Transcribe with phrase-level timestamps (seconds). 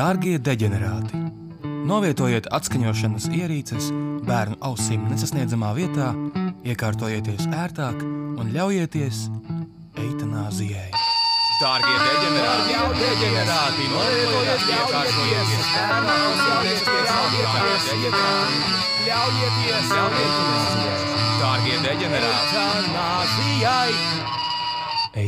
[0.00, 1.18] Dārgie deģenerāti!
[1.84, 3.90] Novietojiet atskaņošanas ierīces
[4.24, 6.06] bērnu ausīm nesasniedzamā vietā,
[6.64, 8.00] iekārtojieties ērtāk
[8.40, 9.18] un ļaujieties
[10.00, 10.86] eitanāzijai.
[11.60, 12.78] Dārgie deģenerāti!
[13.02, 17.28] deģenerāti novietojiet iekārtojieties bērnu ausīm nesasniedzamā
[18.00, 18.32] vietā,
[19.04, 20.96] ļaujieties eitanāzijai.
[21.44, 22.56] Dārgie deģenerāti!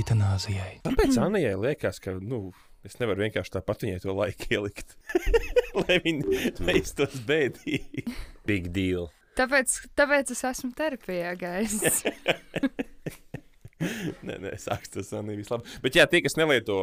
[0.00, 0.72] Eitanāzijai!
[0.88, 2.46] Kāpēc Anijai liekas, ka nu,
[2.86, 4.96] es nevaru vienkārši tāpat viņai to laiku ielikt?
[5.80, 8.06] Lai viņa neiztos bēdīgi.
[8.48, 9.10] Big deal.
[9.38, 12.02] Tāpēc, tāpēc es esmu terapijā, gājis.
[14.22, 15.70] Nē, nē, sāks tas Anija vislabāk.
[15.82, 16.76] Bet jā, tie, kas nelieto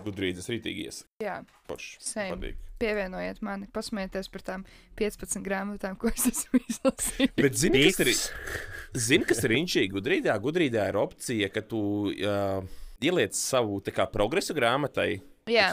[0.00, 1.02] gudrības, rītīgi ies.
[1.20, 1.40] Jā.
[1.68, 2.60] Patīk.
[2.80, 4.64] pievienojiet mani, pasmieties par tām
[4.98, 7.34] 15 grāmatām, ko es esmu izlasījis.
[7.38, 8.12] Bet zini, kas ir,
[9.08, 9.92] zini, kas ir inčīgi?
[9.92, 12.62] Gudrībā, gudrībā ir opcija, ka tu uh,
[13.04, 15.20] ieliec savu tā kā, progresu grāmatai.
[15.50, 15.72] Jā.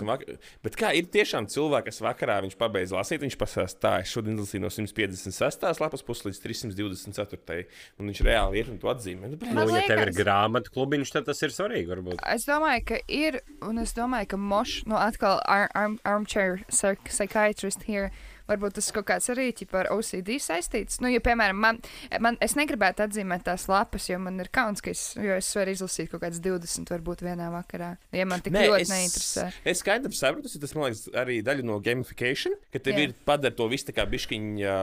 [0.65, 4.39] Bet kā ir tiešām cilvēks, kas vakarā viņš pabeidz lasīt, viņš pasakās, tā, es šodien
[4.41, 5.67] lasīju no 156.
[5.83, 7.67] lapas puses līdz 324.
[8.01, 9.29] Un viņš reāli ir un to atzīmē.
[9.29, 11.85] Nu, Nu, ja tev ir grāmatu klubiņš, tad tas ir svarīgi.
[11.93, 12.17] Varbūt.
[12.33, 17.05] Es domāju, ka ir, un es domāju, ka mošs, nu, atkal ar, arm, armchair psych-
[17.13, 18.09] psychiatrist here.
[18.49, 20.99] Varbūt tas kaut kāds arī ķip, ar OCD saistīts.
[21.03, 21.81] Nu, ja, piemēram, man,
[22.21, 26.09] man, es negribētu atzīmēt tās lapas, jo man ir kauns, ka es, es varu izlasīt
[26.11, 27.91] kaut kādas 20 varbūt vienā vakarā.
[28.15, 29.45] Ja man tik Nē, ļoti es, neinteresē.
[29.69, 33.07] es skaidri saprotu, tas man liekas arī daļa no gamification, ka tev Jā.
[33.07, 34.77] ir padara to visu tā kā bišķiņa.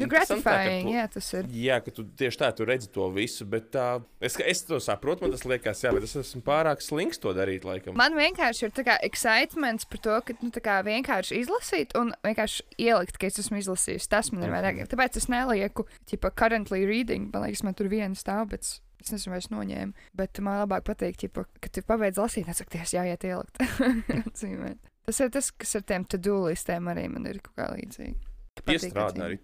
[0.00, 1.50] Nu, gratifying, jā, tas ir.
[1.60, 5.26] Jā, ka tu tieši tā tu redzi to visu, bet uh, es, es to saprotu,
[5.26, 7.96] man tas liekas, jā, bet es esmu pārāk slings to darīt, laikam.
[7.98, 12.12] Man vienkārši ir tā kā excitements par to, ka nu, tā kā vienkārši izlasīt un
[12.26, 14.08] vienkārši ielikt, ka es esmu izlasījis.
[14.08, 14.84] Tas man ir vairāk.
[14.90, 17.30] Tāpēc es nelieku, tipā, currently reading.
[17.32, 18.80] Man liekas, man tur viena stāv, bet es-
[19.10, 19.92] nezinu, vai es noņēmu.
[20.14, 23.56] Bet man labāk patīk, ķipa, ka tu pabeidz lasīt, nesakties, jāiet ielikt.
[25.06, 28.18] Tas ir tas, kas ar tiem to-do listēm arī man ir kaut kā līdzīgi.
[28.60, 29.38] Patīk Piestrādā arī.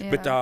[0.00, 0.08] Jā.
[0.10, 0.36] Bet tā,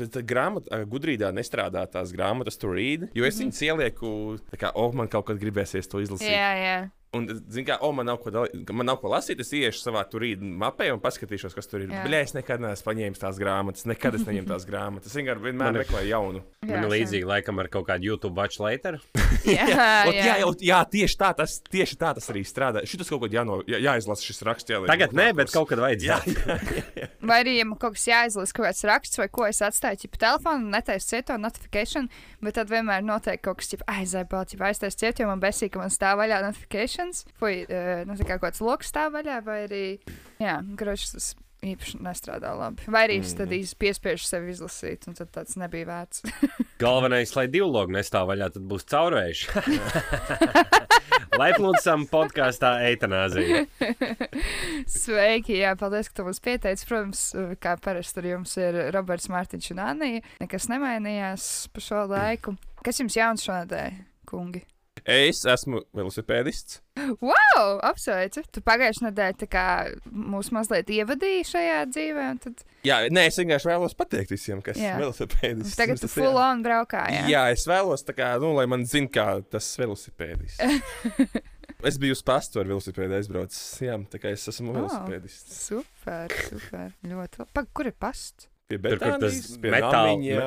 [0.00, 4.10] bet tā grāmata, gudrībā nestrādā tās grāmatas, to read, jo es viņas ielieku,
[4.50, 6.32] tā kā, oh, man kaut kad gribēsies to izlasīt.
[6.34, 6.76] Jā, jā.
[7.14, 10.02] Un, zini, kā, oh, man nav ko, dalī, man nav ko lasīt, es iešu savā
[10.10, 11.92] tur rītā mapē un paskatīšos, kas tur ir.
[11.92, 12.02] Jā.
[12.06, 15.12] Bļā, es nekad neesmu paņēmis tās grāmatas, nekad es neņemu tās grāmatas.
[15.12, 16.42] Es vienkārši vienmēr Man meklēju jaunu.
[16.64, 19.00] jā Man līdzīgi laikam ar kaut kādu YouTube watch later.
[19.44, 19.66] Jā,
[20.08, 22.80] Ot, jā, jā, jā, tieši tā tas, tieši tā tas arī strādā.
[22.88, 24.72] Šis kaut ko jāno, jā, jāizlasa šis raksts.
[24.72, 27.08] Jāliek Tagad nē, bet kaut kad Jā, vajadzēja.
[27.28, 30.22] Vai arī, ja man kaut kas jāizlasa, kaut kāds raksts, vai ko es atstāju pa
[30.22, 32.06] telefonu, netaisu cietu notifikāciju,
[32.46, 35.74] bet tad vienmēr notiek kaut kas, tipo, aizēj, balti, vai aiztaisu cietu, jo man besīk,
[35.74, 36.40] ka man stāv vaļā
[37.04, 39.84] notifikācijas, vai uh, nu, tā kā kāds lokus stāv vaļā, vai arī,
[40.42, 41.30] jā, grošs tas
[41.64, 42.84] īpaši nestrādā labi.
[42.92, 43.60] Vai arī es tad Mhm.
[43.62, 46.20] īsti piespiežu sevi izlasīt, un tad tāds nebija vērts.
[46.82, 49.48] Galvenais, lai divi logi nestāv vaļā, tad būs caurējuši.
[51.40, 53.64] Laipnūcam podkāstā eitanāzija.
[54.90, 56.86] Sveiki, jā, paldies, ka tu mums pieteici.
[56.86, 57.24] Protams,
[57.64, 60.22] kā parasti ar jums ir Roberts Mārtiņš un Anija.
[60.44, 62.54] Nekas nemainījās pa šo laiku.
[62.84, 63.98] Kas jums jauns šonadēļ,
[64.30, 64.62] kungi?
[65.04, 66.78] Es esmu velosipēdists.
[67.20, 68.40] Wow, apsveicu!
[68.54, 69.64] Tu pagājušajā nedēļā
[70.32, 74.94] mūs mazliet ievadīji šajā dzīvē, tad Jā, nē, es vienkārši vēlos pateikt visiem, kas Jā.
[74.94, 75.76] ir velosipēdists.
[75.76, 77.02] tagad tu full on braukā.
[77.12, 79.26] Jā, Jā, es vēlos, kā, nu, lai man zinātu, kā
[79.58, 80.64] tas velosipēdists.
[81.90, 83.60] es biju uz pastu ar velosipēdu aizbraucis.
[83.84, 84.78] Jā, tā kā es esmu Oh.
[84.80, 85.60] velosipēdists.
[85.68, 86.96] Super, super.
[87.04, 87.66] Ļoti labi.
[87.76, 88.48] Kur ir pasts?
[88.64, 90.44] Pie Tur, kur tas Betānijas, pie metāla- Namiņa,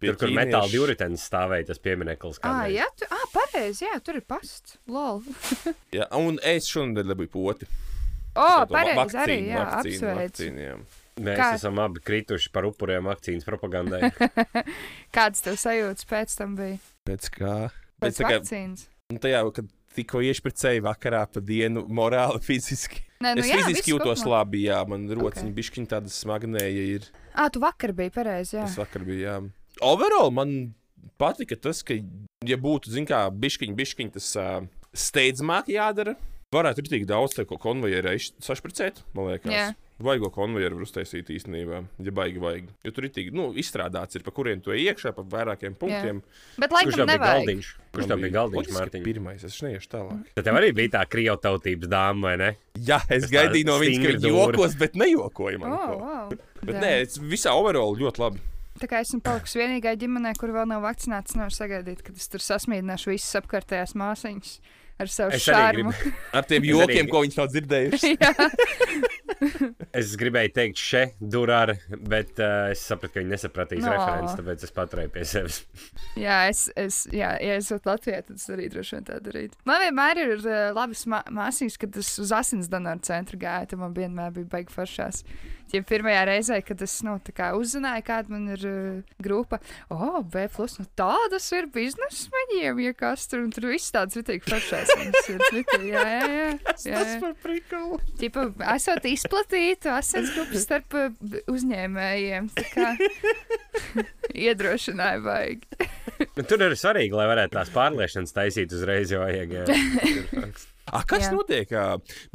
[0.00, 2.38] pie Tur, kur metāla divritenis stāvēja, tas piemineklis.
[2.40, 2.76] Ah, kādreiz.
[2.78, 4.78] jā, tu, ah, pareizi, jā, tur ir pasts.
[4.88, 5.20] Lol.
[5.98, 7.68] Jā, un es šonadēļ dabūju poti.
[8.38, 10.78] O, oh, pareizi arī, jā, vakcīnu, vakcīnu, jā.
[11.18, 14.12] Mēs Kā- esam abi krituši par upuriem vakcīnas propagandai.
[15.16, 16.78] Kāds tev sajūtas pēc tam bija?
[17.08, 17.54] Pēc kā?
[18.00, 18.86] Pēc Pēc tā kā, vakcīnas.
[19.12, 23.04] nu, tajā, kad tikko iešpricēju vakarā pa dienu, morāli, fiziski.
[23.18, 24.36] Nē, Nu, es jā, fiziski jūtos kopumā.
[24.38, 25.38] labi, jā, man rociņi Ok.
[25.42, 25.54] okay.
[25.58, 27.08] bišķiņi tāda smagnēja ir.
[27.34, 28.66] Ah, tu vakar biji pareizi, jā.
[28.68, 29.36] Tas vakar bija, jā.
[29.82, 30.54] Overall man
[31.18, 31.96] patika tas, ka,
[32.46, 34.60] ja būtu, zin kā, bišķiņi, bišķiņi tas uh,
[34.94, 36.14] steidzamāk jādara,
[36.54, 39.52] varētu ir tik daudz ko konvejerē sašpricēt, man liekas.
[39.52, 39.68] Jā.
[39.98, 42.68] Vaigo konvejeru var uztaisīt īstenībā, ja baigi vajag.
[42.86, 46.20] Jo tur ir tik, nu, izstrādāts, ir, pa kuriem tu ej iekšā, pa vairākiem punktiem.
[46.54, 47.40] Bet Kurš laikam tev bija nevajag.
[47.40, 47.70] galdiņš?
[47.96, 49.02] Kurš tev bija galdiņš, loģiski Mārtiņ?
[49.08, 50.30] Pirmais, es neiešu tālāk.
[50.38, 52.52] Tad tev arī bija tā kriotautības dāma, vai ne?
[52.78, 55.74] Jā, es tā gaidīju no viņas, ka viņa jokos, bet nejokoja man.
[55.74, 56.38] Oh, wow.
[56.62, 56.84] Bet Jā.
[56.86, 58.46] nē, es visā overall ļoti labi.
[58.78, 62.44] Tā kā esmu palikusi vienīgā ģimenē, kur vēl nav vakcinēts, nevar sagaidīt, kad es tur
[62.44, 64.60] sasmīdināšu visas apkārtējās māsiņas
[64.98, 65.94] ar savu Es arī šārmu.
[66.40, 68.12] Ar tiem jokiem, arī- ko viņš nav dzirdējuši.
[68.22, 68.32] Jā.
[69.94, 71.76] Es gribēju teikt, šeit durāra,
[72.10, 73.92] bet uh, es sapratu, ka viņi nesapratīs No.
[73.94, 75.60] referenci, tāpēc es paturēju pie sevis.
[76.24, 79.60] Jā, es, es, jā, ja es būtu Latvijā, tad es arī droši vien tā darītu.
[79.68, 83.70] Man vienmēr ir uh, labas mā māsīs, kad es uz asins donoru centru gāju.
[83.70, 85.22] Tad man vienmēr bija baigi foršās.
[85.74, 89.58] Ja pirmajā reizē, kad es nu, tā kā uzzināju, kāda man ir uh, grupa,
[89.92, 94.16] oh, B, plus, nu, tādas ir biznesa maņiem, ja kas tur un tur viss tāds.
[94.18, 96.48] Viņas ir ritīgi, jā, jā, jā.
[96.92, 97.04] jā.
[97.22, 98.00] par prikolu.
[98.20, 102.48] Ķipa, esot izplatīta asins grupa starp b- uzņēmējiem.
[102.56, 102.94] Tā kā
[104.48, 105.38] iedrošināja.
[106.34, 109.54] Nu, tur ir svarīgi, lai varētu tās pārliešanas taisīt uzreiz, jo vajag.
[109.60, 109.64] jā.
[110.92, 111.32] A, kas Jā.
[111.34, 111.72] Notiek?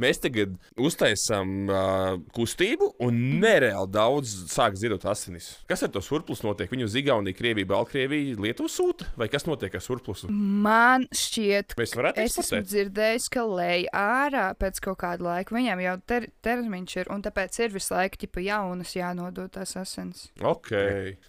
[0.02, 5.50] Mēs tagad uztaisām uh, kustību, un nereāli daudz sāk zirot asinis.
[5.70, 6.70] Kas ar to surplus notiek?
[6.72, 9.08] Viņu uz Igauniju, Krieviju, Baltkrieviju, Lietuvu sūta?
[9.20, 10.30] Vai kas notiek ar surplusu?
[10.30, 15.54] Man šķiet, Mēs varētu Es esmu dzirdējis, ka lej ārā pēc kaut kāda laika.
[15.56, 20.28] Viņam jau ter termiņš ir, un tāpēc ir visu laiku ģipa jaunas jānodod tās asins.
[20.40, 20.70] Ok.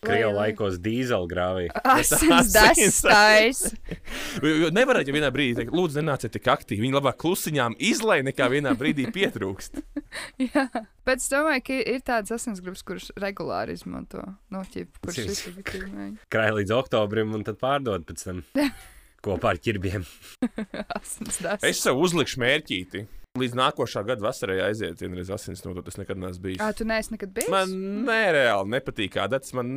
[0.05, 1.67] Krievu Lai- laikos dīzelgrāvī.
[1.95, 3.73] Asins asins.
[4.41, 6.83] jo Nevarētu jau vienā brīdī teikt, lūdzu, nenāciet tik aktīvi.
[6.85, 9.81] Viņi labāk klusiņām izlai, nekā vienā brīdī pietrūkst.
[10.45, 10.67] Jā.
[11.05, 14.23] Bet es domāju, ka ir tādas asins grupas, kuras regulāri izmanto
[14.53, 16.13] noķību, kuras visi gribēja.
[16.33, 18.41] Krāj līdz oktobrim un tad pārdod pēc tam
[19.25, 20.07] kopā ar ķirbiem.
[21.65, 23.05] Es sev uzlikšu mērķīti.
[23.35, 25.83] Līdz nākošā gada vasarai aiziet, vienreiz asins nodot.
[25.83, 26.61] Tas nekad neesmu bijis.
[26.63, 27.49] Ā, tu neesi nekad bijis?
[27.51, 27.73] Man
[28.07, 29.73] nereāli nepatīk, kā tas man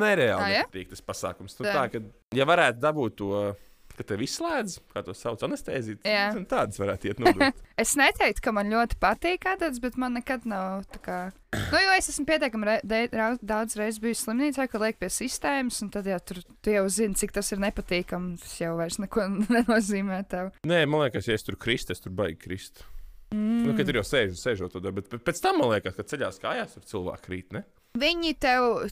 [0.00, 0.62] nereāli ja?
[0.64, 0.94] nepatīk.
[0.94, 1.58] Tas pasākums.
[1.58, 1.66] Tā.
[1.68, 2.00] tā, ka,
[2.32, 3.42] ja varētu dabūt to,
[3.98, 6.30] ka tev izslēdz, kā to sauc, anestēzīt, Jā.
[6.36, 7.62] tad tādas varētu iet nodot.
[7.82, 11.18] Es neteiktu, ka man ļoti patīk tāds, bet man nekad nav tā kā.
[11.56, 13.00] Nu, jo es esmu pietiekami re
[13.42, 17.16] daudz reizes bijis slimnīcā, ka liek pie sistēmas, un tad jau tur tu jau zini,
[17.18, 18.36] cik tas ir nepatīkami.
[18.44, 20.52] Tas jau vairs neko nenozīmē tev.
[20.68, 22.84] Nē, man liekas, ja es tur kristu, es tur baigi krist.
[23.32, 23.64] Mm.
[23.66, 26.40] Nu, kad tur jau sēž, sēžot, tad, bet bet pēc tam man liekas, ka ceļās
[26.42, 27.56] kājās tur cilvēki krīt.
[27.56, 27.64] Ne?
[27.92, 28.86] Viņi tev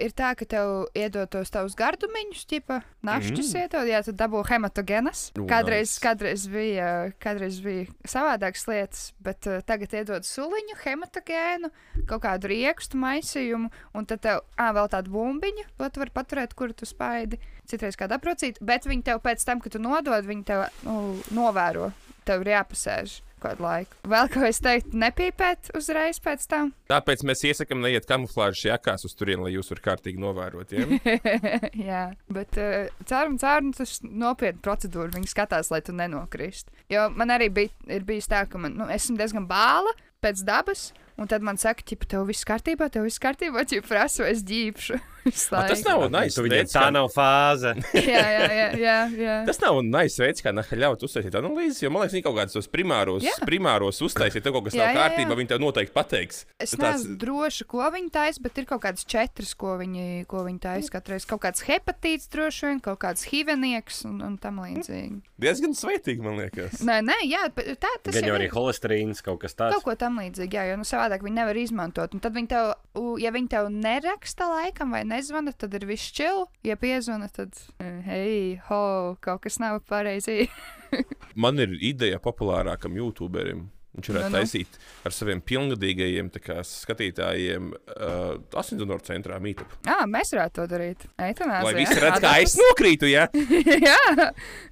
[0.00, 3.58] ir tā, ka tev iedod tos tavus gardumiņus, tipa našķus mm.
[3.60, 5.26] iedod, jā, tad dabū hematogenas.
[5.36, 6.86] Nu, Kādreiz, kādreiz, bija,
[7.20, 11.70] kādreiz bija savādākas lietas, bet uh, tagad iedod suliņu, hematogēnu,
[12.08, 16.56] kaut kādu riekstu maisījumu, un tad tev ā, vēl tādu bumbiņu, ko tu vari paturēt,
[16.56, 17.36] kuru tu spaidi.
[17.68, 21.92] Citreiz kādu aprocīt, bet viņi tev pēc tam, kad tu nodod, viņi tev nu, novēro.
[22.24, 23.98] Tev ir jāpasēž kādu laiku.
[24.08, 26.72] Vēl ko es teiktu, nepīpēt uzreiz pēc tam.
[26.90, 30.74] Tāpēc mēs iesakām neiet kamuflāžas jakās uz turieni, lai jūs varat kārtīgi novērot.
[30.76, 31.16] Ja?
[31.90, 32.02] Jā,
[32.32, 35.12] bet uh, caur nu, tas nopietna procedūra.
[35.16, 36.72] Viņi skatās, lai tu nenokristu.
[36.92, 39.94] Jo man arī bija, ir bijis tā, ka man, nu, esmu diezgan bāla
[40.24, 40.90] pēc dabas.
[41.16, 44.98] Un tad man saka, ka tev viss kārtībā, tev viss kārtībā, ja prasu, es ģīpšu.
[45.26, 47.72] A, tas nav nice veids, tā kā- nav fāze.
[47.94, 49.36] jā, jā, jā, jā, jā.
[49.48, 52.68] Tas nav nice veids, kā ļaut uztaisīt analīzes, jo man liekas, viņi kaut kādus tos
[52.70, 53.32] primāros, Jā.
[53.46, 55.00] primāros uztaisīt, ja kaut kas Jā, nav jā, jā.
[55.02, 56.44] kārtībā, viņi tev noteikti pateiks.
[56.62, 60.44] Es tāds- neesmu droša, ko viņi taisa, bet ir kaut kādas četras, ko viņi, ko
[60.46, 61.26] viņi taisa katru reizi.
[61.26, 65.20] Kaut kāds hepatīts, droši vien, kaut kāds hivenieks un, un tam līdzīgi.
[65.42, 66.80] Diezgan sveitīgi, man liekas.
[66.86, 68.34] Nē, nē, jā, tā tas Gan ir.
[68.38, 69.74] arī holesterīns, kaut kas tāds.
[69.76, 72.14] Kaut ko tam līdzīgu, jā, jo nu, savādāk viņi nevar izmantot.
[72.16, 72.72] Un tad viņi tev,
[73.20, 76.44] ja viņi tev neraksta laikam vai nezvana, tad ir viss čili.
[76.66, 78.82] Ja piezvana, tad, eh, hei, ho,
[79.24, 80.44] kaut kas nav pareizi.
[81.42, 83.66] Man ir ideja populārākam YouTuberim.
[83.96, 84.36] Viņš varētu Nu, nu, nu.
[84.42, 84.74] taisīt
[85.08, 89.72] ar saviem pilngadīgajiem kā, skatītājiem, uh, Asindonoru centrā mītup.
[89.88, 91.06] Jā, mēs varētu to darīt.
[91.16, 91.64] Eitanāzija.
[91.64, 93.24] Lai visi redz, kā es nokrītu, ja?
[93.88, 94.26] jā,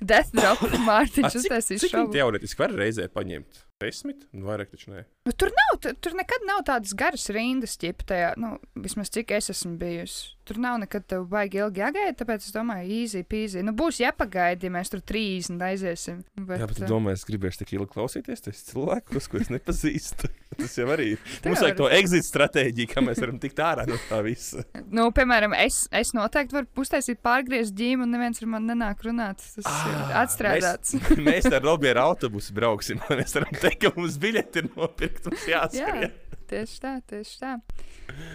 [0.05, 2.12] Death Drop Mārtiņš uztaisīs šovu.
[2.12, 3.65] teorētiski var reizē paņemt?
[3.84, 4.24] Desmit?
[4.32, 5.05] Nu, vairāk taču nē.
[5.24, 9.53] Nu, tur nav, tur, nekad nav tādas garas rindas, ķip tajā, nu, vismaz cik es
[9.55, 10.34] esmu bijusi.
[10.44, 13.62] Tur nav nekad tev baigi ilgi jāgaida, tāpēc es domāju, easy peasy.
[13.64, 16.19] Nu, būs jāpagaida, ja mēs tur 30 aiziesim.
[16.36, 19.48] Bet, Jā, bet tu eh, domā, es gribēšu tik ilgi klausīties, tas cilvēkus, ko es
[19.55, 20.29] nepazīstu.
[20.55, 21.22] Tas jau arī ir.
[21.43, 24.62] Tā Mums vajag to exit stratēģiju, kā mēs varam tikt ārā no tā visa.
[24.94, 29.43] Nu, piemēram, es, es noteikti varu uztaisīt pārgriezt ģīmu, un neviens ar mani nenāk runāt.
[29.56, 30.94] Tas ah, ir atstrādāts.
[31.00, 33.00] Mēs, mēs ar Robi ar autobusu brauksim.
[33.10, 35.28] Mēs varam teikt, ka mums biļeti ir nopirkt.
[35.28, 36.16] Mums Jā, jāskrien.
[36.50, 37.54] tieši tā, tieši tā.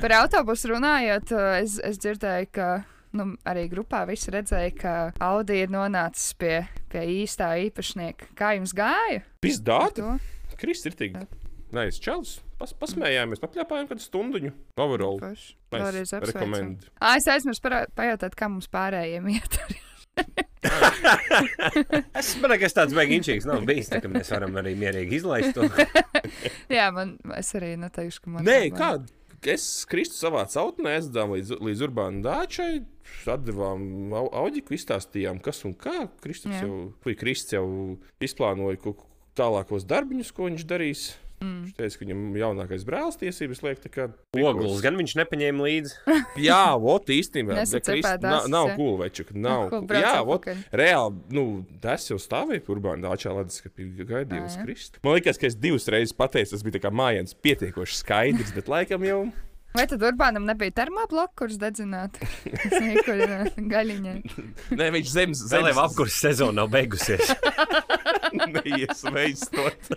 [0.02, 2.70] Par autobusu runājot, es, es dzirdēju, ka
[3.18, 4.96] nu, arī grupā visi redzēja, ka
[5.30, 8.34] Audi ir nonācis pie, pie īstā īpašnieka.
[8.38, 9.24] Kā jums gāja?
[9.44, 10.18] Pizdāta.
[10.18, 10.58] to?
[10.60, 11.16] Kris ir tik.
[11.70, 12.40] Nē, es čels.
[12.60, 14.42] Pas, pasmējāmies, papļāpājām kādu stundu.
[14.82, 15.22] Overall.
[15.22, 15.54] Forši.
[15.70, 15.80] Nice.
[15.80, 16.34] Vēlreiz apsveicam.
[16.34, 16.88] Rekomend.
[17.00, 17.64] Ā, es aizmirsu
[17.96, 19.60] pajautāt, kā mums pārējiem iet.
[22.20, 23.90] Es domāju, ka tas tāds beigas inčīgs nav bijis.
[23.92, 25.68] Tā, ka mēs varam arī mierīgi izlaist to.
[26.78, 28.90] Jā, man es arī neteikšu, ka man Nē, tā kā?
[29.54, 32.82] Es Kristu savā cautnē aizdevām līdz, līdz urbāna dāčai.
[33.30, 36.10] Atdevām au- audiku, izstāstījām, kas un kā.
[36.24, 36.66] Kristus Jā.
[36.68, 37.66] jau, vai Kristus jau
[38.22, 38.94] izplānoja
[39.40, 41.06] tālākos darbiņus, ko viņš darīs
[41.40, 41.60] Mm.
[41.64, 43.80] Viņš teica, ka viņam jaunākais brālis tiesības liek.
[43.80, 44.08] tā kā-
[44.44, 45.94] Oglis gan viņš nepaņēma līdzi.
[46.50, 47.56] Jā, vot īstenībā.
[47.80, 48.72] Krist- cepēt Nav, asis, nav.
[48.76, 48.88] Ko
[50.04, 50.46] Jā, vot.
[50.72, 51.46] Reāli, nu,
[51.82, 54.66] tas jau stāvēja urbāna dāčā leduskapī, gaidīju uz Ā, jā.
[54.68, 55.00] Kristu.
[55.04, 58.68] Man liekas, ka es divas reizes pateicu, tas bija tā kā mājiens pietiekoši skaidrs, bet
[58.68, 59.22] laikam jau.
[59.78, 62.26] Vai tad Urbānam nebija termobloks, kurš dedzinātu?
[63.06, 63.22] Kur
[63.70, 64.18] gaļiņai?
[64.74, 67.34] Nē, viņš zemes jau apkurss sezona nav beigusies.
[68.34, 69.90] neiesveistot.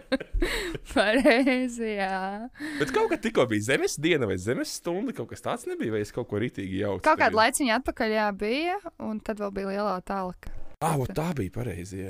[0.92, 2.48] Pareizi, jā.
[2.80, 6.04] Bet kaut kā tikko bija zemes diena vai zemes stunda, kaut kas tāds nebija, vai
[6.04, 7.04] es kaut ko ritīgi jaucu.
[7.06, 10.52] Kaut kādu laiciņu atpakaļ jā, bija, un tad vēl bija lielā tālaka.
[10.80, 12.06] Ah, tā bija pareizi.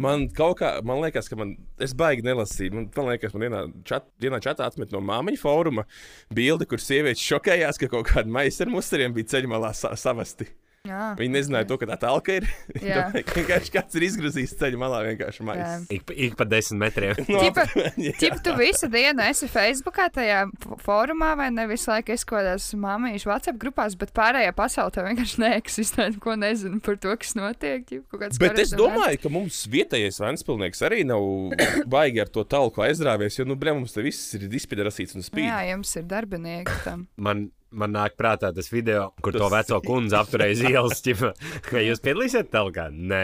[0.00, 1.50] Man kaut kā, man liekas, ka man,
[1.84, 2.72] es baigi nelasīju.
[2.72, 5.84] Man, man liekas, man vienā, čat, vienā čatā atmet no māmiņa fóruma
[6.32, 10.48] bildi, kur sievietes šokējās, ka kaut kāda maisa ar musteriem bija ceļmalā sa savasti.
[10.84, 12.44] Jā, Viņi nezināja to, ka tā talka ir.
[12.84, 13.06] Jā.
[13.08, 15.86] domāja, ka vienkārši kāds ir izgrozījis ceļu malā vienkārši maisu.
[15.96, 17.22] Ik, pa- ik pa desmit metriem.
[17.34, 17.64] No, Tipa-.
[18.20, 20.42] Cik tu visu dienu esi Facebookā, tajā
[20.84, 25.08] fórumā, vai ne visu laiku esi kaut kādās māmiņu WhatsApp grupās, bet pārējā pasaulē tev
[25.08, 27.88] vienkārši neeksistē, ko nezinu par to, kas notiek.
[27.88, 31.24] ķip, Bet es domāju, ka mums vietējais Vanspilnieks arī nav
[31.96, 35.32] baigi ar to talku aizrāvies, jo, nu, bre, mums te viss ir izpēdarasīts un vēsts.
[35.32, 35.48] spīd.
[35.48, 37.08] Jā, jums ir darbinieki tam.
[37.16, 40.56] Man, man nāk prātā tas video, kur Tas- to veco kundzi apturēja
[41.04, 41.30] ķipa,
[41.74, 42.86] Vai jūs piedalīsieties telkā?
[42.94, 43.22] Nē.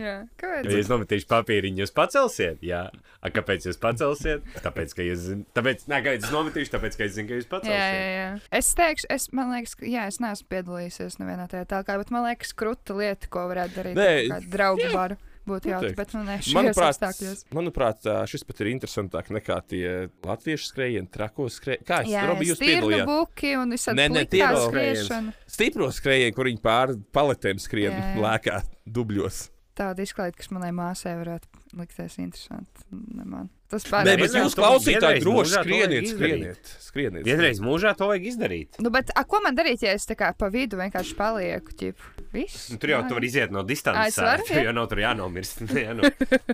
[0.00, 0.70] Ja kāpēc?
[0.78, 2.60] jūs nometīšu papīriņu, jūs pacelsiet?
[2.66, 2.82] Jā.
[3.20, 4.44] A, kāpēc jūs pacelsiet?
[4.64, 7.46] Tāpēc, ka jūs zināt, tāpēc, nē, kāpēc es nometīšu, tāpēc, ka es zinu, ka jūs
[7.46, 7.96] Jā, pacelsiet.
[8.00, 8.28] jā, jā.
[8.60, 12.24] Es teikšu, es, man liekas, ka, jā, es neesmu piedalījies nevienā tajā tālāk, bet man
[12.30, 14.00] liekas, krūta lieta, ko varētu darīt.
[14.00, 15.96] Nē, draugu baru būtu noteikti.
[15.98, 17.44] bet nu ne Manuprāt, apstākļos.
[17.56, 19.84] manuprāt, šis pat ir interesantāk nekā tie
[20.26, 21.86] latviešu skrējieni, trakos skrējieni.
[21.90, 23.06] Kā es Robi, jūs piedalījāties?
[23.10, 25.36] buki un visādi pliktā vēl skriešana.
[25.50, 29.48] Stipro skrējienu, kur viņi pār paletēm skrien Jā, lēkā dubļos.
[29.80, 32.84] Tāda izklaide, kas manai māsai varētu likties interesanti.
[33.70, 34.04] Tas Nē, pārāk.
[34.08, 37.24] bet vienreiz jūs klausītāji droši skrieniet, skrieniet, skrieniet.
[37.28, 38.80] Vienreiz mūžā to vajag izdarīt.
[38.82, 41.76] Nu, bet a, ko man darīt, ja es tā kā pa vidu vienkārši palieku?
[41.78, 42.08] Ķip?
[42.34, 42.68] Viss.
[42.70, 44.14] Nu, tur jau tu vari iziet no distances.
[44.14, 44.64] es varu, Tur ja?
[44.68, 45.62] jau nav tur jānomirst.
[45.84, 46.06] Jā, nu.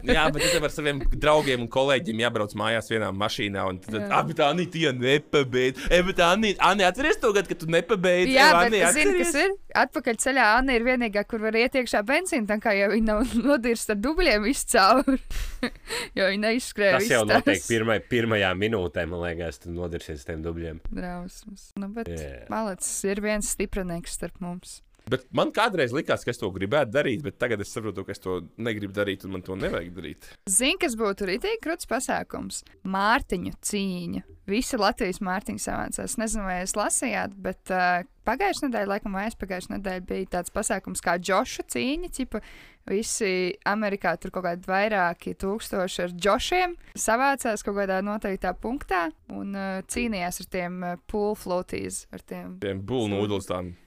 [0.09, 3.65] Jā, bet tad ar saviem draugiem un kolēģiem jābrauc mājās vienā mašīnā.
[3.69, 4.07] Un tad, Jā.
[4.13, 5.89] ah, bet Anī, tie nepabeidz.
[5.93, 8.33] E, bet Anī, Anī atceries to gadu, kad tu nepabeidzi.
[8.37, 9.53] Jā, E, bet Anī, zini, kas ir?
[9.77, 13.35] Atpakaļ ceļā Anna ir vienīgā, kur var iet iekšā benzīna, tā kā jau viņa nav
[13.51, 15.19] nodirsta dubļiem izcauri.
[16.17, 17.03] jo viņa neizskrēja.
[17.07, 20.83] Tas jau notiek pirmai, pirmajā minūtē, man liekas, tu nodirsies tiem dubļiem.
[20.91, 21.71] Drausmas.
[21.79, 22.43] Nu, bet Jā.
[22.53, 24.81] Malicis ir viens stiprinieks starp mums.
[25.07, 28.19] Bet man kādreiz likās, ka es to gribētu darīt, bet tagad es saprotu, ka es
[28.23, 30.27] to negribu darīt un man to nevajag darīt.
[30.51, 32.65] Zini, kas būtu rītīgi krūts pasākums?
[32.83, 34.25] Mārtiņu cīņa.
[34.51, 36.11] Visi Latvijas mārciņu savācās.
[36.11, 40.55] Es nezinu, vai jūs lasījāt, bet uh, pagājušajā nedēļā, laikam, vai aizpagājušajā nedēļā bija tāds
[40.59, 42.11] pasākums kā Džoša cīņa.
[42.19, 42.43] Ķipa,
[42.91, 49.55] visi Amerikā tur kaut kādi vairāki tūkstoši ar džošiem savācās kaut kādā noteiktā punktā un
[49.57, 52.57] uh, cīnījās ar tiem uh, pool floaties, ar tiem.
[52.63, 52.83] Tiem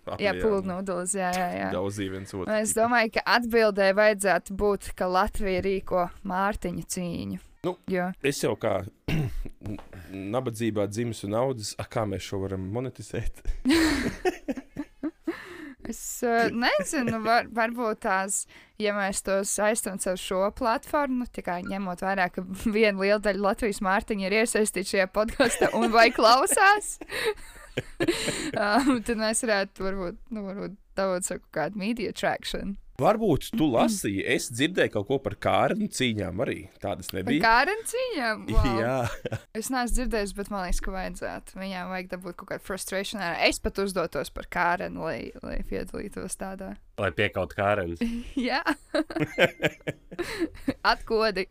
[0.05, 1.69] tām Jā, pool noodles, jā, jā, jā.
[1.75, 2.49] Daudz viens otru.
[2.59, 7.45] Es domāju, ka atbildē vajadzētu būt, ka Latvija rīko Mārtiņu cīņu.
[7.67, 7.73] Nu.
[7.91, 8.77] Jo Es jau kā
[10.35, 13.43] nabadzībā dzimis un audzis, a, kā mēs šo varam monetizēt?
[15.89, 18.43] Es uh, nezinu, var, varbūt tās,
[18.81, 23.45] ja mēs to saistām ar šo platformu, nu, tikai ņemot vērā, ka viena liela daļa
[23.47, 26.97] Latvijas mārciņa ir iesaistīta šajā podkāstā un vai klausās,
[28.63, 32.77] um, tad mēs varētu, varbūt, nu, varbūt dabūt saku, kādu media traction.
[32.99, 36.57] Varbūt tu lasīji, es dzirdēju kaut ko par kārnu cīņām arī.
[36.83, 37.51] Tādas Kā nebija.
[37.61, 38.43] ar cīņām?
[38.51, 38.67] Wow.
[38.83, 38.95] Jā,
[39.55, 41.57] Es neesmu dzirdējis, bet man liekas, ka vajadzētu.
[41.61, 43.23] Viņām vajag dabūt kaut kādu frustrāciju.
[43.47, 46.73] Es pat uzdotos par kārenu, lai, lai piedalītos tādā.
[46.99, 48.03] Lai piekaut kārens.
[48.49, 48.59] Jā,
[50.93, 51.47] atkodi.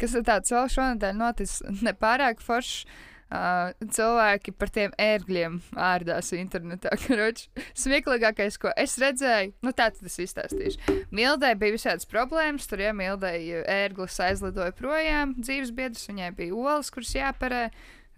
[0.00, 1.60] Kas ir tāds vēl šonadēļ noticis?
[1.84, 2.86] Nepārāk foršs.
[3.32, 6.90] Uh, cilvēki par tiem ērgļiem ārdās internetā.
[7.06, 7.46] Karoč,
[7.80, 10.98] smieklīgākais, ko es redzēju, nu tā tad es izstāstīšu.
[11.16, 16.92] Mildai bija visādas problēmas, tur jau Mildai ērglis aizlidoja projām, dzīves biedrs, viņai bija olas,
[16.92, 17.70] kuras jāparē.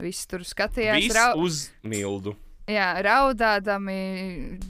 [0.02, 1.38] Visi tur skatījās, viss rau...
[1.46, 2.34] uz mildu.
[2.64, 3.94] Jā, raudādami,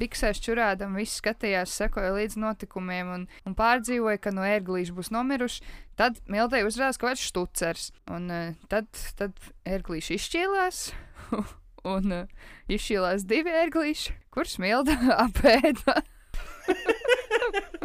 [0.00, 5.62] biksēs čurādami, visi skatījās, sekoja līdz notikumiem un, un pārdzīvoja, ka no ērglīša būs nomiruši.
[5.94, 7.84] Tad Mildai uzrādījās kaut kāds štucers.
[8.10, 10.80] Un uh, tad, tad ērglīši izšķīlās.
[11.94, 14.98] un uh, izšķīlās divi ērglīši, kurus Milda
[15.28, 16.00] apēda.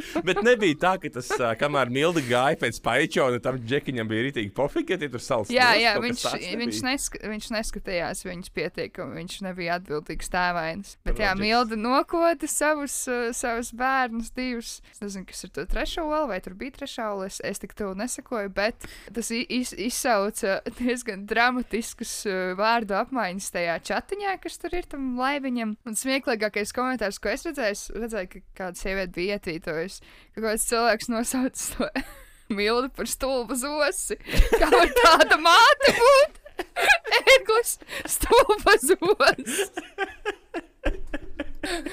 [0.25, 4.51] Bet nebija tā, ka tas, ā, kamēr Milda gāja pēc paičona, tam džekiņam bija rītīgi
[4.55, 5.51] pofīgi, ja tie tur salas.
[5.53, 6.25] Jā, jā viņš,
[6.59, 9.17] viņš, nesk viņš neskatījās viņas pietiekami.
[9.19, 10.95] Viņš nebija atbildīgs tēvainis.
[11.07, 11.43] Bet, jā, Loģiski.
[11.43, 14.77] Milda nokoda savus, uh, savus bērnus, divus.
[14.93, 17.29] Es nezinu, kas ir to trešo olu, vai tur bija trešā ola.
[17.29, 23.77] Es, es tik tuvu nesakoju, bet tas iz, izsauca diezgan dramatiskus uh, vārdu apmaiņas tajā
[23.91, 25.75] chatiņā, kas tur ir tam laiviņam.
[25.87, 30.01] Un smieklīgākais komentārs, ko es redzēju, redzēju, ka kāda sieviete bija ietvītojusi,
[30.35, 31.89] ka kāds cilvēks nosauc to.
[32.57, 34.17] Milda par stulbu zosi.
[34.57, 36.39] Kā var tāda māte būt?
[37.35, 37.77] Eglis,
[38.09, 39.59] stulba zos.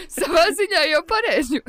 [0.08, 1.60] Savā ziņā jau pareizi.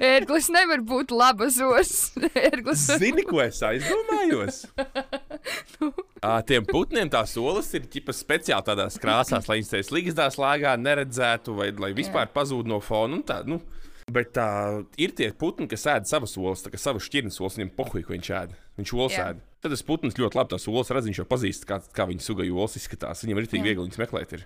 [0.00, 2.14] Ērglis nevar būt laba zos.
[2.32, 4.62] Ērglis Zini, ko es aizdomājos?
[6.22, 10.78] À, tiem putniem tās olas ir ķipa speciāli tādās krāsās, lai viņas tajā slīgstā slēgā
[10.80, 13.18] neredzētu, vai lai vispār pazūd no fona.
[13.20, 13.60] un Tā, nu.
[14.08, 14.48] Bet tā
[15.00, 18.30] ir tie putni, kas ēd savas olas, kā savas šķirnes olas, viņam pohuļ, ko viņš
[18.38, 18.56] ēd.
[18.78, 19.26] Viņš olas Jā.
[19.32, 19.44] ēd.
[19.58, 22.44] Tad tas putns ļoti labi tās olas redz, viņš jau pazīst, kā, kā viņa suga
[22.46, 23.24] olas izskatās.
[23.24, 24.34] Viņam ir tik viegli viņas meklēt.
[24.36, 24.44] Ir.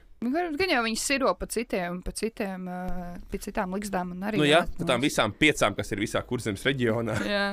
[0.57, 4.41] Gan jau viņi siro pa citiem, pa citiem, uh, pa citām likstām un arī.
[4.41, 7.19] Nu, jā, pa tām visām piecām, kas ir visā kurzemes reģionā.
[7.29, 7.45] Jā,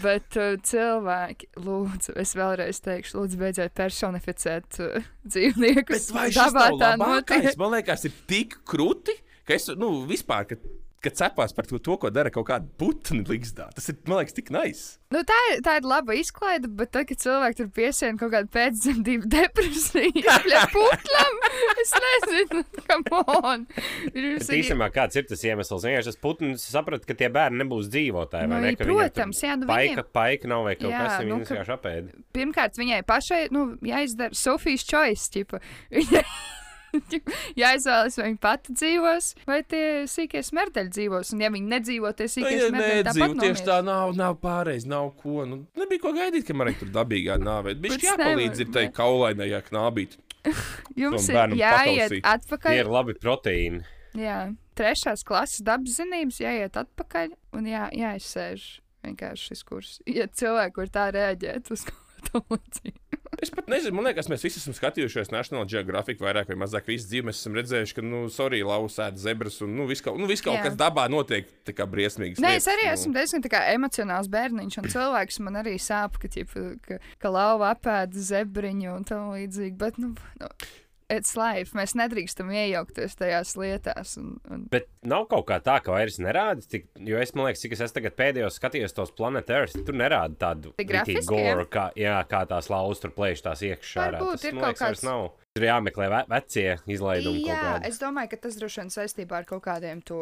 [0.00, 6.08] bet uh, cilvēki, lūdzu, es vēlreiz teikšu, lūdzu, beidziet personificēt uh, dzīvniekus.
[6.38, 7.52] Dabā tā notiek.
[7.60, 10.64] Man liekas, ir tik krūti, ka es, nu, vispār, kad,
[11.02, 13.68] kad cepās par to, to, ko dara kaut kāda putna līgstā.
[13.74, 14.82] Tas ir, man liekas, tik nais.
[15.12, 18.48] Nu, tā, ir, tā ir laba izklaide, bet tad, kad cilvēki tur piesien kaut kādu
[18.54, 21.40] pēcdzemdību depresiju, pie putlam,
[21.82, 23.66] es nezinu, kam on.
[24.14, 25.84] Ir Bet visādi- īstenībā kāds ir tas iemesls?
[25.84, 28.48] Vienkārši tas putns saprata, ka tie bērni nebūs dzīvotāji.
[28.48, 31.12] vai Nu, ne, ka protams, jā, nu Paika, viņiem- paika nav vai kaut Jā, kas
[31.18, 32.24] tāds, nu, viņas ka- vienkārši apēda.
[32.38, 35.28] pirmkārt, viņai pašai nu, jāizdara Sofijas choice.
[35.34, 35.60] Ķipa.
[37.62, 41.32] Jāizvēlas, vai viņa pati dzīvos, vai tie sīkie smērdeļi dzīvos.
[41.34, 45.12] Un, ja viņi nedzīvo, tie sīkie ja smērdeļi nedzīvo, tieši tā nav, nav pārreiz, nav
[45.22, 45.46] ko.
[45.48, 47.76] Nu, nebija ko gaidīt, ka man ir tur dabīgā nāvē.
[47.82, 50.18] Viņš jāpalīdz ir tai kaulainajā knābīt.
[51.02, 52.20] Jums ir jāiet pakausī.
[52.20, 52.78] Tie atpakaļ.
[52.80, 53.82] ir labi proteīni.
[54.18, 54.38] Jā,
[54.76, 58.66] trešās klases dabas zinības jāiet atpakaļ un jā, jāizsēž
[59.06, 59.92] vienkārši šis kurs.
[60.06, 62.01] Ja cilvēki var tā reaģēt uz kaut ko
[62.54, 63.20] līdzīgu.
[63.42, 67.08] Es pat nezinu, man liekas, mēs visi esam skatījušies National Geographic vairāk vai mazāk visu
[67.08, 67.26] dzīvi.
[67.30, 70.58] Mēs esam redzējuši, ka, nu, sorry, lausēt zebras un, nu, viss kaut, nu, vis kaut
[70.58, 70.66] Jā.
[70.68, 72.42] kas dabā notiek tā kā briesmīgs.
[72.42, 72.92] Nē, es arī nu.
[72.92, 78.28] esmu diezgan emocionāls bērniņš, un cilvēks man arī sāp, ka, ķipa, ka, ka lauva apēda
[78.30, 79.74] zebriņu un tam līdzīgi.
[79.80, 80.52] Bet, nu, nu,
[81.12, 81.76] it's life.
[81.78, 84.16] Mēs nedrīkstam iejaukties tajās lietās.
[84.20, 84.64] Un, un...
[84.72, 86.64] Bet nav kaut kā tā, ka vairs nerāda.
[86.72, 90.74] Tik, jo es domāju, cik es tagad pēdējos skatījos tos Planet Earth, tur nerāda tādu
[90.78, 94.08] grafiski, goru, kā, jā, kā tās lauz tur plēš tās iekšā.
[94.08, 95.30] Varbūt Tas, ir kaut kāds- Nav.
[95.52, 97.42] Tur jāmeklē ve vecie izlaidumi.
[97.44, 100.16] kaut Jā, es domāju, ka tas droši vien saistībā ar kaut kādiem to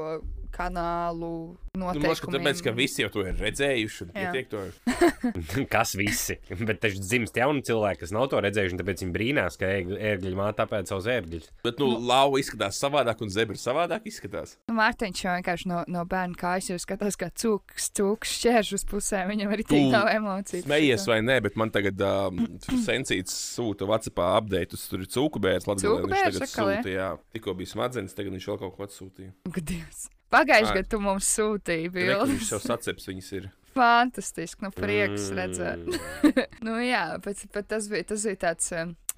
[0.50, 2.42] kanālu Nu, man liekas, ka noteikumiem.
[2.42, 4.02] tāpēc, ka visi jau to ir redzējuši.
[4.02, 6.34] un pietiek to- kas visi.
[6.66, 10.32] Bet taču dzimst jauni cilvēki, kas nav to redzējuši, un tāpēc viņi brīnās, ka ērgļu
[10.34, 11.46] māte apēd savus ērgļus.
[11.62, 14.56] Bet, nu, lauva izskatās savādāk, un zebra savādāk izskatās.
[14.66, 18.86] Nu, Mārtiņš jau vienkārši no, no bērna kājas jau skatās, kā cūks, cūks šķērš uz
[18.90, 19.30] pusēm.
[19.30, 20.66] Viņam arī tik nav emociju.
[20.66, 22.42] Smejies vai nē, bet man tagad um,
[22.82, 24.74] sensīts sūta Vācijā update.
[24.90, 25.92] Tur ir cūku bērns Latvijā.
[25.92, 27.08] Cūku Viņš tagad sūta, jā.
[27.36, 29.32] Tikko bija smadzenes, tagad viņš vēl kaut ko atsūtīja.
[29.56, 30.02] Gudījums.
[30.30, 32.52] Pagājušajā gadā tu mums sūtīji ka Viņš bildes.
[32.54, 33.48] jau saceps viņas ir.
[33.76, 35.86] Fantastiski, nu prieks redzēt.
[35.86, 36.42] Mm.
[36.66, 38.72] nu jā, bet, bet tas, bija, tas bija tāds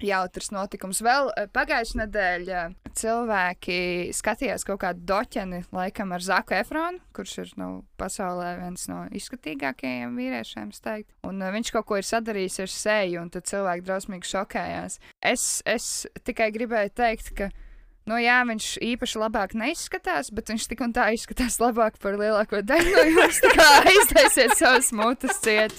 [0.07, 1.01] jautrs notikums.
[1.05, 2.63] Vēl uh, pagājušajā nedēļā
[2.93, 3.77] cilvēki
[4.13, 10.15] skatījās kaut kādu doķeni, laikam ar Zaku Efronu, kurš ir nu, pasaulē viens no izskatīgākajiem
[10.19, 11.13] vīriešiem, es teiktu.
[11.29, 14.99] Un uh, viņš kaut ko ir sadarījis ar seju, un tad cilvēki drausmīgi šokējās.
[15.33, 15.91] Es, es
[16.27, 17.53] tikai gribēju teikt, ka.
[18.03, 22.59] Nu, jā, viņš īpaši labāk neizskatās, bet viņš tik un tā izskatās labāk par lielāko
[22.59, 23.39] daļu no jums.
[23.45, 25.77] Tā kā aiztaisiet savas mutes ciet.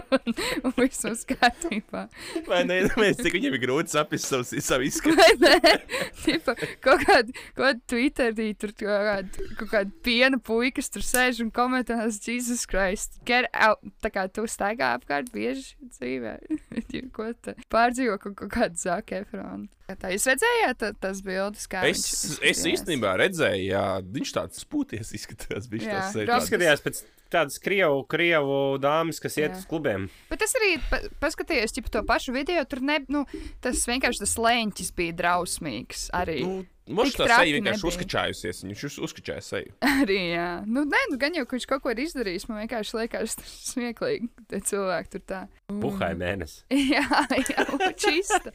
[0.18, 2.06] un, un viss būs kārtībā.
[2.48, 2.80] Vai ne?
[3.00, 5.16] Mēs cik viņam ir grūti saprast savu, savu izskatu.
[5.18, 5.74] Vai ne?
[6.22, 11.42] Tipa, kaut kāda, kaut kāda Twitterī tur kaut kāda, kaut kāda piena puikas tur sēž
[11.44, 13.20] un komentēs Jesus Christ.
[13.28, 13.82] Get out.
[14.04, 16.38] Tā kā tu staigā apkārt bieži dzīvē.
[17.16, 19.68] Ko tu pārdzīvo kaut, kaut kādu Zaku Efronu.
[19.84, 23.82] Tā jūs redzējāt tā, tas bildes, kā Es, viņš es īstenībā redzēju, jā,
[24.14, 25.68] viņš tāds spūties izskatās.
[25.68, 27.02] Viņš Jā, tāds Rob- Paskatījās pēc
[27.34, 29.58] tādas krievu, krievu dāmas, kas iet Jā.
[29.60, 30.06] uz klubiem.
[30.30, 32.64] Bet es arī pa, paskatījos ķipa, to pašu video.
[32.64, 33.24] Tur ne, nu,
[33.64, 36.06] tas vienkārši tas leņķis bija drausmīgs.
[36.16, 36.38] Arī.
[36.46, 37.90] Nu, Mošs tā seja vienkārši nebija.
[37.90, 38.58] uzkačājusies.
[38.68, 39.72] Viņš uz- uzkačāja seju.
[40.02, 40.48] Arī, jā.
[40.68, 42.44] Nu, nē, nu, gan jau, ka viņš kaut ko ir izdarījis.
[42.50, 44.28] Man vienkārši liekas, tas ir smieklīgi.
[44.52, 45.40] Tie cilvēki tur tā.
[45.84, 46.66] Puhai mēnesis.
[46.94, 47.64] Jā, jā,
[47.96, 48.52] čista.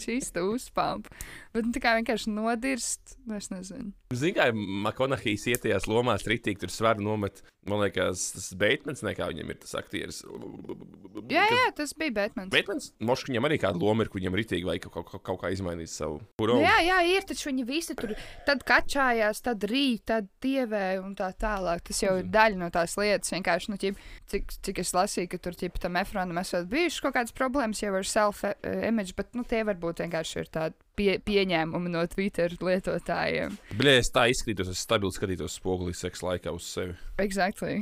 [0.00, 1.12] čista uzpampa.
[1.52, 3.92] Bet nu, tā kā vienkārši nodirst, nu, es nezinu.
[4.16, 7.42] Zini, kā Makonahijas ietajās lomās ritīgi tur svaru nomet.
[7.68, 10.22] Man liekas, tas Beitmans, ne kā viņam ir tas aktieris.
[11.30, 12.50] Jā, jā, tas bija Batmans.
[12.54, 15.50] Beitmans, Mošs viņam arī kāda loma ir, kur viņam ritīgi vajag kaut, kaut, kaut kā
[15.54, 16.62] izmainīt savu Nu, purovu.
[16.64, 18.14] jā, jā, ir taču viņi visi tur
[18.46, 21.84] tad kačājās, tad rīt, tad dievēja un tā tālāk.
[21.86, 23.32] Tas jau ir daļa no tās lietas.
[23.34, 24.00] Vienkārši, nu, ķip,
[24.32, 27.94] cik, cik es lasīju, ka tur ķip, tam Efronam esat bijušas kaut kādas problēmas jau
[27.98, 33.56] ar self-image, bet nu, tie varbūt vienkārši ir tādi pie, pieņēmumi no Twitter lietotājiem.
[33.78, 36.96] Bļē, es tā izskatītos, es stabili skatītos spogulī seksa laikā uz sevi.
[37.22, 37.80] Exactly.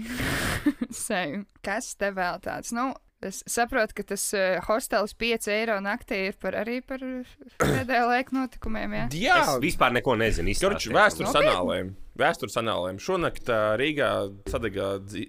[1.06, 1.46] Same.
[1.64, 2.72] Kas te vēl tāds?
[2.76, 2.92] Nu,
[3.24, 8.04] es saprotu, ka tas uh, hostels 5 eiro naktī ir par, arī par uh, pēdējā
[8.06, 8.94] laika notikumiem.
[8.94, 9.06] Ja?
[9.12, 10.52] Jā, Es vispār neko nezinu.
[10.54, 10.94] Izstāstiet.
[10.94, 11.54] vēstures Nopietni?
[11.54, 11.96] anālēm.
[12.18, 12.96] Vēstures anālēm.
[12.98, 14.08] Šonakt ā, Rīgā
[14.50, 14.86] sadegā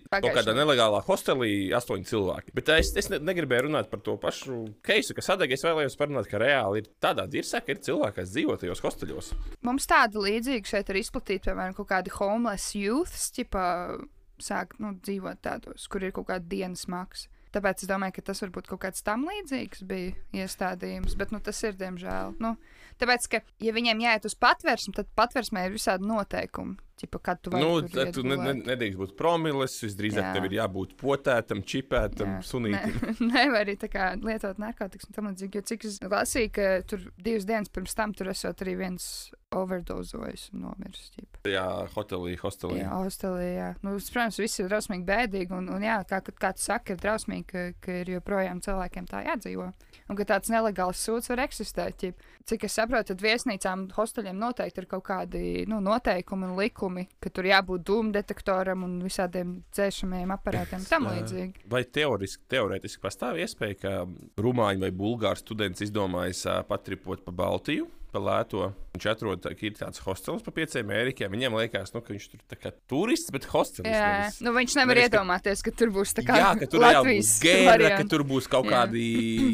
[0.10, 2.54] kaut kādā nelegālā hostelī astoņi cilvēki.
[2.58, 5.54] Bet es, es ne, negribēju runāt par to pašu keisu, kas sadeg.
[5.54, 9.32] Es vēlējos parunāt, ka reāli ir tādā dirsā, ka ir cilvēki, kas dzīvo tajos hosteļos.
[9.70, 13.68] Mums tāda līdzīga šeit ir izplatīta, piemēram, kaut kādi homeless youths, tipā
[14.42, 17.30] sāk nu, dzīvot tādos, kur ir kaut kāda dienas maksa.
[17.56, 21.62] Tāpēc es domāju, ka tas varbūt kaut kāds tam līdzīgs bija iestādījums, bet nu, tas
[21.66, 22.36] ir diemžēl.
[22.44, 22.54] Nu,
[23.02, 26.78] tāpēc, ka, ja viņiem jāiet uz patvērsni, tad patvērsmē ir visādi noteikumi.
[27.00, 29.78] Tipa, kad tu Nu, tur tu ne, ne, nedrīkst būt promilis.
[29.86, 30.34] Visdrīzāk Jā.
[30.36, 32.46] tev ir jābūt potētam, čipētam, Jā.
[32.50, 32.96] sunītam.
[33.24, 35.62] Ne, nevar arī kā lietot narkotikas un tam līdzīgi.
[35.62, 39.06] Jo cik es lasīju, ka tur divas dienas pirms tam tur esot arī viens
[39.56, 41.08] overdozojis un nomiris.
[41.16, 41.42] ķipa.
[41.50, 42.82] Jā, hotelī, hostelī.
[42.84, 43.48] Jā, hostelī.
[43.56, 43.70] Jā.
[43.86, 45.56] Nu, protams, viss ir drausmīgi bēdīgi.
[45.56, 49.24] Un, un jā, kā, kā tu saki, ir drausmīgi, ka, ka ir joprojām cilvēkiem tā
[49.26, 49.72] jādzīvo.
[50.10, 51.98] Un ka tāds nelegāls sūds var eksistēt.
[52.04, 52.28] Ķip.
[52.50, 57.30] Cik es saprotu, tad viesnīcām, hosteļiem noteikti ir kaut kādi nu, noteikumi un likumi, ka
[57.30, 61.20] tur jābūt dūmu detektoram un visādiem dzēšamajiem aparātiem tam Jā.
[61.20, 61.68] līdzīgi.
[61.70, 63.94] Vai teoriski, teorētiski pastāv iespēja, ka
[64.42, 67.86] rumāņu vai bulgāru students izdomājis ā, patripot pa Baltiju?
[68.10, 68.72] Pa lēto.
[68.96, 71.30] Viņš atrod ka ir tāds hostels par pieciem eirikiem.
[71.30, 73.86] Viņam liekas, nu, ka viņš tur kā turists, bet hostelis.
[73.94, 76.66] Jā, nevis- nu, viņš nevar nevis, ka- iedomāties, ka tur būs tā kā Jā, ka
[76.66, 78.10] tur Latvijas gēra, ka variants.
[78.10, 78.72] tur būs kaut Jā.
[78.80, 79.06] kādi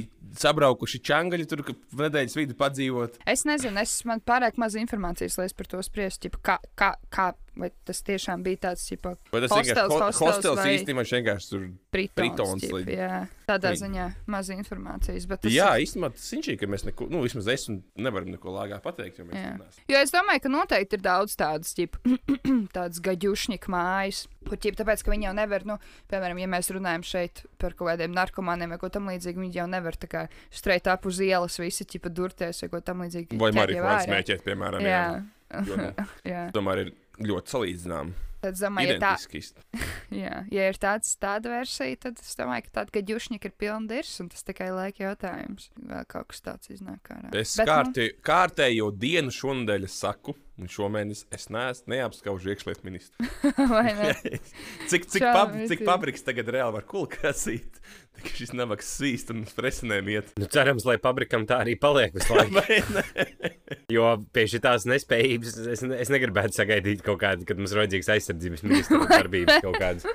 [0.42, 1.64] sabraukuši čangaļi, tur
[2.02, 3.20] nedēļas vidu padzīvot.
[3.30, 6.32] Es nezinu, es man pārāk maz informācijas, lai es par to spriestu.
[6.46, 10.78] Kā, kā, kā, vai tas tiešām bija tāds ķipa, Vai tas Hostels, hostels hostels vai-
[10.78, 11.66] īstenībā vienkārši tur.
[11.92, 15.28] pritons, Pritons, lai- jā, tādā lai- ziņā maz informācijas.
[15.28, 18.28] bet Tas Jā, ir, īstenībā tas ir, ka mēs neko, nu, vismaz es un nevaram
[18.32, 19.58] neko lāgā pateikt, jo mēs Jā.
[19.58, 19.84] neesam.
[19.88, 21.98] jo es domāju, ka noteikti ir daudz tādas, ķipa,
[22.76, 24.28] tādas gaļušņika mājas.
[24.46, 25.78] Kur, ķipa, tāpēc, ka viņi jau nevar, nu,
[26.12, 29.66] piemēram, ja mēs runājam šeit par kaut kādiem narkomāniem vai ko tam līdzīgu, viņi jau
[29.68, 33.40] nevar tā kā streit ap uz ielas visi ķipa durties vai ko tam līdzīgu.
[33.42, 34.82] Vai marihuānu smēķēt, piemēram.
[34.86, 35.24] Jā.
[35.56, 35.90] Jo, nu,
[36.26, 36.52] jā.
[36.54, 38.22] Tomēr ir ļoti salīdzināms.
[38.46, 39.14] Tad, domāju, ja tā.
[40.24, 44.12] Jā, ja ir tāds, tāda versija, tad es domāju, ka tāda gaļušņika ir pilna dirs,
[44.22, 45.72] un tas tikai laika jautājums.
[45.82, 47.32] Vēl kaut kas tāds iznāk ārā.
[47.34, 53.28] Es Bet, nu, kārtē, kārtējo dienu šonadēļ saku, un šomēnes es neesmu neapskaužu iekšlietu ministru.
[53.74, 54.12] vai ne?
[54.92, 57.82] cik cik, pab, cik pabriks tagad reāli var kulkasīt,
[58.26, 60.32] ka šis nabaks svīst un uz presenēm iet.
[60.40, 63.04] Nu, cerams, lai pabrikam tā arī paliek visu laiku.
[63.92, 68.66] Jo pie šīs nespējības es, es negribētu sagaidīt kaut kādu, kad mums ir vajadzīgs aizsardzības
[68.66, 70.08] ministra darbības kaut kādas.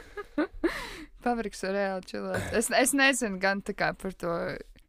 [1.20, 2.52] Pabriks ir reāli čilēt.
[2.56, 4.32] Es, es nezinu gan tā kā par to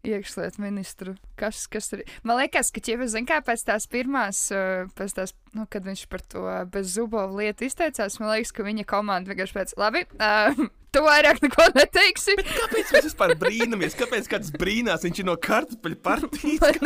[0.08, 1.16] iekšlietu ministru.
[1.40, 2.12] Kas, kas tur ir?
[2.28, 6.06] Man liekas, ka Čieva zina, kā pēc tās pirmās, uh, pēc tās, nu, kad viņš
[6.12, 10.70] par to bez zubovu lietu izteicās, man liekas, ka viņa komanda vienkārši pēc, labi, uh,
[10.92, 12.36] tu vairāk neko neteiksi.
[12.42, 13.98] Kāpēc mēs vispār brīnamies?
[14.00, 15.06] Kāpēc kāds brīnās?
[15.08, 16.80] Viņš ir no kartupeļu partijas.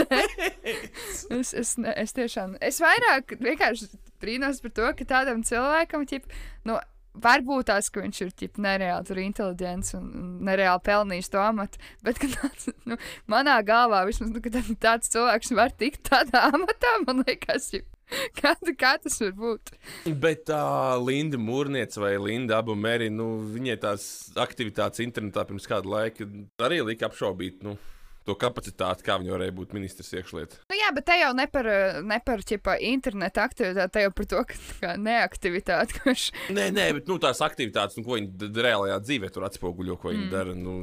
[1.36, 3.90] Es, es, ne, es tiešām, es vairāk vienkārši
[4.22, 6.28] brīnos par to, ka tādam cilvēkam, ķip,
[6.70, 6.78] nu,
[7.24, 11.82] varbūt tās, ka viņš ir ķip, nereāli tur inteliģents un un nereāli pelnījis to amatu,
[12.06, 12.98] bet tāds, nu,
[13.32, 14.42] manā galvā vismaz, nu,
[14.82, 17.88] tāds cilvēks var tikt tādā amatā, man liekas, ķip,
[18.40, 19.74] kā, kā tas var būt.
[20.22, 20.62] Bet tā
[21.02, 24.08] Linda Mūrniece vai Linda Abu Meri, nu, viņai tās
[24.40, 26.30] aktivitātes internetā pirms kāda laika
[26.66, 27.64] arī lika apšaubīt.
[27.66, 27.78] Nu.
[28.26, 30.64] To kapacitāti, kā viņa varēja būt ministrs iekšlietē.
[30.72, 31.70] Nu, jā, bet te jau ne par,
[32.02, 36.26] ne par ķipa, internetu aktivitāti, te jau par to, ka tā kā neaktivitāti, viņš
[36.58, 40.26] Nē, nē, bet nu, tās aktivitātes, nu, ko viņi reālajā dzīvē tur atspoguļo, ko viņi
[40.26, 40.34] mm.
[40.34, 40.58] dara.
[40.58, 40.80] Nu,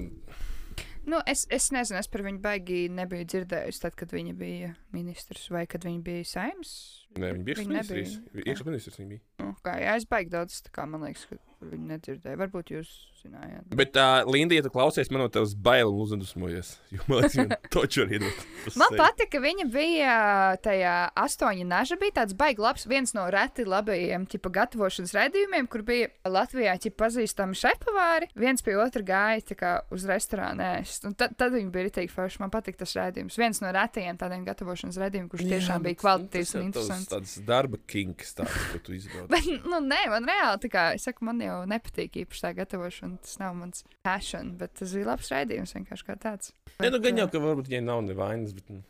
[1.03, 5.49] Nu, es, es nezinu, es par viņu baigi nebiju dzirdējusi, tad, kad viņa bija ministrs
[5.51, 6.75] vai kad viņa bija saimnes.
[7.17, 8.45] nē, viņi bija Viņa iekšministrs.
[8.45, 9.23] Iekšministrs viņa bija.
[9.43, 12.41] Nu, kā, jā, es baigi daudz, tā kā man liekas, ka par viņu nedzirdēju.
[12.45, 12.93] Varbūt jūs
[13.23, 13.65] zinājāt.
[13.79, 16.75] Bet, uh, Linda, ja tu klausies, man no tevis bail un uzandusmojies.
[16.93, 18.43] Jo man liekas, ka toču iedot.
[18.67, 20.17] pa Man patīk, ka viņa bija
[20.63, 21.97] tajā astoņa naža.
[22.01, 27.07] bija tāds baigi labs, viens no reti labajiem tipa, gatavošanas redzējumiem, kur bija Latvijā tipa,
[27.07, 28.29] pazīstami šefpavāri.
[28.39, 31.07] Viens pie otra gāja tā kā, uz restorānu ēst.
[31.09, 32.41] Un Tad, tad viņi bija rītīgi forši.
[32.43, 33.37] Man patīk tas redzējums.
[33.39, 37.11] Viens no retajiem tādiem gatavošanas redzējumiem, kurš tiešām bija kvalitatīvs un interesants.
[37.13, 39.29] Tas darba kinks, tāds, ko tu izbaudi.
[39.35, 43.12] Bet, nu, nē, man reāli tā kā, es saku, man jau nepatīk īpaši tā gatavošana.
[43.23, 46.53] Tas nav mans passion, bet tas bija labs raidījums vienkārši kā tāds.
[46.79, 48.83] Nē, nu, Bet, gan jau, ā, ka varbūt viņai nav nevainas, bet nu,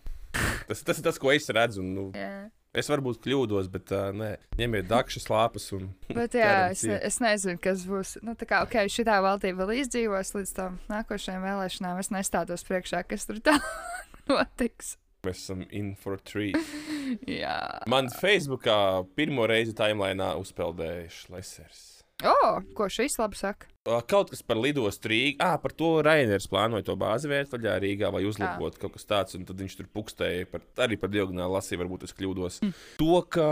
[0.68, 1.82] tas, tas ir tas, ko es redzu.
[1.82, 2.46] Un, nu, jā.
[2.78, 4.30] es varbūt kļūdos, bet uh, nē,
[4.60, 8.16] ņemiet dakšas lāpas un Bet, jā, es, es nezinu, kas būs.
[8.26, 12.02] Nu, tā kā, ok, šī valdība vēl izdzīvos līdz tam nākošajām vēlēšanām.
[12.02, 13.58] Es nestātos priekšā, kas tur tā
[14.30, 14.96] notiks.
[15.22, 16.58] Mēs esam in for treat.
[17.42, 22.01] Jā, Man Facebookā pirmo reizi timelīnā uzpeldēja Šlesers.
[22.30, 23.68] O, ko šis labi saka?
[23.82, 25.42] Kaut kas par lidostu Rīgā.
[25.42, 29.34] Ah, par to Rainers plānoja to bāzi vērt vaļā Rīgā vai uzlabot kaut kas tāds.
[29.38, 32.60] Un tad viņš tur pukstēja par, arī par diagonālu lasīju, varbūt es kļūdos.
[32.62, 32.76] Mm.
[33.02, 33.46] To, ka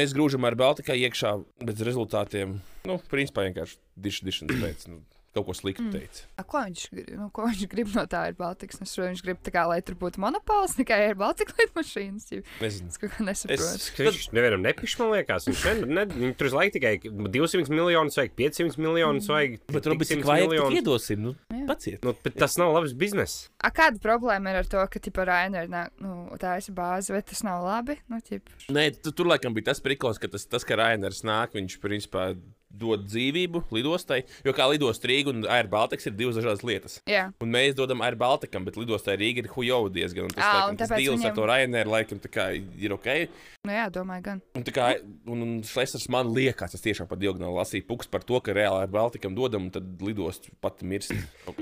[0.00, 2.56] mēs grūžam ar Baltikai iekšā bez rezultātiem,
[2.88, 4.88] nu, principā vienkārši dišu dišanas pēc.
[4.88, 5.02] Nu,
[5.34, 6.28] Kaut ko sliktu teica.
[6.38, 8.78] A, ko, viņš, grib- nu, ko viņš grib no tā ir Baltikas?
[8.84, 12.28] Es saprotu, viņš grib kā, lai tur būtu monopols, tikai ir Baltikas lidmašīnas.
[12.62, 12.78] Es
[13.18, 13.66] nesaprotu.
[13.66, 15.48] Es, Viņš nevienam nepišķi, man liekas.
[15.50, 19.58] Viņš ne, ne, viņam tur uz laiku tikai 200 miljonus vajag, 500 miljonus vajag.
[19.74, 20.78] bet Robis, cik 100 vajag, miljonus.
[20.78, 21.24] iedosim.
[21.24, 21.64] Nu, Jā.
[21.72, 22.04] paciet.
[22.06, 23.48] Nu, bet tas nav labs bizness.
[23.58, 27.22] A, kāda problēma ir ar to, ka tipa Rainer nāk, nu, tā ir bāze, vai
[27.26, 27.98] tas nav labi?
[28.10, 31.56] Nu, ķip, Nē, tu, tur laikam bija tas priklis, ka tas, tas ka Rainers nāk,
[31.58, 32.30] viņš principā
[32.78, 34.22] dod dzīvību lidostai.
[34.44, 37.00] Jo kā lidostai Rīga un Air Baltics ir divas dažādas lietas.
[37.08, 37.30] jā.
[37.42, 40.24] Un mēs dodam Air Balticam, bet lidostai Rīga ir hujovi diezgan.
[40.28, 42.46] Un tas, Ā, laikam, un tas deals viņiem- ar to Raineru laikam tā kā
[42.80, 43.28] ir ok.
[43.64, 44.42] Nu, jā, domāju, gan.
[44.54, 44.88] Un, tā kā,
[45.26, 48.82] un, un Šlesers man liekas, tas tiešām pa diagonāli lasīja puks par to, ka reāli
[48.84, 51.14] Air Balticam dodam, un tad lidost pati mirst.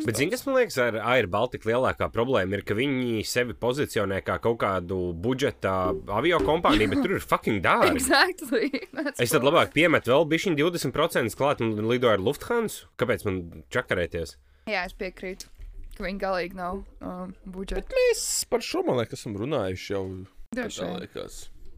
[0.04, 4.18] Bet, zini, kas man liekas, ar Air Baltica lielākā problēma ir, ka viņi sevi pozicionē
[4.26, 7.94] kā kaut kādu budžeta avio kompāniju, bet tur ir fucking dārgi.
[8.02, 8.70] Exactly.
[8.92, 10.92] That's Es tad labāk piemetu vēl bišķiņu 20%
[11.38, 12.88] klāt un lidoju ar Lufthansa.
[13.00, 13.40] Kāpēc man
[13.74, 14.36] čakarēties?
[14.70, 15.48] Jā, es piekrītu,
[15.96, 17.90] ka viņi galīgi nav um, budžeta.
[17.96, 20.04] Mēs par šo, man liekas, esam runājuši jau.
[20.52, 20.84] Droši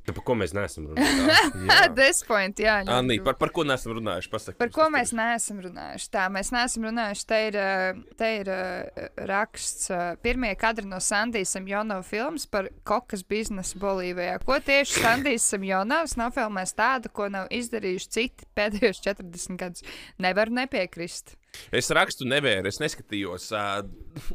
[0.05, 1.69] Tā par ko mēs neesam runājuši?
[1.73, 2.77] At this point, jā.
[2.93, 4.31] Anī, par, par ko neesam runājuši?
[4.33, 6.09] Pasaka, Par ko mēs neesam runājuši?
[6.13, 7.25] Tā, mēs neesam runājuši.
[7.31, 12.69] Te ir, uh, te ir uh, raksts, uh, pirmie kadri no Sandijas Samjonovas filmas par
[12.85, 14.37] kokas biznesu Bolīvijā.
[14.45, 19.89] Ko tieši Sandijas Samjonovs nav filmējis tādu, ko nav izdarījuši citi pēdējos 40 gadus?
[20.21, 21.39] Nevaru nepiekrist.
[21.75, 23.51] Es rakstu nevēru, es neskatījos.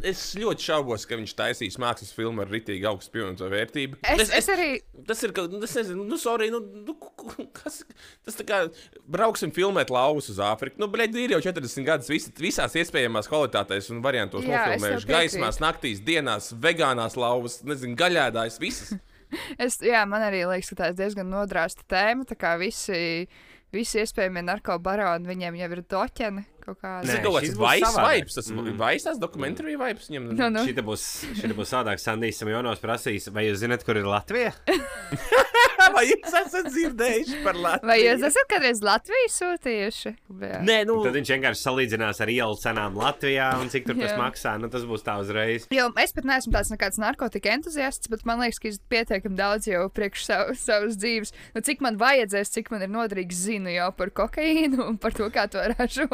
[0.06, 4.02] Es ļoti šaubos, ka viņš taisīs mākslas filmu ar rītīgi augstu pievienoto vērtību.
[4.16, 4.70] Es, es arī.
[5.08, 6.96] Tas ir kas, nezinu, nu, sorry, nu, nu,
[7.56, 7.82] kas,
[8.28, 8.62] tas tā kā
[9.10, 10.82] brauksim filmēt lauvas uz Āfriku.
[10.82, 15.12] Nu, blēd, ir jau 40 gadus visi, visās iespējamās kvalitātēs un variantos Jā, es nofilmējuši.
[15.14, 18.98] Gaismās, naktīs, dienās, vegānās lauvas, nezinu, gaļēdājas, visas.
[19.62, 22.26] Es, jā, man arī liekas, ka tā ir diezgan nodrāsta tēma.
[22.26, 23.28] Tā kā visi,
[23.70, 26.46] visi iespējamie narkobaroni, viņiem jau ir doķeni
[26.78, 30.30] kaut Tas ir kaut šis kāds būs vibes, tas ir vais, tas dokumentāri vibes viņam.
[30.34, 30.66] Nu, nu.
[30.68, 31.06] Šī būs,
[31.42, 34.54] šī būs sādāk Sandijas Samjonovs prasīs, vai jūs zināt, kur ir Latvija?
[35.98, 37.90] Vai jūs esat dzirdējuši par Latviju?
[37.90, 40.14] Vai jūs esat kādreiz Latviju sūtījuši?
[40.44, 40.62] Jā.
[40.66, 44.56] Nē, nu, Tad viņš vienkārši salīdzinās ar ielu cenām Latvijā un cik tur tas maksā.
[44.62, 45.68] Nu, tas būs tā uzreiz.
[45.74, 49.70] Jo es pat neesmu tāds nekāds narkotika entuziasts, bet man liekas, ka es pietiekami daudz
[49.70, 51.34] jau priekš savu, savas dzīves.
[51.56, 55.30] Nu, cik man vajadzēs, cik man ir noderīgs, zinu jau par kokaīnu un par to,
[55.34, 56.10] kā to ražo.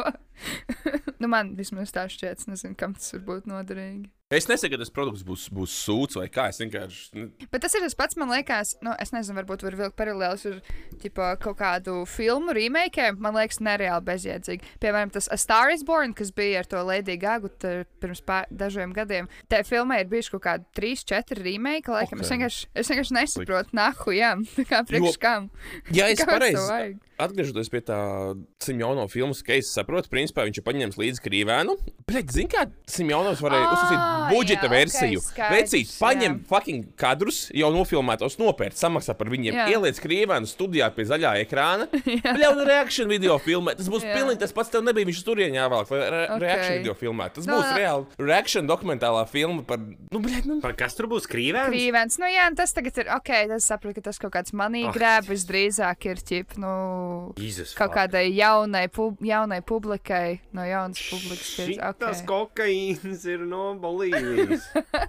[1.20, 4.10] nu, man vismaz tā šķiet, nezinu, kam tas var būt noderīgi.
[4.34, 6.48] Es nesaku, ka tas produkts būs, būs sūds vai kā.
[6.50, 7.26] Es vienkārši.
[7.52, 10.56] Bet tas ir tas pats, man liekas, nu, es nezinu, varbūt var vilkt paralēlus ar
[11.02, 13.20] ķipa, kaut kādu filmu remakiem.
[13.22, 14.72] Man liekas, nereāli bezjēdzīgi.
[14.82, 18.96] Piemēram, tas A Star is Born, kas bija ar to Lady Gaga t- pirms dažiem
[18.96, 19.30] gadiem.
[19.46, 21.86] Tajā filmā ir bijuši kaut kādi 3, 4 remake.
[21.94, 22.18] Laikam.
[22.18, 22.26] Okay.
[22.26, 24.34] Es, vienkārši, es vienkārši nesaprotu, nahu, jā,
[24.72, 25.50] kā priekš kam.
[25.94, 26.98] Ja es pareizi?
[27.18, 27.98] Atgriežoties pie tā
[28.62, 31.76] Simjona filmas, ka es saprotu, principā viņš ir paņēmis līdzi krīvēnu.
[32.06, 35.20] Bet, zini, kā Simjonovs varēja Ā, uzsākt budžeta jā, versiju.
[35.24, 36.44] skaidrs, Vecīt, paņem jā.
[36.50, 39.66] fucking kadrus, jau nofilmētos, nopērt, samaksā par viņiem, Jā.
[39.74, 41.88] ieliec krīvēnu studijā pie zaļā ekrāna.
[42.06, 43.74] Jā, un reakciju video filmē.
[43.78, 44.14] Tas būs Jā.
[44.18, 44.70] pilnīgi tas pats.
[44.76, 46.40] Tev nebija viņš tur ieņēmāk, vai re Ok.
[46.42, 47.28] reakciju video filmē.
[47.34, 47.76] Tas Nu, būs jā.
[47.78, 49.78] reāli reakciju dokumentālā filma par.
[50.12, 50.60] Nu, bļaļ, nu.
[50.60, 51.70] Par kas tur būs krīvēns?
[51.70, 53.30] Krīvens, nu jā, un tas tagad ir ok.
[53.56, 54.92] Es saprotu, ka tas kaut kāds manī Ah.
[54.94, 56.74] grēb, visdrīzāk ir ķip, nu.
[57.40, 61.50] Jēzus, Kaut kādai jaunai, pub jaunai publikai, no jaunas publikas.
[61.56, 61.90] Pieeja.
[61.90, 62.10] okay.
[62.12, 62.26] okay.
[62.28, 64.62] kokaīns ir no Bolīvijas.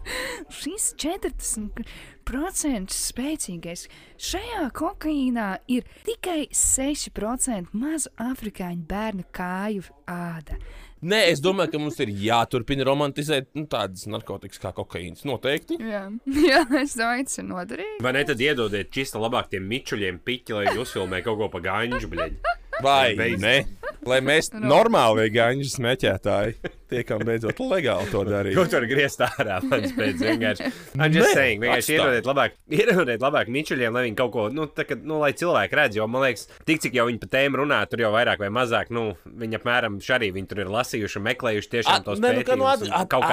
[0.60, 3.88] Šis 40% spēcīgais.
[4.30, 10.58] Šajā kokaīnā ir tikai 6% mazu afrikāņu bērnu kāju āda.
[11.06, 15.26] Nē, es domāju, ka mums ir jāturpina romantizēt nu, tādas narkotikas kā kokaīns.
[15.30, 15.78] Noteikti.
[15.78, 16.08] Jā,
[16.50, 18.00] jā es domāju, tas ir noderīgi.
[18.06, 21.62] Vai ne tad iedodiet čista labāk tiem mičuļiem piķi, lai viņi uzfilmē kaut ko pa
[21.68, 22.40] ganģu, bļaļ.
[22.82, 23.56] Vai ne?
[24.08, 28.58] Lai mēs normāli gāņu smēķētāji tiekam beidzot legāli to darīt.
[28.58, 29.60] Ko tur griezt ārā?
[29.67, 30.71] Mans pēc vienkārši.
[31.02, 34.67] I'm just Nē, saying, vienkārši iedodiet labāk, iedodiet labāk mičuļiem, lai viņi kaut ko, nu,
[34.71, 37.62] tā, kā, nu, lai cilvēki redz, jo, man liekas, tik cik jau viņi pa tēmu
[37.63, 41.26] runā, tur jau vairāk vai mazāk, nu, viņi apmēram arī viņi tur ir lasījuši un
[41.28, 43.28] meklējuši tiešām tos Nē, nu, ka, nu, pētījumus, un kaut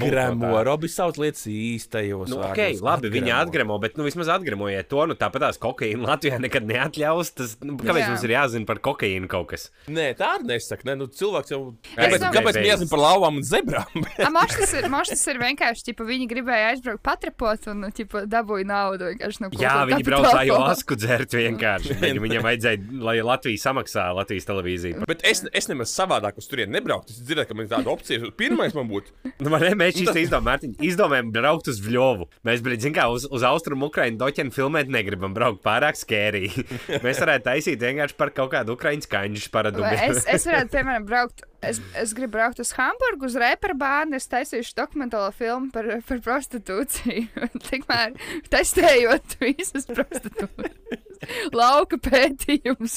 [0.00, 0.62] būtu no Gremo, tā.
[0.66, 2.30] Robi sauc lietas īstajos.
[2.32, 3.46] Nu, ok, labi, viņi Atgremo.
[3.46, 5.04] atgremo, bet nu, vismaz atgremojiet to.
[5.10, 7.32] Nu, tāpat tās kokaīna Latvijā nekad neatļaus.
[7.38, 8.10] Tas, nu, kāpēc Jā.
[8.12, 9.68] mums ir jāzina par kokaīnu kaut kas?
[9.90, 10.86] Nē, tā arī nesaka.
[10.88, 11.60] Nē, nu, cilvēks jau.
[11.94, 14.04] Kāpēc, kāpēc mēs jāzina par lauvām un zebrām?
[14.36, 18.68] Mošs tas ir, moš tas ir vienkārši, tipo, viņi gribēja aizbraukt patrepot un, tipo, dabūja
[18.68, 21.96] naudu vienkārši no Jā, viņi braucā jau asku dzert vienkārši.
[22.00, 25.08] Viņam, viņam vajadzēja, lai Latvija samaksā Latvijas televīziju.
[25.10, 27.14] Bet es, es nemaz savādāk uz turieni nebrauktu.
[27.14, 28.32] Es dzirdēju, ka man ir tāda opcija.
[28.38, 29.14] Pirmais man būtu.
[29.40, 32.26] Nu, man ne, mēs šīs izdomājām, Mārtiņ, izdomājām braukt uz Vļovu.
[32.46, 36.50] Mēs, blīd, zin kā, uz, uz Austrumu Ukraiņu doķenu filmēt negribam braukt pārāk skērī.
[37.06, 39.92] mēs varētu taisīt vienkārši par kaut kādu Ukraiņu skaņu Vai paradumu.
[39.94, 41.46] Es, es varētu, piemēram, braukt.
[41.60, 44.16] Es, es gribu braukt uz Hamburgu, uz reperu bāzi.
[44.16, 47.48] Es taisīšu dokumentālo filmu par, par prostitūciju.
[47.68, 48.16] Tikmēr
[48.52, 51.06] testējot visas prostitūcijas.
[51.52, 52.96] Lauka pētījums.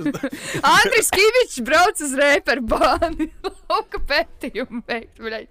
[0.72, 3.28] Andris Kavičs brauc uz reperu bāzi.
[3.68, 5.20] Lauka pētījumu veikt.
[5.20, 5.48] bļaļ.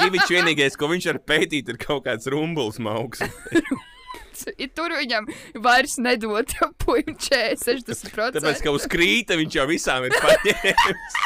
[0.00, 3.22] Kivičs vienīgais, ko viņš var pētīt, ir kaut kāds rumbulis mauks.
[4.76, 5.28] Tur viņam
[5.64, 8.38] vairs nedod jau puiņu 60%.
[8.38, 11.20] Tāpēc, ka uz krīta viņš jau visām ir paņēmis.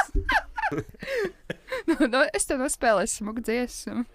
[1.89, 4.05] nu, nu, es tev nospēlēšu smuku dziesmu.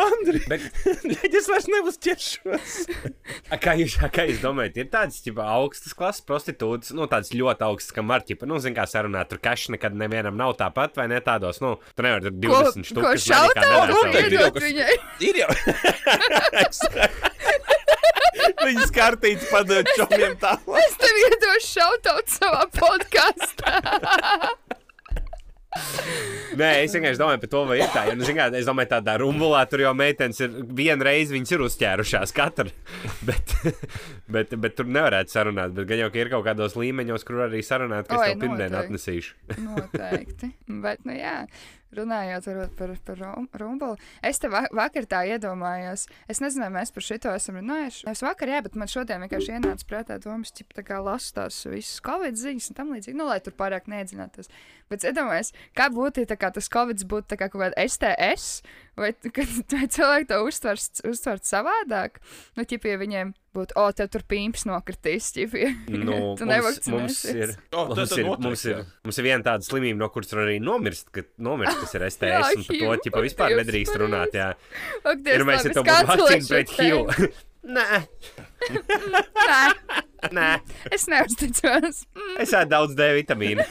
[0.00, 0.66] Andri, Bet-
[1.38, 2.74] es vairs neuzķeršos.
[3.52, 7.30] A, Kā jūs, a, kā jūs domājat, ir tādas ķipa, augstas klases prostitūtas, nu, tādas
[7.36, 10.90] ļoti augstas, kam var, ķipa, nu, zin kā sarunāt, tur kašs nekad nevienam nav tāpat,
[10.98, 13.28] vai ne tādos, nu, tur nevar tur 20 ko štukas.
[13.28, 13.88] šautā nevar
[14.20, 14.94] ir jau iedot viņai?
[15.30, 15.50] Ir jau.
[18.64, 20.82] Viņas kartītes padod čomiem tālāk.
[20.84, 23.74] Es tev iedošu šautaut savā podkāstā.
[26.58, 28.02] Nē, es vienkārši domāju par to, vai ir tā.
[28.08, 31.64] Jo, nu, kā, es domāju, tādā rumbulā tur jau meitenes ir vienu reizi, viņas ir
[31.68, 32.66] uzķērušās katra.
[33.26, 33.54] Bet,
[34.32, 35.74] bet, bet tur nevarētu sarunāt.
[35.76, 38.42] Bet gan jau, ka ir kaut kādos līmeņos, kur arī sarunāt, ka es Oi, tev
[38.42, 39.36] pirmdien atnesīšu.
[39.62, 40.50] Noteikti.
[40.82, 41.36] Bet, nu jā.
[41.90, 42.44] Runājot
[42.78, 46.04] par, par rum- rumbuli, es te va vakar tā iedomājos.
[46.30, 48.04] Es nezinu, vai mēs par šito esam runājuši.
[48.12, 51.58] Es vakar, jā, bet man šodien vienkārši ienāca prātā domas, ka tā kā lasu tās
[51.66, 54.52] visas covid ziņas un tam līdzīgi, nu, lai tur pārāk neiedzinātos.
[54.90, 58.62] Bet es iedomājos, kā būtu, ja kā tas covid būtu kā kaut kāda STS,
[58.98, 62.18] vai, kad, vai cilvēki to uztvers, uztvert savādāk.
[62.58, 65.46] Nu, ja viņiem būtu, o, tev tur pīns nokritīs, ja
[65.90, 66.46] Nu, tu
[66.92, 67.54] mums, ir.
[67.74, 68.84] O, tad- Mums ir, mums, ir, jā.
[69.06, 72.10] mums ir viena tāda slimība, no kuras var arī nomirst, kad nomirst, kas ir Jā,
[72.14, 72.56] STS.
[72.56, 74.34] un par to ķipa vispār nedrīkst runāt.
[74.38, 74.50] Jā,
[75.04, 76.76] ir Dievs, mēs labi, ja tev es būtu vakcīna pret.
[76.80, 77.32] HIV.
[77.60, 78.00] Nē,
[78.70, 79.60] Nē,
[80.36, 80.46] nē,
[80.92, 82.02] es neuzticos.
[82.16, 82.36] Mm.
[82.44, 83.64] es ēdu daudz D vitamīnu.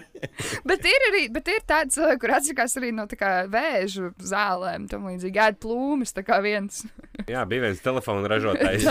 [0.68, 4.86] Bet ir arī bet ir tādi cilvēki, kur atsakās arī no tā kā vēža zālēm.
[4.90, 6.82] Tam līdzīgi ēd plūmus, tā kā viens.
[7.30, 8.86] Jā, bija viens telefona ražotājs.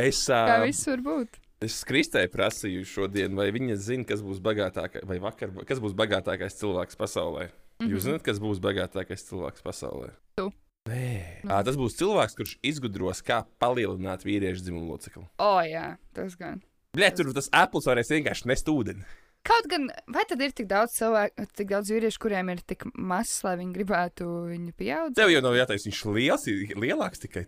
[0.00, 1.38] Es, kā uh, viss var būt.
[1.64, 6.58] es Kristē prasīju šodien, vai viņa zina, kas būs bagātākais, vai vakar, kas būs bagātākais
[6.60, 7.48] cilvēks pasaulē.
[7.80, 10.12] Jūs zināt, kas būs bagātākais cilvēks pasaulē?
[10.40, 10.50] Tu.
[10.88, 15.26] Nē, à, tas būs cilvēks, kurš izgudros, kā palielināt vīriešu dzimumu locekli.
[15.42, 16.62] O, jā, tas gan.
[16.96, 19.04] Bļā, tur tas Apple varēs vienkārši nest ūdeni.
[19.46, 23.38] Kaut gan, vai tad ir tik daudz cilvēku, tik daudz vīriešu, kuriem ir tik mazs,
[23.44, 25.16] lai viņi gribētu viņu pieaugt?
[25.16, 26.48] Tev jau nav jāteic, viņš ir liels,
[26.84, 27.46] lielāks tikai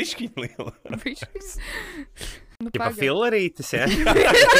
[0.00, 1.54] bišķiņa lielāks.
[2.62, 3.86] Nu, Ja filarītis, jā.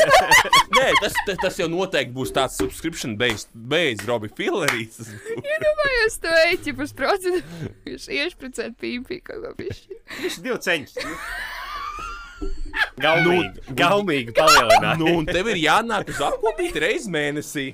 [0.77, 5.13] Nē, tas, tas, jau noteikti būs tāds subscription based, based Robi Fillerīts.
[5.37, 10.03] Iedomājos, tu ej, ja uz procentu, viņš iešpricēt pīpī kaut ko bišķi.
[10.21, 10.99] Viņš ir divi ceņš.
[13.03, 15.01] Gaumīgi, gaumīgi palielināt.
[15.01, 17.67] Nu, un tev ir jānāk uz apkopīt reizi mēnesī.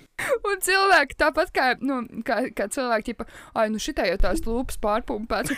[0.48, 3.26] Un cilvēki tāpat kā, nu, kā, kā cilvēki, tipa,
[3.58, 5.54] ai, nu šitā jau tās lūpas pārpumpēts.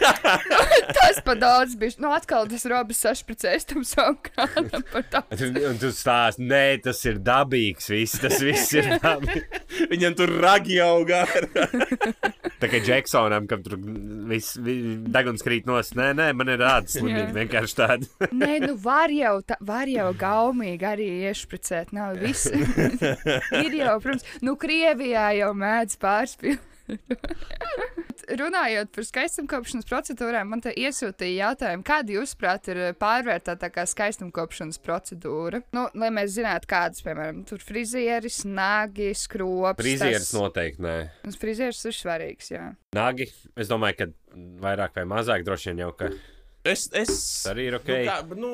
[0.97, 1.97] tas pa daudz bija.
[2.03, 5.23] Nu, atkal tas robis sašpricēs tam savam krānam par tā.
[5.71, 7.91] Un tu stāsti, nē, tas ir dabīgs.
[7.93, 9.65] Viss, tas viss ir dabīgs.
[9.93, 11.25] Viņam tur ragi augā.
[12.61, 13.79] Tā kā Džeksonam, kam tur
[14.29, 15.95] viss vi- deguns krīt nos.
[15.97, 17.31] Nē, nē, man ir rāda slimība.
[17.31, 17.37] Jā.
[17.39, 18.29] Vienkārši tāda.
[18.37, 21.95] Nē, nu var jau, tā, var jau gaumīgi arī iešpricēt.
[21.97, 22.51] Nav viss.
[23.65, 26.67] ir jau, protams, nu Krievijā jau mēdz pārspīlēt.
[28.41, 35.63] Runājot par skaistumkopšanas procedūrām, man te iesūtīja jautājumu, kāda jūsuprāt ir eh, pārvērtētākā skaistumkopšanas procedūra?
[35.77, 39.83] Nu, lai mēs zinātu, kādas, piemēram, tur frizieris, nagi, skrops.
[39.83, 40.97] Frizieris noteikti nē.
[41.25, 42.67] Tas frizieris ir svarīgs, jā.
[42.97, 44.11] Nagi, es domāju, ka
[44.63, 46.13] vairāk vai mazāk droši vien jau ka
[46.61, 47.13] Es, es
[47.49, 47.89] arī ir ok.
[47.89, 48.49] Nu, kā, bet, nu,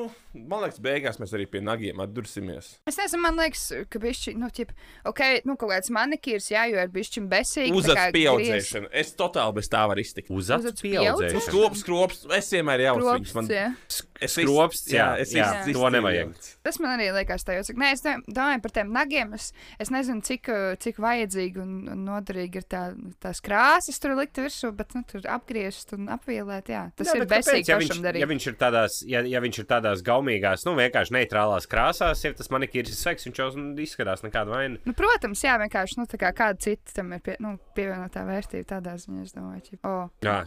[0.47, 2.69] man liekas, beigās mēs arī pie nagiem atdursimies.
[2.87, 4.71] Es nezinu, man liekas, ka bišķi, nu, tip,
[5.11, 7.73] ok, nu, kaut kāds manikīrs, jā, jo ir bišķi besīgi.
[7.75, 8.91] Uzats pieaudzēšana.
[8.95, 10.31] Es totāli bez tā varu iztikt.
[10.31, 11.41] Uzats Uzats pieaudzēšana.
[11.49, 13.65] Skrops, skrops, es vienmēr jau Kropsts, man, jā.
[14.23, 16.31] es Skrops, jā, es jā, iz- to nevajag.
[16.63, 17.75] Tas man arī liekas, tā jūtas.
[17.75, 19.35] Nē, es dom- domāju par tiem nagiem.
[19.35, 19.51] Es,
[19.83, 20.47] es nezinu, cik,
[20.83, 22.85] cik vajadzīgi un, un noderīgi ir tā,
[23.23, 26.71] tās krāsas tur likt virsū, bet nu, tur apgriezt un apvielēt.
[26.71, 28.21] Jā, tas Jā, jā, ir besīgi ja viņš, darīt.
[28.23, 32.31] ja viņš ir tādās, ja, ja viņš ir tādās gaumīgās, nu, vienkārši neitrālās krāsās, ja
[32.37, 34.81] tas manikīrs ir sveiks, viņš jau nu, izskatās nekādu vainu.
[34.87, 38.69] Nu, protams, jā, vienkārši nu, tā kā kāda cita tam ir pie, nu, pievienotā vērtība
[38.77, 39.25] tādā ziņā.
[39.27, 39.81] Es domāju, ka.
[39.89, 40.13] Oh.
[40.25, 40.37] Jā,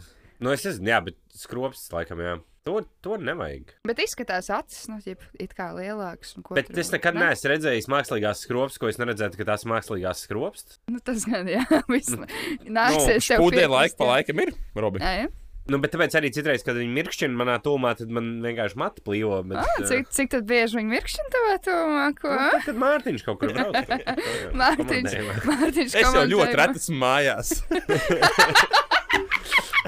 [0.41, 2.39] nu, es nezinu, jā, bet skrops, laikam, jā.
[2.61, 3.71] To, to nevajag.
[3.89, 4.99] Bet izskatās acis, nu,
[5.41, 6.35] it kā lielāks.
[6.53, 7.23] Bet tur es nekad Ne?
[7.31, 10.77] neesmu redzējis mākslīgās skrops, ko es neredzētu, ka tās mākslīgās skrops.
[10.85, 12.13] Nu, tas gan, jā, viss.
[12.13, 15.01] Nāksies tev Spūdē piekrist, laika pa laikam ir, Robi.
[15.01, 15.31] Jā, jā.
[15.71, 19.37] Nu, bet tāpēc arī citreiz, kad viņi mirkšķina manā tūmā, tad man vienkārši mati plīvo.
[19.47, 22.05] Bet, Ah, eh, cik, cik tad bieži viņi mirkšķina tavā tūmā?
[22.19, 22.27] Ko?
[22.35, 23.75] nu, tad, kad Mārtiņš kaut kur brauc.
[24.61, 25.11] Mārtiņš,
[25.47, 27.47] Mārtiņš, Es jau ļoti reti esmu mājās.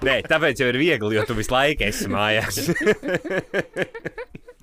[0.03, 2.55] Nē, tāpēc jau ir viegli, jo tu visu laiku esi mājās.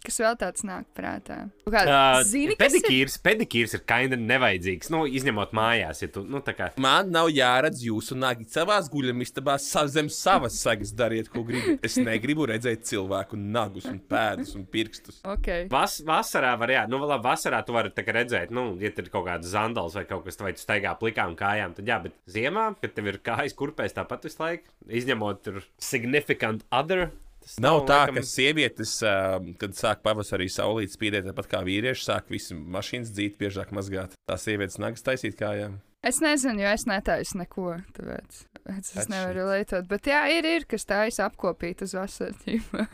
[0.04, 1.50] Kas vēl tāds nāk prātā?
[1.70, 2.80] Kā, Uh, zini, kas ir?
[2.82, 4.88] pedikīrs, pedikīrs ir kaina nevajadzīgs.
[4.90, 6.70] Nu, izņemot mājās, ja tu, nu, tā kā.
[6.80, 11.84] Man nav jāredz jūsu nagi savās guļamistabās, sa- zem savas sagas dariet, ko gribat.
[11.86, 15.20] Es negribu redzēt cilvēku nagus, un pēdas un pirkstus.
[15.24, 15.68] Okay.
[15.70, 19.26] Vas, vasarā var, jā, nu, labi, vasarā tu vari redzēt, nu, ja tur ir kaut
[19.28, 22.70] kāds zandals vai kaut kas tāds, vai tu staigā plikām kājām, tad jā, bet ziemā,
[22.80, 27.10] kad tev ir kājas kurpēs tāpat visu laiku, izņemot tur significant other.
[27.50, 29.14] Tas Nav tā, laikam- ka sievietes, ā,
[29.60, 34.14] kad sāk pavasarī saulīt spīdēt, tāpat kā vīrieši, sāk visu mašīnas dzīt, biežāk mazgāt.
[34.28, 35.78] Tā sievietes nagas taisīt kājām.
[36.02, 37.74] Es nezinu, jo es netaisu neko.
[37.92, 39.10] Tāpēc, tāpēc es Atšķirīgs.
[39.12, 39.88] nevaru lietot.
[39.90, 42.32] Bet jā, ir, ir kas taisa apkopīt uz vasaru.
[42.46, 42.86] ķipa.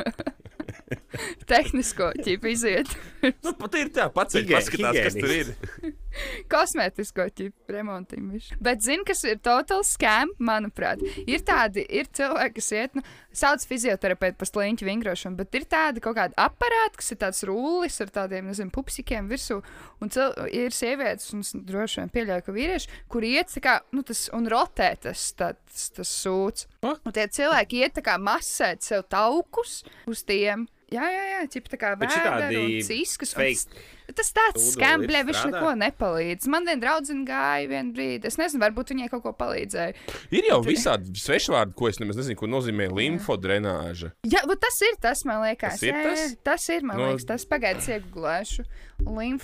[1.50, 2.90] Tehnisko ķipu iziet.
[3.44, 5.52] Nu, pat ir tā, pats ir paskatās, kas tur ir.
[6.52, 8.30] Kosmētisko ķipu remontim.
[8.34, 8.56] visu.
[8.62, 11.02] Bet zini, kas ir total scam, manuprāt.
[11.26, 13.04] Ir tādi, ir cilvēki, kas iet, nu,
[13.36, 18.00] sauc fizioterapeitu par sliņķu vingrošanu, bet ir tādi kaut kādi aparāti, kas ir tāds rullis
[18.04, 19.60] ar tādiem, nezinu, pupsikiem virsū.
[20.02, 24.26] Un cil, ir sievietes, un droši vien pieļauju, ka vīrieši, kur iet kā, nu, tas
[24.36, 26.68] un rotē tas, tas, tas sūds.
[26.84, 30.66] Un tie cilvēki iet tā kā masēt sev taukus uz tiem.
[30.94, 33.32] Jā, jā, jā, ķip tā kā un ciskas.
[33.34, 36.46] un fake tas- Tas tāds Ūdens skam, ir blē, viņš neko nepalīdz.
[36.46, 38.24] Man viena draudzene gāja vienu brīdi.
[38.30, 39.96] Es nezinu, varbūt viņai kaut ko palīdzēja.
[40.30, 44.12] Ir jau visādi svešvārdi, ko es nemaz nezinu, ko nozīmē limfodrenāža.
[44.30, 45.74] Jā, bet tas ir tas, man liekas.
[45.80, 46.20] Tas ir jā, tas?
[46.22, 48.64] jā, tas ir, man No- liekas, tas pagaidies iegūlēšu.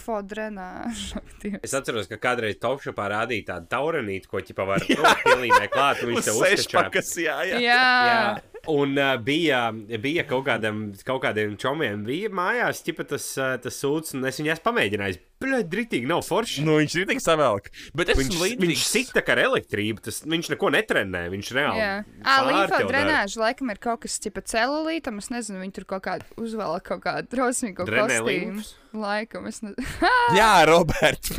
[0.02, 1.20] Limfodrenāža.
[1.66, 6.24] Es atceros, ka kādreiz Topšopā rādīja tādu taurenīti, ko ķipa var pielīmēt klāt, un viņš
[6.28, 6.62] tev uzskatā.
[6.62, 7.58] Sešpakas, jā, jā.
[7.66, 8.22] Jā, Jā,
[8.70, 9.64] un uh, bija,
[10.02, 14.38] bija kaut, kādam, kaut kādiem čomiem, bija mājās, ķipa tas, uh, tas sūds, un es
[14.42, 15.20] viņas pamēģināju.
[15.42, 16.62] Bļaigi, dritīgi, nav forši.
[16.62, 17.64] Nu, viņš ir tik savēlk.
[17.98, 18.84] Bet es Viņš, esmu viņš līdzīgs.
[18.92, 21.80] sita kā ar elektrību, tas, viņš neko netrenē, viņš reāli.
[21.82, 21.96] jā.
[22.22, 22.52] Dara.
[22.52, 25.18] limfodrenāža laikam ir kaut kas tipa celulītam.
[25.18, 28.28] Es nezinu, viņi tur kaut kādu uzvēl kaut kādu drosmīgu kostīmu.
[28.30, 28.74] limfas?
[28.92, 29.84] Laikam, es nezinu.
[30.38, 31.32] Jā, Roberts.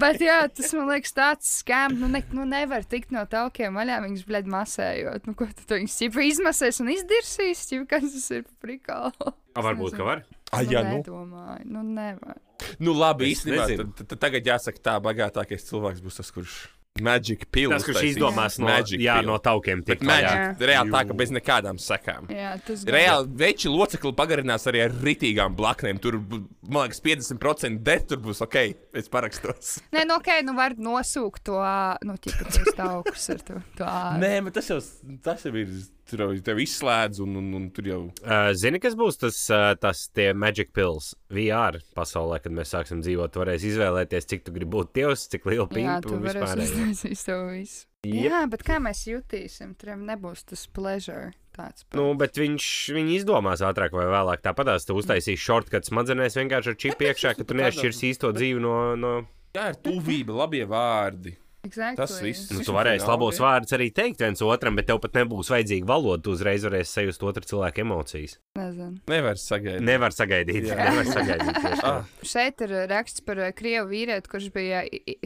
[0.00, 1.94] Bet jā, tas man liekas tāds skām.
[2.00, 5.28] Nu, ne, nu nevar tikt no taukiem vaļā, viņas blēd masējot.
[5.28, 7.66] Nu, ko tu to viņas ķipa izmasēs un izdirsīs?
[7.70, 8.48] Ķipa, kas tas ir?
[8.88, 10.24] A, varbūt, ka var.
[10.50, 10.98] Ah, jā, nu.
[10.98, 12.40] Nedomāju, nu nevar.
[12.82, 13.68] Nu, labi, īstenībā.
[13.78, 16.58] Tad, tad tagad jāsaka, tā bagātākais cilvēks būs tas, kurš
[17.04, 17.74] Magic Pills.
[17.76, 19.30] Tas, kurš izdomās no, Magic jā, pill.
[19.30, 19.82] no taukiem.
[19.86, 20.04] Vaļā.
[20.08, 22.28] Magic, reāli tā, ka bez nekādām sekām.
[22.32, 22.96] Jā, tas gan.
[22.96, 26.00] Reāli veči locekli pagarinās arī ar ritīgām blaknēm.
[26.02, 28.58] Tur, man liekas, 50% det tur būs ok.
[28.98, 29.78] Es parakstos.
[29.94, 31.60] Nē, nu ok, nu var nosūkt to,
[32.08, 33.62] nu, ķipa, tos taukus ar to.
[33.78, 33.92] to.
[34.22, 34.80] Nē, bet tas jau,
[35.24, 35.72] tas jau ir.
[36.08, 37.98] Tur jau tev izslēdz, un, un, un tur jau.
[38.22, 43.02] Uh, zini, kas būs tas, uh, tas tie Magic Pills VR pasaulē, kad mēs sāksim
[43.04, 43.34] dzīvot?
[43.34, 46.64] Tu varēsi izvēlēties, cik tu gribi būt tievs, cik liela pīpa un vispār.
[46.64, 47.84] uztaisīt to visu.
[48.06, 48.28] Jep.
[48.30, 49.72] Jā, bet kā mēs jutīsim?
[49.76, 51.84] Tur jau nebūs tas pleasure tāds.
[51.98, 54.44] Nu, bet viņš viņi izdomās ātrāk vai vēlāk.
[54.44, 58.62] Tāpat tās tu uztaisīsi shortcut smadzenēs vienkārši ar čipu iekšā, ka tu neatšķirs īsto dzīvi
[58.62, 58.78] no.
[58.94, 59.12] no...
[59.56, 61.34] Jā, ir tuvība, labie vārdi.
[61.68, 62.00] Exactly.
[62.00, 62.48] Tas viss.
[62.56, 63.44] Nu, tu varēsi labos jā.
[63.44, 66.22] vārdus arī teikt viens otram, bet tev pat nebūs vajadzīga valoda.
[66.26, 68.38] Tu uzreiz varēsi sajust otru cilvēku emocijas.
[68.58, 68.96] Nezinu.
[69.12, 69.84] Nevar sagaidīt.
[69.88, 70.70] Nevar sagaidīt.
[70.72, 70.80] Jā.
[70.88, 71.60] Nevar sagaidīt.
[71.84, 75.18] Ah, Šeit ir raksts par uh, krievu vīrieti, kurš bija i-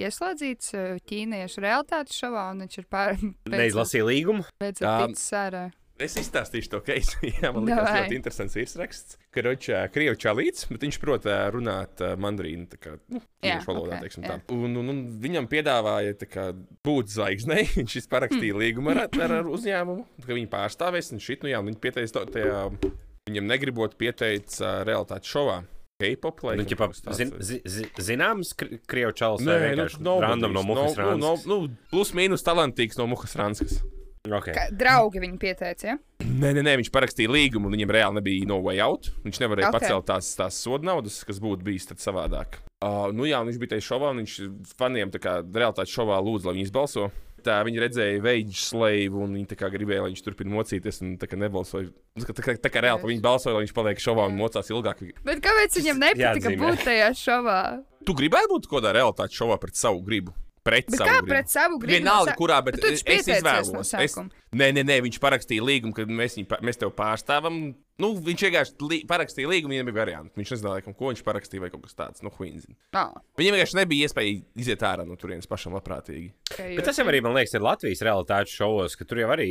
[0.00, 3.18] ieslodzīts uh, ķīniešu realitātes šovā, un viņš ir pār...
[3.52, 4.46] Neizlasīja līgumu.
[4.62, 4.94] Pēc Jā.
[5.04, 5.66] tam sērā.
[6.00, 7.18] Es izstāstīšu to keisu.
[7.42, 8.02] Jā, man liekas, Davai.
[8.06, 9.18] ļoti interesants virsraksts.
[9.34, 13.98] Ka Ročā krievu čalīts, bet viņš prot runāt ā, mandrīnu, tā kā nu, ķīniešu valodā,
[13.98, 14.36] ok, teiksim jā.
[14.38, 14.54] tā.
[14.56, 16.46] Un, un, un viņam piedāvāja tā kā,
[16.86, 17.66] būt zvaigznei.
[17.80, 18.62] Viņš parakstīja Hmm.
[18.64, 21.12] līgumu ar, ar, ar uzņēmumu, ka viņi pārstāvēs.
[21.14, 22.62] Un šit, nu jā, un viņi pieteica to, tajā,
[23.28, 25.60] viņam negribot pieteikt uh, realitātes šovā.
[26.00, 30.62] K-pop Nu, ķipa, zin, zi, zi, zināms, kri- krievu čalis Nē, nu, no, random no
[30.64, 31.44] muhas no, no, randas.
[31.44, 31.58] nu,
[31.92, 33.82] plus mīnus talantīgs no muhas ranskas.
[34.28, 34.52] Okay.
[34.52, 35.94] Ka, draugi viņu pieteica, ja?
[36.20, 39.08] Nē, nē, nē, viņš parakstīja līgumu, un viņam reāli nebija no way out.
[39.24, 39.78] Viņš nevarēja Ok.
[39.78, 39.88] okay.
[39.88, 42.60] pacelt tās, tās sodu naudas, kas būtu bijis savādāk.
[42.84, 44.36] Uh, nu jā, viņš bija tajā šovā, un viņš
[44.76, 47.08] faniem tā kā realitātes šovā lūdza, lai viņi izbalso.
[47.40, 51.24] Tā viņi redzēja veidu slēvu, un viņi tā gribēja, lai viņš turpina mocīties, un tā
[51.24, 51.88] kā nebalsoja.
[52.20, 55.00] Nu, Tā kā, tā kā reāli viņi balsoja, lai viņš paliek šovā un mocās ilgāk.
[55.24, 56.60] Bet kāpēc viņam nepatika jāatzīmē.
[56.60, 57.60] būt tajā šovā?
[58.04, 60.36] Tu gribētu būt kaut kādā realitātes šovā pret savu gribu?
[60.62, 61.28] Pret Bet savu kā gribu.
[61.32, 61.92] pret savu gribu?
[61.94, 63.72] Vienalga, Sa- kurā, bet taču es izvēlos.
[63.72, 64.30] no es, sākuma.
[64.52, 67.74] nē, nē, nē, viņš parakstīja līgumu, kad mēs, viņu, mēs tevi pārstāvam.
[68.00, 70.32] Nu, viņš vienkārši li, parakstīja līgumu, viņam bija varianti.
[70.40, 72.24] Viņš nezināja, laikam, ko viņš parakstīja vai kaut kas tāds.
[72.24, 72.32] Nu.
[72.32, 76.30] Oh, Viņam vienkārši nebija iespēja iziet ārā no turienes pašam labprātīgi.
[76.50, 79.48] okay, Bet tas jau arī, man liekas, ir Latvijas realitātes šovos, ka tur jau arī,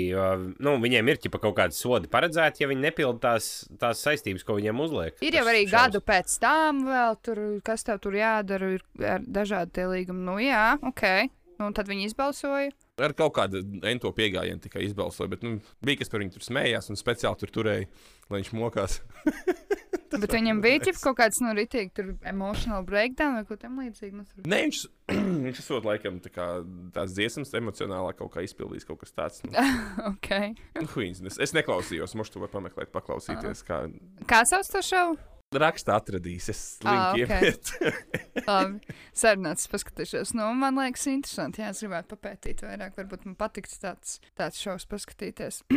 [0.59, 3.49] nu, viņiem ir ķipa kaut kāda soda paredzēta, ja viņi nepilda tās,
[3.81, 5.19] tās saistības, ko viņiem uzliek.
[5.25, 5.75] Ir jau arī šovs.
[5.75, 8.85] gadu pēc tam, vēl tur, kas tev tur jādara, ir
[9.27, 10.25] dažādi tie līgumi.
[10.25, 11.05] Nu, jā, ok.
[11.59, 12.71] Nu, tad viņi izbalsoja.
[12.99, 16.91] Ar kaut kādu ento piegājienu tikai izbalsoja, bet nu, bija kas par viņu tur smējās
[16.91, 17.89] un speciāli tur turēja,
[18.29, 18.99] lai viņš mokās.
[20.09, 24.17] Bet viņam bija ķip kaut kāds, nu, ritīgi, tur emotional breakdown vai ko tam līdzīgu.
[24.17, 24.45] Nu.
[24.49, 24.79] Nē, viņš,
[25.45, 26.47] viņš esot laikam tā kā
[26.95, 29.43] tās dziesmas emocionālā kaut kā izpildījis kaut kas tāds.
[29.45, 29.53] Nu,
[30.11, 30.31] ok.
[30.81, 31.29] nu, huīnzin.
[31.29, 33.83] es, es neklausījos, možda tu vari pameklēt, paklausīties, kā
[34.29, 35.19] Kā sauc to šovu?
[35.57, 36.49] Raksta atradīs.
[36.51, 37.23] Es linku ok.
[37.23, 37.71] iemet.
[38.49, 40.35] Labi, sarunāts, paskatīšos.
[40.37, 41.63] Nu, man liekas, interesanti.
[41.63, 42.95] Jā, es gribētu papētīt vairāk.
[42.99, 45.63] Varbūt man patiks tāds, tāds šovs paskatīties.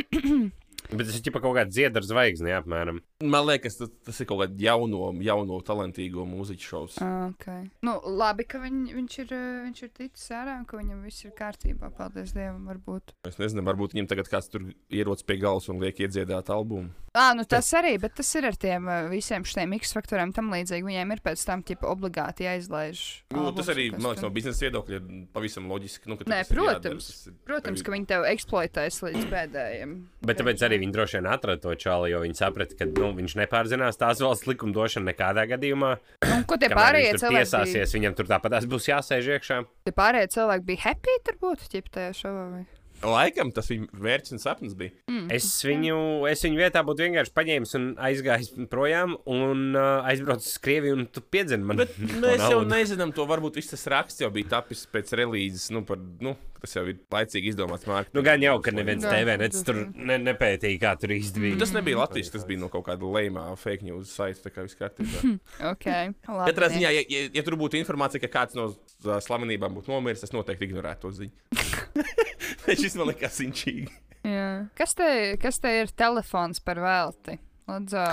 [0.93, 3.01] Bet tas ir kaut kāda dziedara zvaigzne, apmēram.
[3.23, 6.97] Man liekas, tas, tas ir kaut kāds jauno, jauno talantīgo mūziķu šovs.
[7.03, 7.69] Ah, Okay.
[7.87, 11.25] Nu, labi, ka viņ, viņš, ir, eh, viņš ir ticis ārā un ka viņam viss
[11.25, 11.91] ir kārtībā.
[11.97, 13.15] Paldies Dievam, varbūt.
[13.29, 16.91] Es nezinu, varbūt viņam tagad kāds tur ierodas pie galvas un liek iedziedāt albumu.
[17.15, 20.51] Ah, nu tas arī, bet tas ir ar tiem eh, visiem šiem X faktoriem tam
[20.53, 20.85] līdzīgi.
[20.87, 23.03] Viņiem ir pēc tam tipa obligāti jāizlaiž.
[23.33, 26.09] Nu, albums tas arī, man liekas, no biznesa viedokļa ir pavisam loģiski.
[26.11, 27.11] Nu, Nē, protams.
[27.27, 29.95] jādara, Protams, ka viņi tev eksploatēs līdz pēdējiem.
[30.27, 33.37] Bet tāpēc arī viņi droši vien atrada to čāli, jo viņi saprata, ka nu, viņš
[33.43, 35.95] nepārzinās tās valsts likumdošanu nekādā gadījumā.
[36.33, 37.39] Un ko tie pārējie tur cilvēki?
[37.39, 39.63] Bija, Tiesāsies, viņam tur tāpat būs jāsēž iekšā.
[39.89, 42.47] tie pārējie cilvēki bija happy, turbūt, ķip tajā šovā.
[42.57, 42.65] Vai?
[43.03, 44.95] Laikam tas viņa mērķis un sapnis bija.
[45.11, 45.27] Mm.
[45.35, 45.97] Es viņu,
[46.31, 51.09] es viņu vietā būtu vienkārši paņēmis un aizgājis projām un uh, aizbraucis uz Krieviju un
[51.11, 51.83] tu piedzini man.
[51.83, 55.71] Bet to mēs jau nezinām, to varbūt viss tas raksts jau bija tapis pēc relīzes.
[55.75, 58.17] Nu, par, nu, tas jau ir laicīgi izdomāts mārketinga.
[58.19, 61.59] Nu, gan jau, ka neviens TV nec tur ne, nepētīja, kā tur īsti bija.
[61.63, 64.79] Tas nebija Latvijas, tas bija no kaut kāda lēmā fake news saita, tā kā viss
[64.79, 65.23] kārtībā.
[65.73, 66.49] Ok, labi.
[66.51, 70.25] Katrā ziņā, ja, ja, ja tur būtu informācija, ka kāds no uh, slavenībām būtu nomiris,
[70.27, 71.63] es noteikti ignorētu to ziņu.
[72.83, 73.91] Šis man liekas inčīgi.
[74.27, 74.69] Jā.
[74.79, 75.09] Kas te,
[75.43, 77.39] kas te ir telefons par velti?
[77.71, 78.07] Lūdzu.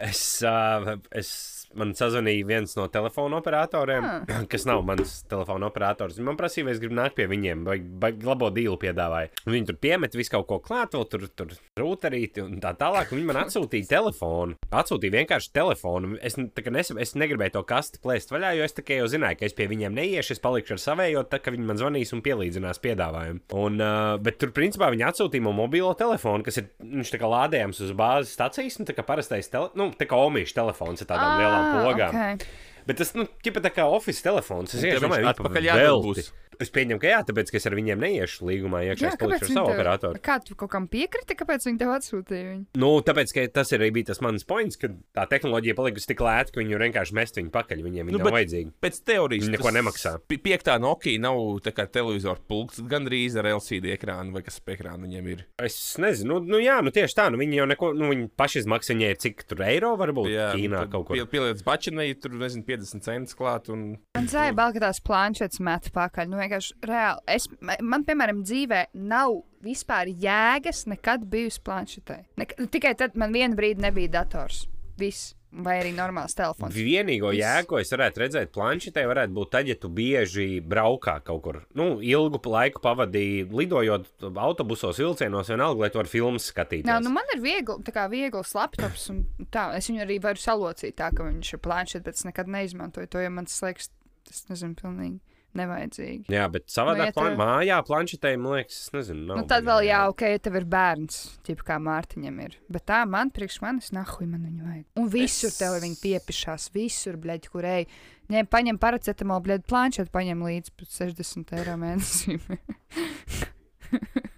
[0.00, 4.44] Es, uh, es man sazvanīja viens no telefona operatoriem, Ah.
[4.50, 6.18] kas nav mans telefona operators.
[6.24, 9.30] Man prasīja, vai es gribu nākt pie viņiem, vai, vai labo dīlu piedāvāja.
[9.46, 13.12] Viņi tur piemet visu kaut ko klāt, vēl tur, tur rūtarīti un tā tālāk.
[13.14, 14.56] Viņi man atsūtīja telefonu.
[14.70, 16.16] Atsūtīja vienkārši telefonu.
[16.24, 19.56] Es, nes, es negribēju to kasti plēst vaļā, jo es tikai jau zināju, ka es
[19.56, 23.44] pie viņiem neiešu, es palikšu ar savējo, tā ka viņi man zvanīs un pielīdzinās piedāvājumu.
[23.60, 27.30] Un, uh, bet tur principā viņi atsūtīja man mobilo telefonu, kas ir viņš tā kā
[27.30, 31.08] lādējams uz bāzes stācijas, un tā kā parastais, tele, nu, tā kā omīšu telefons ar
[31.12, 32.14] tādām lielām pogām.
[32.14, 32.68] Ah, Okay.
[32.88, 33.26] Bet tas, nu,
[33.62, 34.72] tā kā oficiāls telefons.
[34.74, 35.66] Es domāju, viņi atpakaļ
[36.06, 36.30] būs.
[36.60, 38.82] Es pieņemu, ka jā, tāpēc, ka es ar viņiem neiešu līgumā.
[38.84, 40.20] Jā, es palikšu ar savu tev- operatoru.
[40.20, 42.64] Kā tu kaut kam piekriti, kāpēc viņi tev atsūtīja viņu?
[42.76, 46.52] Nu, tāpēc, ka tas arī bija tas mans points, ka tā tehnoloģija palikusi tik lēta,
[46.52, 47.80] ka viņi vienkārši mest viņu pakaļ.
[47.80, 48.72] Viņiem Nu, nu, nav bet- vajadzīgi.
[48.84, 50.12] Pēc teorijas Viņi neko nemaksā.
[50.28, 54.76] pi- Piektā Nokia nav tā kā televizora pulks, gandrīz ar LCD ekrānu vai kas pie
[54.76, 55.46] ekrāna viņiem ir.
[55.58, 57.30] Es nezinu, nu, nu jā, nu tieši tā.
[57.32, 60.84] Nu, viņi jau neko, nu, viņi paši izmaksā viņai cik tur eiro varbūt Jā, Ķīnā
[60.84, 61.16] tad kaut kur.
[61.16, 63.68] pie- Pieliec bačinai, tur nezinu, 50 centus klāt.
[63.72, 63.98] Un...
[64.14, 66.28] Man zāja bail, ka tās planšetes met pakaļ.
[66.28, 67.24] Nu, vienkārši reāli.
[67.30, 67.48] Es,
[67.80, 72.22] man, piemēram, dzīvē nav vispār jēgas nekad bijusi planšetē.
[72.40, 74.66] Nek tikai tad man vienu brīdi nebija dators.
[75.00, 75.36] Viss.
[75.50, 76.76] Vai arī normāls telefons.
[76.78, 81.40] Vienīgo jēgu, ko es varētu redzēt, planšetē, varētu būt tad, ja tu bieži braukā kaut
[81.42, 81.56] kur.
[81.74, 86.86] Nu, ilgu laiku pavadīji lidojot autobusos, vilcienos, vienalga, lai tu varētu filmas skatīties.
[86.86, 89.72] Jā, nu man ir viegli, tā kā viegls laptops, un tā.
[89.74, 93.24] Es viņu arī varu salocīt tā, ka viņš ir planšets, bet es nekad neizmantoju to,
[93.26, 93.90] jo man tas liekas,
[94.30, 95.18] tas nezinu, pilnīgi
[95.58, 96.26] nevajadzīgi.
[96.30, 99.26] Jā, bet savādāk Nu, ja plan tev- mājā planšetē, man liekas, es nezinu.
[99.26, 102.56] nav Nu, tad vēl jā, ok, ja tev ir bērns, tīpa kā Mārtiņam ir.
[102.70, 104.84] Bet tā man priekš manis nahuj man viņu vajag.
[104.96, 107.86] Un visur Es- tev viņi piepišās, visur, bļaļ, kur ej.
[108.30, 112.38] Ņem, paņem paracetamolu, bļaļ, planšetu, paņem līdzi pat 60 eiro mēnesī.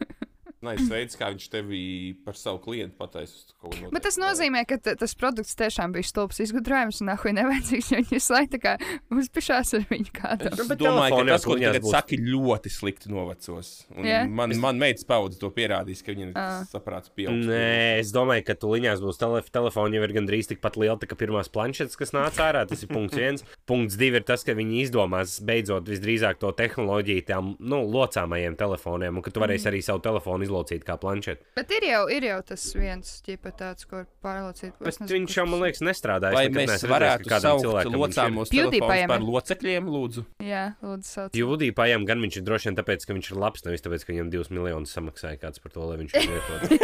[0.63, 1.81] Nē, es veids, kā viņš tevi
[2.23, 3.51] par savu klientu pataisa.
[3.91, 8.15] Bet tas nozīmē, ka tas produkts tiešām bija stulbs izgudrojums un nahuj nevajadzīgs, jo viņi
[8.15, 8.75] visu laiku tā kā
[9.11, 10.13] uzpišās ar viņu.
[10.13, 13.73] Es Nu, bet domāju, ka tas, ko kliņās tagad saki, ļoti slikti novecos.
[13.97, 14.21] Un Jā?
[14.31, 16.47] Man, man meitas paudze to pierādīs, ka viņa Ā.
[16.71, 17.51] saprāts pieaugusi.
[17.51, 21.19] Nē, es domāju, ka tuliņās būs tele telefoni jau ir gandrīz tikpat liela, tā kā
[21.19, 22.65] pirmās planšetes, kas nāca ārā.
[22.71, 23.47] Tas ir punkts viens.
[23.69, 29.19] Punkts divi ir tas, ka viņi izdomās beidzot visdrīzāk to tehnoloģiju tām nu, locāmajiem telefoniem,
[29.19, 31.46] un ka tu varēsi arī savu telefonu izlocīt kā planšeti.
[31.57, 34.76] Bet ir jau, ir jau tas viens, ķipa tāds, ko pārlocīt.
[34.82, 36.36] Bet viņš jau, man liekas, nestrādāja.
[36.36, 40.26] Vai mēs varētu saukt locāmos telefonus par locekļiem, lūdzu?
[40.44, 41.38] Jā, lūdzu, sauc.
[41.38, 44.14] Jūdī paņem, gan viņš ir droši vien tāpēc, ka viņš ir labs, nevis tāpēc, ka
[44.14, 46.80] viņam divus miljonus samaksāja kāds par to, lai viņš to lietotu.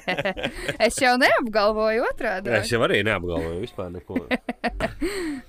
[0.88, 2.54] es jau neapgalvoju otrādi.
[2.58, 4.24] es jau arī neapgalvoju vispār neko.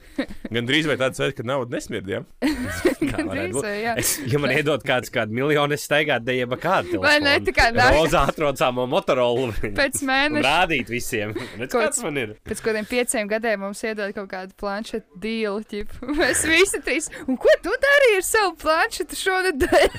[0.53, 2.21] Gan drīz vai tāds veids, ka nauda nesmird, ja?
[3.11, 3.93] Kā varētu Drīz vai, jā.
[4.01, 7.01] Es, ja man iedod kāds kādu miljonu, es staigātu dejaba kādu.
[7.03, 9.51] Vai ne, kā nāk- Rozā atrodsāmo Motorola.
[9.77, 10.43] Pēc mēneša.
[10.47, 11.33] rādīt visiem.
[11.57, 12.35] Redz, Kaut- kāds man ir?
[12.47, 15.63] Pēc kādiem pieciem gadiem mums iedod kaut kādu planšetu dealu.
[15.67, 16.01] ķipu.
[16.21, 17.09] Mēs visi trīs.
[17.27, 19.89] Un ko tu darīji ar savu planšetu šonadēļ?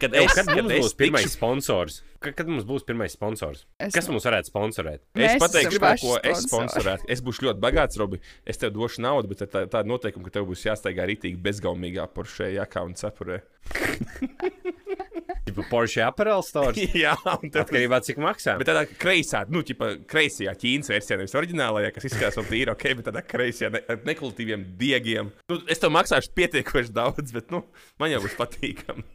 [0.00, 2.02] Kad es, kad kad mums es būs pirmais tikšu- sponsors?
[2.20, 3.62] Kad, kad mums būs pirmais sponsors?
[3.80, 5.00] Es Kas mums varētu sponsorēt?
[5.16, 6.68] Es Mēs pateikšu, par paši ko es sponsori.
[6.68, 7.06] sponsorētu.
[7.08, 8.20] Es būšu ļoti bagāts, Robi.
[8.44, 12.50] Es tev došu naudu, bet tā, tāda noteikuma, ka tev būs jāsteigā rītīgi bezgaumīgā poršē,
[12.58, 13.40] jakā un cepurē.
[15.46, 16.78] Tipa Porsche Apparel Stores?
[17.04, 18.56] Jā, un tad Atkarībā cik maksā.
[18.60, 22.86] Bet tādā kreisā, nu, ķipa, kreisajā ķīnas versijā, nevis oriģinālajā, kas izskatās vēl tīri ok,
[22.98, 25.32] bet tādā kreisajā, ne, ar nekvalitatīviem diegiem.
[25.52, 27.64] Nu, es tev maksāšu pietiekoši daudz, bet, nu,
[28.02, 29.06] man jau būs patīkami.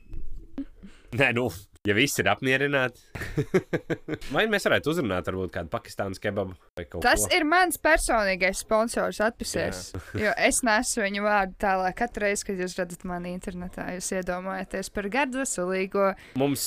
[1.15, 1.47] Nē, nu,
[1.85, 3.01] ja viss ir apmierināti.
[4.35, 7.31] Vai mēs varētu uzrunāt varbūt kādu pakistānas kebabu vai kaut Tas ko?
[7.35, 9.83] ir mans personīgais sponsors, atpūsies.
[10.25, 11.95] Jo es nesu viņu vārdu tālāk.
[11.99, 16.09] Katru reizi, kad jūs redzat mani internetā, jūs iedomājaties par gardu veselīgo
[16.39, 16.65] Mums,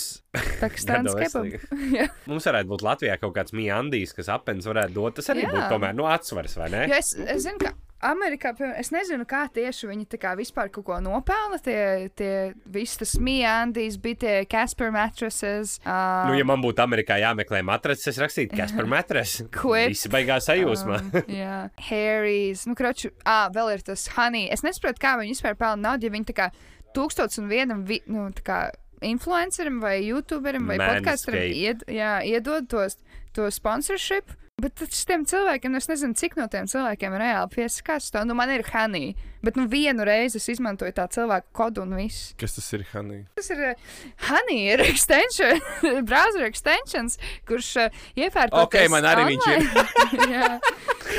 [0.63, 2.07] Pakistānas Gardo kebabu.
[2.31, 5.19] Mums varētu būt Latvijā kaut kāds Mīandijs, kas apens varētu dot.
[5.19, 5.53] Tas arī Jā.
[5.55, 6.85] būtu tomēr no atsvars, vai ne?
[6.91, 7.75] Jo es, es zinu, ka
[8.05, 11.59] Amerikā, piemēram, es nezinu, kā tieši viņi kā vispār kaut ko nopelna.
[11.63, 12.33] Tie, tie
[12.71, 15.79] visi tas Mīandijas bija tie Casper mattresses.
[15.83, 19.49] Uh, Nu, ja man būtu Amerikā jāmeklē matracis, es rakstītu, kas par matraci.
[19.55, 19.91] Quip.
[19.97, 21.01] Visi beigās sajūsmā.
[21.11, 22.67] Um, jā, Harry's.
[22.71, 24.47] Nu, kroču, ah, vēl ir tas Honey.
[24.55, 26.51] Es nesaprotu, kā viņi vispār pelna naudu, ja viņi tā kā
[26.95, 28.61] tūkstots un vienam, vi, nu, tā kā
[29.05, 32.99] influencerim vai youtuberim vai podkāsturim ied, jā, iedod tos,
[33.35, 34.35] to sponsorship.
[34.59, 38.25] Bet tad šiem cilvēkiem, es nezinu, cik no tiem cilvēkiem reāli piesakās to.
[38.27, 39.13] Nu, man ir Honey,
[39.47, 42.33] bet nu vienu reizi es izmantoju tā cilvēku kodu un viss.
[42.41, 43.21] Kas tas ir, Hanī?
[43.39, 43.87] Tas ir uh,
[44.27, 45.63] Honey, ir extension,
[46.11, 48.67] browser extensions, kurš uh, iepērkoties.
[48.67, 49.67] Ok, man arī viņš ir.
[50.35, 50.53] jā,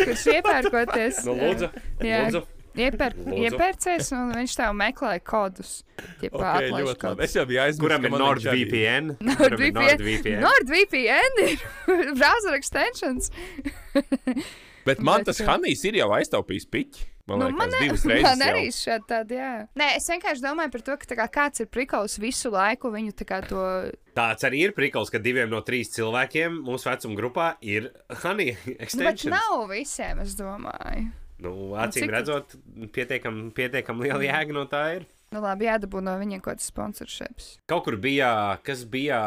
[0.03, 1.23] kurš iepērkoties.
[1.29, 1.71] Nu, lūdzu,
[2.03, 2.25] Jā.
[2.79, 5.71] Iepēr, iepērcies, un viņš tev meklē kodus.
[6.21, 6.99] Ģipā, Ok, atlaiž ļoti labi.
[7.03, 7.23] kodus.
[7.27, 7.83] Es jau biju aizmirsis.
[7.83, 9.11] Kuram ir NordVPN?
[9.29, 10.41] NordVPN.
[10.47, 11.63] NordVPN ir
[12.19, 13.31] browser extensions.
[14.87, 15.41] Bet man Bet, tas.
[15.45, 17.07] Hanijs ir jau aiztaupījis piķi.
[17.29, 18.23] Man Nu, liekas, man, divas ne- reizes.
[18.25, 19.49] man arī šādi tādi, jā.
[19.77, 23.13] Nē, es vienkārši domāju par to, ka tā kā, kāds ir prikals visu laiku viņu
[23.19, 23.59] tā kā to.
[24.17, 27.91] Tāds arī ir prikals, ka diviem no trīs cilvēkiem mūsu vecuma grupā ir
[28.23, 31.11] honey Nu, bet nav visiem, es domāju.
[31.43, 32.57] Nu, acīm redzot,
[32.95, 35.07] pietiekami pietiekam liela jēga no tā ir.
[35.29, 37.49] Nu, labi, jādabū no viņiem kaut kāds sponsorships.
[37.69, 38.31] Kaut kur bija,
[38.65, 39.21] kas bija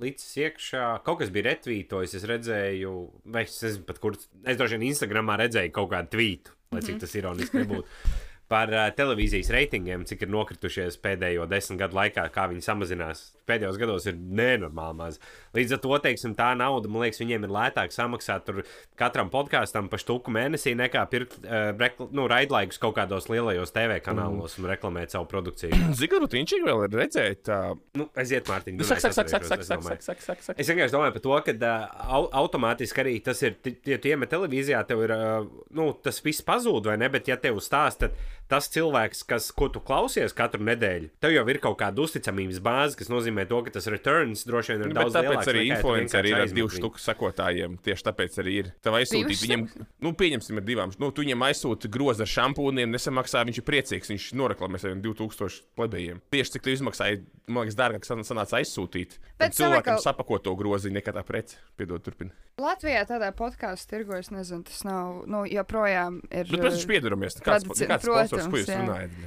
[0.00, 2.16] līdz iekšā, kaut kas bija retvītojis.
[2.18, 2.94] Es redzēju,
[3.32, 4.16] vai es nezinu, pat kur.
[4.44, 8.14] Es droši vien Instagramā redzēju kaut kādu tvītu, lai cik tas ironiski nebūtu.
[8.52, 13.24] Par uh, televīzijas reitingiem, cik ir nokritušies pēdējo desmit gadu laikā, kā viņi samazinās.
[13.46, 15.18] Pēdējos gados ir nenormāli maz.
[15.56, 18.50] Līdz ar to, teiksim, tā nauda, man liekas, viņiem ir lētāk samaksāt
[18.98, 24.00] katram podkāstam pa štuku mēnesī, nekā pirkt uh, rekl nu, raidlaikus kaut kādos lielajos TV
[24.04, 25.72] kanālos un reklamēt savu produkciju.
[25.98, 27.42] Zini, varbūt viņš ir vēl redzējis.
[27.46, 27.60] Tā...
[27.98, 30.58] Nu, aiziet, Mārtiņ, Nu, saka, saka, saka, saka, saka, saka, saka, saka.
[30.60, 34.30] Es vienkārši domāju par to, ka uh, au automātiski arī tas ir, ja tu iemet
[34.32, 37.10] televīzijā, tev ir, uh, nu, tas viss pazūd, vai ne?
[37.12, 38.14] Bet, ja tev stāsta, tad
[38.48, 42.96] tas cilvēks, kas, ko tu klausies katru nedēļu, tev jau ir kaut kāda uzticamības bāze,
[42.96, 45.50] kas nozīmē to, ka tas returns droši vien ir Nu, Bet daudz tāpēc lielāks.
[45.52, 47.78] arī ja tu influenceri ir ar divu štuku sekotājiem.
[47.82, 48.72] Tieši tāpēc arī ir.
[48.82, 49.66] Tev aizsūtīt viņam,
[50.00, 50.94] nu, pieņemsim, ar divām.
[51.02, 54.10] Nu, tu viņam aizsūti grozu ar šampūniem, nesamaksā, viņš ir priecīgs.
[54.14, 56.20] Viņš noreklamē saviem 2000 plebejiem.
[56.30, 59.18] Tieši cik tu izmaksāji, man liekas, dārgāk san- sanāca aizsūtīt.
[59.38, 61.56] Bet cilvēkam sanāk, sapakot to grozi nekā tā prece.
[61.76, 62.30] Piedod, turpini.
[62.58, 66.46] Latvijā tādā podkāstu tirgo es nezinu, tas nav, nu, joprojām ir.
[66.48, 67.36] Bet, protams, pieduramies.
[67.44, 68.06] Kāds, Tradici- kāds
[68.36, 68.78] protams, ko jūs jā.
[68.82, 69.10] runājat.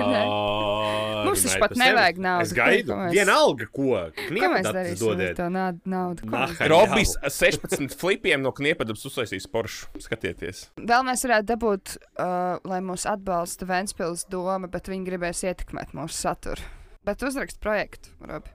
[0.00, 0.20] Ne?
[0.20, 2.44] Ā, Mums taču pat nevajag naudu.
[2.46, 2.94] Es gaidu.
[2.96, 3.86] Mēs- Vienalga, ko.
[4.16, 5.40] Ko mēs darīsim dodiet.
[5.88, 6.26] naudu?
[6.26, 9.88] Ko mēs- Robijs 16 flipiem no kniepadabas uzsaisīs poršu.
[10.02, 10.66] Skatieties.
[10.80, 16.16] Vēl mēs varētu dabūt, uh, lai mūs atbalsta Vēnspils doma, bet viņi gribēs ietekmēt mūsu
[16.20, 16.64] saturu.
[17.04, 18.50] Bet uzrakst projektu, Robi.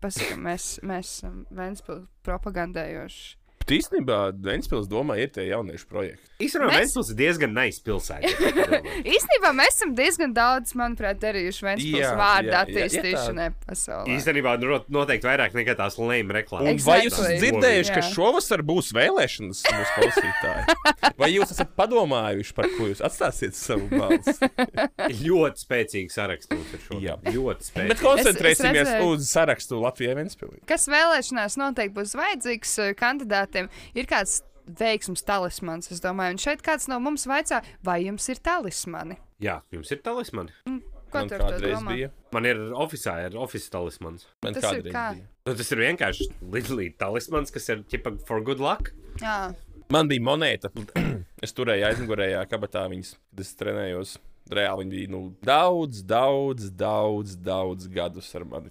[0.00, 3.37] Pasaka, mēs, mēs esam Vēnspils propagandējoši.
[3.68, 6.24] Bet īstenībā Ventspils domā, ir tie jauniešu projekti.
[6.40, 8.30] Īstenībā Mēs- Ventspils ir diezgan nice pilsēta.
[9.16, 14.14] Īstenībā mēs esam diezgan daudz, manuprāt, darījuši Vēnspils Jā, vārdu attīstīšanai pasaulē.
[14.16, 16.86] Īstenībā no- noteikti vairāk nekā tās lēma reklāmas.
[16.86, 17.34] vai jūs Exactly.
[17.34, 20.78] esat dzirdējuši, ka šovasar būs vēlēšanas mūsu klausītāji?
[21.18, 24.38] Vai jūs esat padomājuši, par ko jūs atstāsiet savu balsi?
[25.26, 27.02] Ļoti spēcīgs saraksts mums ir šodien.
[27.08, 27.16] Jā.
[27.34, 28.02] Ļoti Bet spēcīgs.
[28.04, 30.60] koncentrēsimies Es- es redzēju- uz sarakstu Latvijai Ventspilī.
[30.70, 32.94] Kas vēlēšanās noteikti būs vajadzīgs eh,
[33.58, 34.42] kandidātiem, ir kāds
[34.78, 35.90] veiksms talismans.
[35.90, 39.18] Es domāju, un šeit kāds no mums vaicā, vai jums ir talismani?
[39.40, 40.52] Jā, jums ir talismani.
[41.08, 42.10] Ko Man tu ar to kādreiz bija.
[42.36, 44.26] Man ir oficiāli ir oficiāls talismans.
[44.44, 45.14] Man Tas ir kā?
[45.14, 45.24] bija.
[45.46, 48.92] Nu, tas ir vienkārši līdzīgs talismans, kas ir tipa for good luck.
[49.22, 49.54] Jā,
[49.88, 50.68] Man bija monēta.
[51.44, 54.18] es turēju aizmugurējā kabatā viņas, kad es trenējos.
[54.52, 58.68] Reāli viņi bija nu, daudz, daudz, daudz, daudz gadus ar mani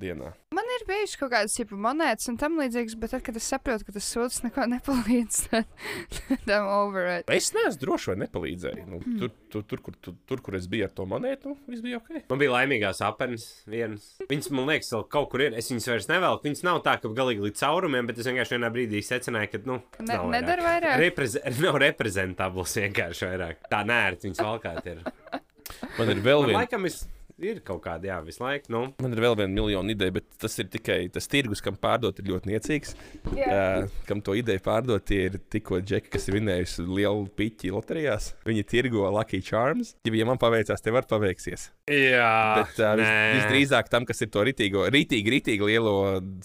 [0.00, 0.34] dienā.
[0.52, 3.86] man ir bijuši kaut kādas tipu monētas un tam līdzīgas, bet tad, kad es saprotu,
[3.86, 7.30] ka tas sūds neko nepalīdz, tad tam over it.
[7.32, 8.86] Es neesmu drošs, vai nepalīdzēju.
[8.90, 12.00] Nu, tur, tur, tur, kur, tur, tur, kur es biju ar to monētu, viss bija
[12.00, 12.24] ok.
[12.32, 14.08] Man bija laimīgās apenes vienas.
[14.30, 15.56] Viņas, man liekas, vēl kaut kur ir.
[15.60, 16.46] Es viņas vairs nevelku.
[16.48, 19.80] Viņas nav tā, ka galīgi līdz caurumiem, bet es vienkārši vienā brīdī secināju, ka, nu,
[20.00, 20.98] Ne- nav nedara vairāk?
[21.04, 23.64] Repreze nav reprezentabls vienkārši vairāk.
[23.70, 25.04] Tā nērti viņas valkāt ir.
[25.98, 26.64] Man ir vēl viena.
[27.44, 28.70] Ir kaut kāda, jā, visu laiku.
[28.72, 28.82] Nu.
[29.02, 32.30] Man ir vēl viena miljona ideja, bet tas ir tikai tas tirgus, kam pārdot, ir
[32.32, 32.94] ļoti niecīgs.
[33.30, 38.32] Uh, kam to ideju pārdot, tie ir tikko džeki, kas ir vinējuši lielu piķi loterijās.
[38.48, 39.94] Viņi tirgo Lucky Charms.
[40.06, 41.70] Ja viņiem paveicās, tev var paveiksies.
[41.90, 42.30] Jā,
[42.60, 43.10] Bet uh, vis,
[43.40, 45.94] visdrīzāk tam, kas ir to ritīgo, ritīgi, ritīgi lielo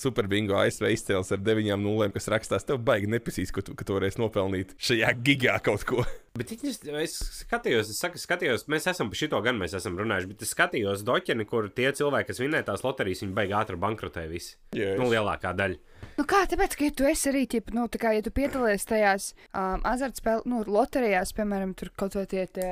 [0.02, 3.98] superbingo ASV izcēlis ar deviņām nulēm, kas rakstās, tev baigi nepasīs, ka tu, ka tu
[3.98, 6.06] varēsi nopelnīt šajā gigā kaut ko.
[6.36, 7.14] Bet es
[7.46, 10.85] skatījos, es saku, skatījos, mēs esam par šito gan mēs esam runājuši, bet es skatījos
[11.08, 14.56] doķeni, kur tie cilvēki, kas vinēja tās loterijas, viņi baigi ātri bankrotē visi.
[14.78, 15.00] Yes.
[15.00, 15.80] Nu, lielākā daļa.
[16.16, 18.88] Nu kā, tāpēc, ka ja tu esi arī, ķip, nu, tā kā, ja tu piedalies
[18.88, 22.70] tajās um, azartspēlēs, nu, loterijās, piemēram, tur kaut vai tie, tie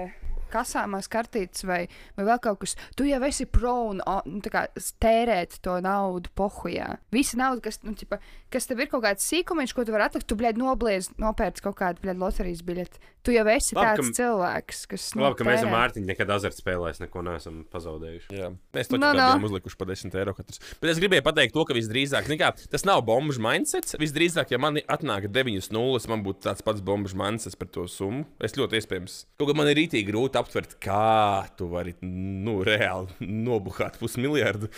[0.53, 1.81] kasāmās kartītes vai,
[2.17, 4.65] vai vēl kaut kas, tu jau esi pro un nu, tā kā
[5.03, 6.97] tērēt to naudu pohujā.
[7.13, 8.19] Visa nauda, kas, nu, ķipa,
[8.53, 11.77] kas tev ir kaut kāds sīkumiņš, ko tu vari atlikt, tu, bļēd, nobliez, nopērc kaut
[11.79, 13.01] kādu, bļēd, loterijas biļeti.
[13.23, 15.03] Tu jau esi Labi, tāds ka- cilvēks, kas.
[15.15, 15.69] nu, Labi, ka mēs ar.
[15.71, 18.33] Mārtiņu nekad azartspēlēs neko neesam pazaudējuši.
[18.35, 19.27] Jā, mēs to No, no, no.
[19.31, 20.59] bijām uzlikuši par 10 eiro katrs.
[20.81, 23.95] Bet es gribēju pateikt to, ka visdrīzāk, kā, tas nav bombuļs mindsets.
[23.99, 28.25] Visdrīzāk, ja man atnāk 9 nulles, man būtu tāds pats bombuļs mindsets par to summu.
[28.43, 29.15] Es ļoti iespējams.
[29.39, 34.69] Kaut kā man ir rītīgi grūti aptvert, kā tu vari, nu, reāli nobuhāt pusmiljardu.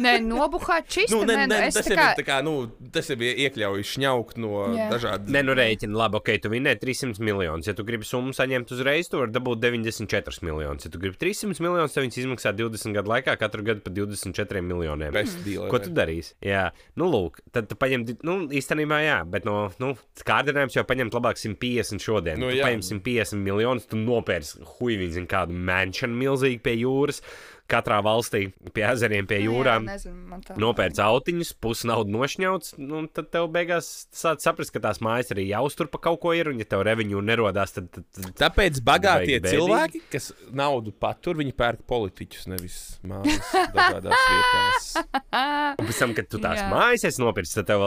[0.00, 1.12] Nē, nobuhāt čist.
[1.14, 2.08] Nu, ne, nē, nu, ne, es tas tā jau kā.
[2.12, 2.54] ir tā kā, nu,
[2.94, 4.88] tas jau ir iekļauj šņaukt no Jā.
[4.92, 5.32] dažādiem.
[5.34, 7.68] Nē, nu rēķina, labi, ok, tu vinēji 300 miljonus.
[7.70, 10.86] Ja tu gribi summu saņemt uzreiz, tu vari dabūt 94 miljonus.
[10.86, 14.64] Ja tu gribi 300 miljonus, tad viņas izmaksā 20 gadu laikā, katru gadu par 24
[14.66, 15.18] miljoniem.
[15.44, 15.96] Deal, Ko vai tu ne?
[15.98, 16.34] darīsi?
[16.44, 16.66] Jā,
[17.00, 19.92] nu, lūk, tad tu paņem, nu, īstenībā, jā, bet no, nu,
[20.26, 22.40] kārdinājums jau paņemt labāk 150 šodien.
[22.40, 27.22] Nu, tu paņem 150 miljonus, tu nopērci huīviņu, zin, kādu manšanu milzīgi pie jūras,
[27.70, 29.86] katrā valstī pie ezeriem, pie jūrām.
[29.86, 30.56] Nu tā.
[30.60, 35.46] Nopērts autiņus, pusi naudas nošņauts, nu, tad tev beigās sāc saprast, ka tās mājas arī
[35.50, 39.38] jāuztur pa kaut ko ir, un ja tev revenue nerodās, tad, tad, tad Tāpēc bagātie
[39.44, 44.90] cilvēki, kas naudu patur, viņi pērk politiķus, nevis mājas dažādās vietās.
[45.80, 46.66] Un pēc tam, kad tu tās Jā.
[46.70, 47.84] mājas esi nopircis, tad tev,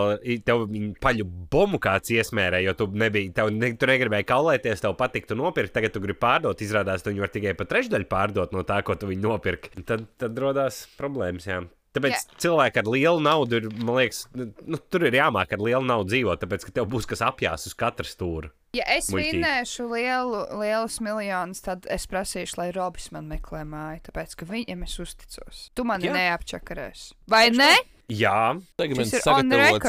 [0.47, 4.95] tev viņa paļu bombu kāds iesmērē, jo tu, nebija, tev, ne, tu negribēji kaulēties, tev
[4.99, 8.63] patiktu nopirkt, tagad tu gribi pārdot, izrādās, tu viņu var tikai pa trešdaļu pārdot no
[8.67, 9.72] tā, ko tu viņu nopirki.
[9.81, 11.63] Tad, tad rodās problēmas, jā.
[11.93, 12.17] Tāpēc Jā.
[12.23, 12.37] yeah.
[12.41, 16.41] cilvēki ar lielu naudu ir, man liekas, nu, tur ir jāmāk ar lielu naudu dzīvot,
[16.41, 18.49] tāpēc, ka tev būs kas apjās uz katra stūra.
[18.73, 19.35] Ja es Muļķīgi.
[19.37, 24.81] vinnēšu lielu, lielus miljonus, tad es prasīšu, lai Robs man meklē māju, tāpēc ka viņam
[24.87, 25.67] es uzticos.
[25.77, 26.15] Tu mani Jā.
[26.17, 27.13] neapčakarēsi.
[27.29, 27.69] Vai ne?
[28.09, 29.85] Jā, on sagatavots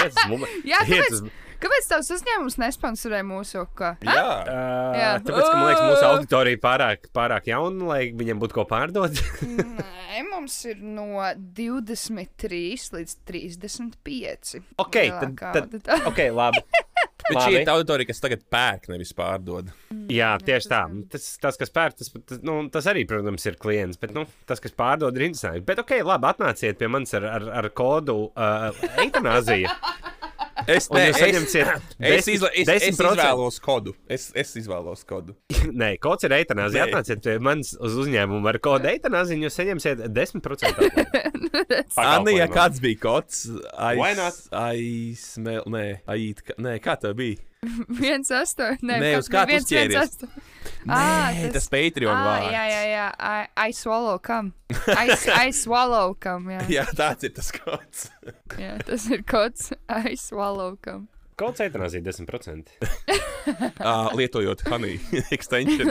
[0.00, 1.10] iet uz mum- Jā, iet
[1.62, 3.94] kāpēc, tavs uzņēmums nesponsorē mūsu ko?
[4.06, 5.10] Jā, Uh, Jā.
[5.24, 9.20] tāpēc, ka man liekas, mūsu auditorija pārāk, pārāk jauna, lai viņiem būtu ko pārdot.
[9.44, 11.06] Nē, mums ir no
[11.58, 14.62] 23 līdz 35.
[14.80, 16.06] ok, tad, tad, auditorija.
[16.10, 16.64] ok, labi.
[17.30, 17.44] bet Labi.
[17.46, 19.70] šī ir tā auditorija, kas tagad pērk, nevis pārdod.
[20.10, 20.80] Jā, tieši tā.
[21.12, 24.00] Tas, tas kas pērk, tas, tas, nu, tas arī, protams, ir klients.
[24.02, 25.62] Bet nu, tas, kas pārdod, ir interesanti.
[25.68, 28.70] Bet, ok, labi, atnāciet pie manis ar, ar, ar kodu uh,
[29.04, 29.76] eitanāzija.
[30.68, 33.12] Es, saņemsiet es, es, izla, es, es 10%.
[33.12, 33.94] izvēlos kodu.
[34.08, 35.36] Es, es izvēlos kodu.
[35.80, 36.88] Nē, kods ir eitanāzija.
[36.88, 41.84] Atnāciet pie manis uz uzņēmumu ar kodu eitanāziju, jūs saņemsiet 10% atlaidi.
[42.00, 43.44] Anija, kāds bija kods?
[43.76, 44.40] Why not?
[44.64, 45.84] Aizsmēl, nē,
[46.44, 47.40] ka- nē, kā tā bija?
[48.02, 48.80] viens astoņi.
[48.88, 50.14] Nē, Nē, uz kā tu uzķēries?
[50.88, 52.52] Ah, Nē, tas Patreon Ah, vārds.
[52.54, 53.06] jā, jā, jā.
[53.20, 54.54] I, I swallow come.
[54.88, 56.54] I, I swallow come.
[56.56, 56.62] Jā.
[56.72, 58.06] Jā, tāds ir tas kods.
[58.56, 59.74] jā, tas ir kods.
[59.92, 61.08] I swallow come.
[61.40, 62.72] Kods eitanāzija 10%.
[63.46, 64.98] uh, lietojot Honey
[65.36, 65.88] extension.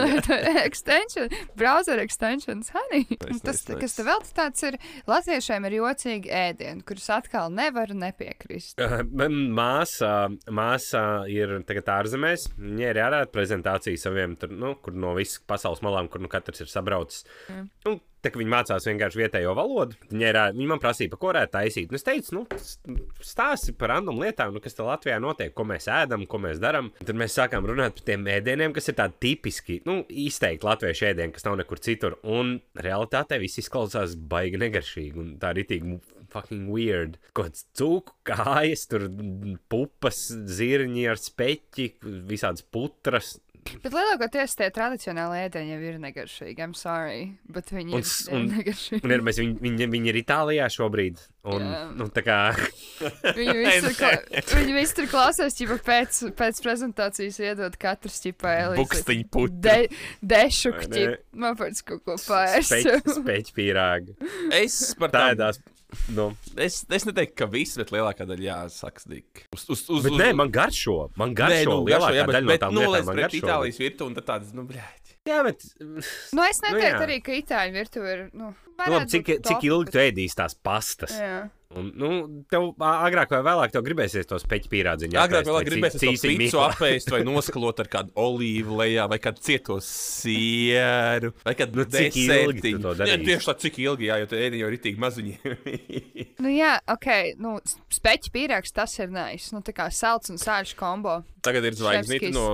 [0.64, 3.06] extension, browser extensions, honey.
[3.10, 3.80] Un Nice, tas, nice, nice.
[3.84, 4.78] kas te vēl tāds ir,
[5.10, 8.80] latviešiem ir jocīgi ēdieni, kurus atkal nevaru nepiekrist.
[8.80, 12.48] Uh, Man māsa, māsa ir tagad ārzemēs.
[12.60, 16.64] Viņai ir jārāda prezentācija saviem, tur, nu, kur no visas pasaules malām, kur nu katrs
[16.64, 17.26] ir sabraucis.
[17.50, 17.66] Mm.
[17.88, 21.28] Nu, Tā kā viņi mācās vienkārši vietējo valodu, viņa, ir, viņa man prasīja, par ko
[21.30, 21.86] varētu taisīt.
[21.88, 22.42] Un es teicu, nu,
[23.24, 26.90] stāsti par random lietām, nu, kas te Latvijā notiek, ko mēs ēdam, ko mēs darām.
[27.00, 31.34] Tad mēs sākām runāt par tiem ēdieniem, kas ir tādi tipiski, nu, izteikti latviešu ēdieni,
[31.34, 32.18] kas nav nekur citur.
[32.22, 35.98] Un realitātē viss izklausās baigi negaršīgi un tā ritīgi
[36.30, 37.18] fucking weird.
[37.36, 39.08] Kāds cūku kājas, tur
[39.72, 41.92] pupas, zirņi ar speķi,
[42.30, 43.38] visādas putras.
[43.84, 46.56] Bet lielākoties tie tradicionāli ēdieni jau ir negaršīgi.
[46.64, 49.00] I'm sorry, bet viņi Un ir, un- negaršīgi.
[49.04, 51.20] Un ir, mēs, viņi, viņi, viņi ir Itālijā šobrīd.
[51.50, 51.64] Un,
[51.96, 52.38] nu, tā kā
[53.36, 58.76] Viņi visi tur, kla- viņi visi tur klausās, ja pēc, pēc prezentācijas iedod katru stipēli.
[58.80, 59.56] Bukstiņu putu.
[59.64, 59.76] De,
[60.20, 61.20] dešu kķip.
[61.40, 62.68] Man pēc kaut ko pārs.
[62.68, 64.16] speķi, speķi pīrāgi.
[64.60, 65.62] Es par Tā tādām.
[66.14, 66.28] Nu.
[66.56, 69.44] Es, es neteiktu, ka viss, bet lielākā daļa jāsaka stīk.
[69.54, 70.96] Uz, uz, uz, Bet uz, nē, man garšo.
[71.20, 71.70] Man Nē, garšo.
[71.70, 73.36] nu, garšo, jā, bet, daļa no bet nu, liec man pret.
[73.40, 75.16] Itālijas virtu un tad tāds, nu, bļēķi.
[75.28, 75.64] Jā, bet.
[75.80, 77.00] Nu, es Nu, neteiktu jā.
[77.06, 78.22] arī, ka itāļu virtuve ir.
[78.32, 81.12] Nu, Nu, labi, cik, būt cik top, ilgi bet- tu ēdīsi tās pastas?
[81.20, 81.40] Jā.
[81.70, 82.08] Un, nu,
[82.50, 85.18] tev agrāk vai vēlāk tev gribēsies tos peķu pīrādziņus.
[85.22, 89.76] Agrāk vēl gribēs to pīci apēst vai noskalot ar kādu olīvu lejā vai kādu cieto
[89.84, 93.28] sieru vai kādu Nu, cik ilgi tu to Jā, darīsi?
[93.28, 95.38] tieši tā, cik ilgi, jā, jo te ēdi jau ir tik maziņi.
[96.40, 97.06] Nu, jā, ok.
[97.36, 97.58] Nu,
[97.92, 99.50] speķi pīrāgs tas ir nice.
[99.52, 101.18] Nu, tā kā salds un sāļš kombo.
[101.44, 102.44] Tagad ir zvaigznīte no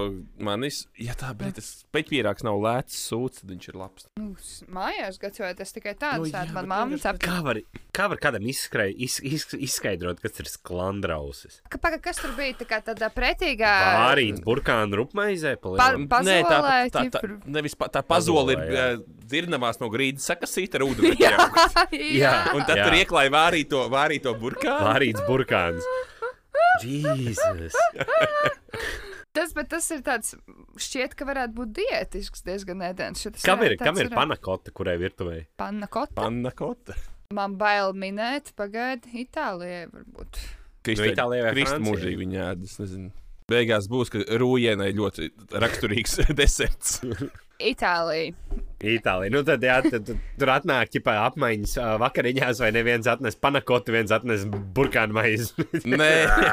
[0.43, 0.85] manis.
[0.99, 4.09] Ja tā, bet tas peķpīrāgs nav lēts sūds, tad viņš ir labs.
[4.19, 4.33] Nu,
[4.75, 7.19] mājās gatavoties tikai tādu Nu, jā, Man mamma tap.
[7.23, 7.61] Kā var,
[7.95, 11.61] kā var kādam izskrei, iz, iz, izskaidrot, kas ir sklandrausis?
[11.73, 12.57] Ka, paga, kas tur bija?
[12.61, 13.73] Tā tādā pretīgā.
[14.03, 15.95] Vārīts burkānu rupmaizē, Pa-.
[16.11, 17.39] Pazolē, Nē, tā, tā, tā, ķipru.
[17.57, 18.87] nevis pa, tā pazola ir jā.
[19.31, 21.15] dzirdamās no grīdas sakasīta ar ūdeni.
[21.25, 21.33] Jā,
[21.95, 22.35] Jā.
[22.55, 22.89] Un tad Jā.
[22.91, 24.85] tur ieklāja vārīto, vārīto burkānu.
[24.91, 25.87] Vārīts burkāns.
[26.85, 27.77] Jēzus!
[29.37, 30.31] Tas, bet tas ir tāds,
[30.81, 33.27] šķiet, ka varētu būt diētisks diezgan ēdiens.
[33.45, 35.43] Kam ir, kam ir varētu- panakota, kurai virtuvē?
[35.61, 36.97] Panna kota.
[37.35, 40.43] Man bail minēt, pagaidi, Itālijai varbūt.
[40.87, 41.87] Nu, Itālijā vai Krist Francijā?
[41.89, 43.11] mūžīgi viņa ēdas, nezinu.
[43.51, 47.01] Beigās būs, ka rūjienai ļoti raksturīgs deserts.
[47.63, 48.35] Itālija.
[48.87, 49.33] Itālijā.
[49.33, 54.13] Nu, tad, jā, tad, tur atnāk ķipā apmaiņas ā, vakariņās, vai neviens atnes panakotu, viens
[54.15, 54.45] atnes
[54.77, 55.67] burkānu maizi.
[55.91, 56.11] Nē,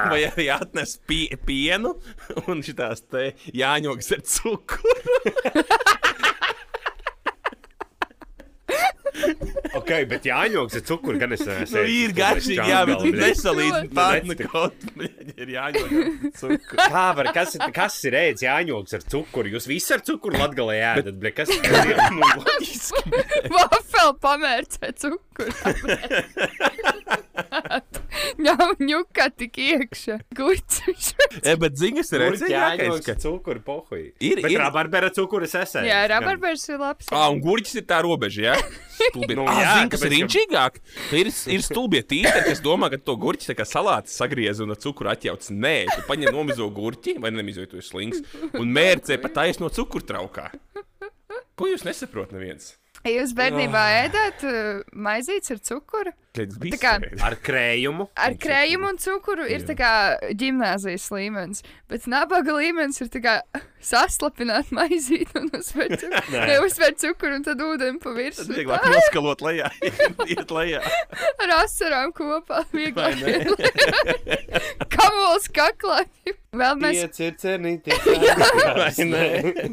[0.09, 1.97] vai arī atnes pie, pienu
[2.47, 5.19] un šitās te jāņogas ar cukuru.
[9.80, 11.76] ok, bet jāņoks ar cukuru, gan es neesmu.
[11.78, 13.41] Nu, ir garšīgi, jā, bet Nu, nec-
[14.51, 14.84] kotu.
[14.97, 15.49] bļaļ, Ir
[16.39, 16.78] cukuru.
[16.84, 19.47] Kā var, kas, ir- kas ir ēdis jāņoks ar cukuru?
[19.55, 21.51] Jūs visi ar cukuru latgalē ēdat, bet kas ir?
[22.13, 23.01] Nu, loģiski.
[23.53, 25.51] Vafeli pamērcē cukuru.
[28.45, 30.15] Ņem ņukā tik iekšā.
[30.38, 31.09] Guļķis.
[31.43, 34.07] E, bet ziņas ir jāņoks ka cukuru pohuji?
[34.23, 35.84] Ir- Bet ir- rabarbera cukuru es esmu.
[35.88, 37.09] Jā, rabarbers ir labs.
[37.13, 38.55] Ā, un gurķis ir tā robeža, jā?
[39.03, 39.38] Stulbi.
[39.38, 40.79] Nu, jā, zin, kas ir inčīgāk?
[41.13, 45.11] Ir, ir stulbie tīri, kas domā, ka to gurķi tā kā salāti sagriez un cukuru
[45.13, 45.49] atjauc.
[45.53, 48.23] Nē, tu paņem nomizo gurķi, vai nemizo, tu esi slings,
[48.53, 50.49] un mērcē pa taisno cukuru traukā.
[51.59, 52.73] Ko jūs nesaprotat neviens?
[53.03, 56.13] Jūs bērnībā ēdāt uh, maizītes ar cukuru?
[56.34, 58.07] Kā- Ar krējumu.
[58.17, 59.89] Ar krējumu un cukuru ir tā kā
[60.34, 61.61] gimnāzijas līmenis,
[61.91, 63.36] bet nabaga līmenis ir tā kā
[63.84, 66.21] saslapināt maizīti un uzsvērt cukuru.
[66.49, 68.55] Ne, uzsvērt cukuru un tad ūdeni pa Tas virsmu.
[68.57, 69.69] vieglāk noskalot lejā,
[70.34, 70.81] iet lejā.
[71.45, 72.63] Ar asarām kopā.
[72.73, 73.21] Vieglāk.
[73.21, 73.34] ne?
[74.89, 76.01] Kamols kaklā.
[76.53, 77.95] Vēl mēs, Pieci ir cernīti.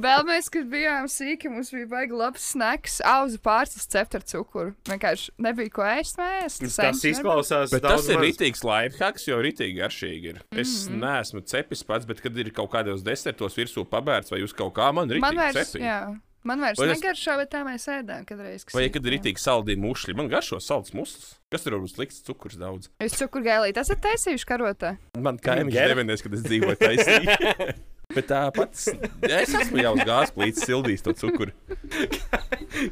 [0.01, 4.73] Vēl mēs, kad bijām sīki, mums bija baigi labs snacks, auzu pārcis cept ar cukuru.
[4.89, 6.50] Vienkārši nebija ko ēst mājās.
[6.59, 10.41] Tas izklausās Bet tas ir rītīgs lifehacks, jo rītīgi garšīgi ir.
[10.51, 11.05] Es mm -hmm.
[11.05, 14.93] neesmu cepis pats, bet kad ir kaut kādos desertos virsū pabērts vai uz kaut kā,
[14.93, 15.85] man ir Man rītīgi vairs, cepīgi.
[15.85, 16.19] jā.
[16.43, 18.65] Man vairs Vai tas- negaršo, bet tā mēs ēdām kādreiz.
[18.65, 19.19] kas Vai ir, kad ir jā.
[19.21, 21.35] itīgi saldīgi mušļi, man garšo salds muslis.
[21.53, 22.23] Kas tur var būt slikts?
[22.25, 22.89] Cukurs daudz.
[22.99, 24.97] Jūs cukurgēlīt esat taisījuši karotē?
[25.19, 27.75] Man kaimiņš nevienais, kad es dzīvoju taisnīgi.
[28.11, 28.89] Bet tā pats,
[29.23, 31.55] ja es esmu jau uz gāzes plīts, sildījis to cukuru.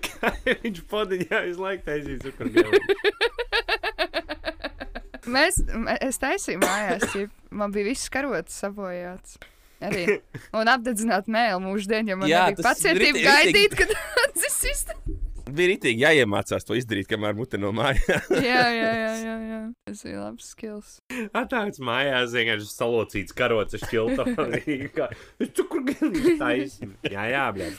[0.06, 2.82] Kā viņš podiņā visu laiku taisīs cukurgēlu?
[5.28, 5.60] Mēs,
[6.00, 7.32] es taisīju mājās, ķip.
[7.50, 9.36] man bija viss karotes sabojāts.
[9.84, 10.18] Arī.
[10.58, 13.92] Un apdedzināt mēlu mūždien, jo man Jā, tas pacietība gaidīt, kad
[14.24, 14.86] atdzisīs.
[15.49, 18.28] Bija rītīgi jāiemācās to izdarīt, kamēr mute no mājās.
[18.51, 19.61] jā, jā, jā, jā, jā.
[19.88, 20.90] Tas bija labs skills.
[21.36, 24.26] Atnāc mājās, vienkārši salocīts karotes šķilta.
[25.59, 26.78] Cukurgēlu taisīs.
[27.09, 27.78] Jā, jā, bļaļ.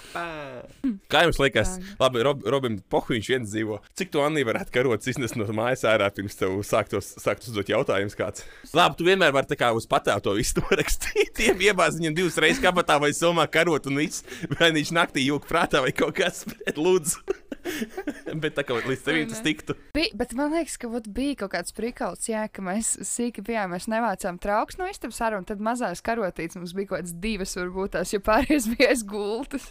[1.11, 3.79] Kā jums liekas, labi, Rob, Robim Pohuļš viens dzīvo.
[3.99, 8.17] Cik tu Anī varētu karotes iznest no mājas ārā pirms tev sāktos, sāktos uzdot jautājumus
[8.17, 8.45] kāds?
[8.73, 11.35] Labi, tu vienmēr vari tā kā uz patēvu to visu norakstīt.
[11.39, 14.25] Tiem iebāz viņam divas reizes kabatā vai somā karot un viss.
[14.57, 17.28] Vai viņš naktī jūg prātā vai kaut kas, bet lūdzu.
[18.43, 19.75] bet tā kā līdz tevim tas tiktu.
[19.95, 23.73] Bija, bet man liekas, ka vat, bija kaut kāds prikals, jā, ka mēs sīki bijām,
[23.75, 27.55] mēs nevācām trauks no istabas ārā, un tad mazās karotītes mums bija kaut kādas divas,
[27.59, 29.67] varbūt tās, jo pārējais bija aiz gultas.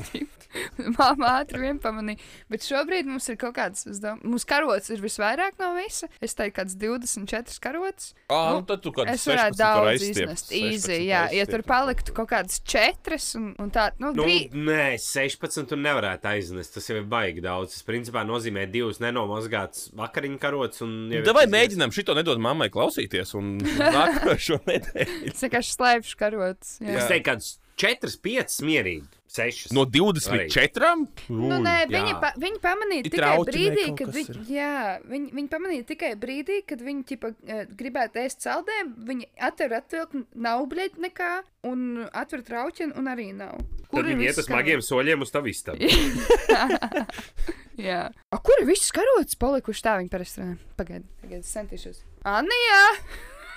[0.99, 2.22] Māma ātri vien pamanīja.
[2.51, 6.11] Bet šobrīd mums ir kaut kāds, es domāju, mums karots ir visvairāk no visa.
[6.24, 8.12] Es teiktu, kāds 24 karots.
[8.26, 10.53] Ah, Nu, nu, tad tu kaut Es varētu daudz iznest.
[10.55, 14.49] Īzi, jā, ja tur paliktu kaut kādas četras un, un tā, nu, Nu, drī...
[14.53, 16.74] nē, 16 tur nevarētu aiznest.
[16.76, 17.76] Tas jau ir baigi daudz.
[17.76, 20.82] Tas principā nozīmē divas nenomazgātas vakariņu karotes.
[21.24, 23.57] tas mēģinām šito nedot mammai klausīties un
[23.99, 25.32] nākošo nedēļu.
[25.32, 26.76] es vienkārši slēpšu karots.
[26.78, 26.99] diezgan- Jā.
[27.03, 29.07] Es teiktu, kāds 4, 5 mierīgi.
[29.29, 29.72] 6.
[29.76, 30.91] No 24?
[31.29, 34.72] Nu, nē, viņi, pa, viņi pamanīja Ir tikai brīdī, kad viņi, jā,
[35.09, 38.95] viņi, viņi pamanīja tikai brīdī, kad viņi ķipa, eh, gribētu ēst saldēm.
[39.09, 41.33] Viņi atver atvilkt, nav bļēt nekā,
[41.68, 43.61] un atver trauķi, un arī nav.
[43.89, 45.81] Tad ir viņi iet uz smagiem soļiem uz tavu istabu.
[45.81, 46.76] karotes?
[47.89, 48.03] Jā.
[48.35, 49.97] A, kur ir viss karots palikuši tā?
[50.03, 50.57] Viņi parasti runā.
[50.79, 52.01] Pagaidi, pagaidi, es centīšos.
[52.26, 52.81] Anijā!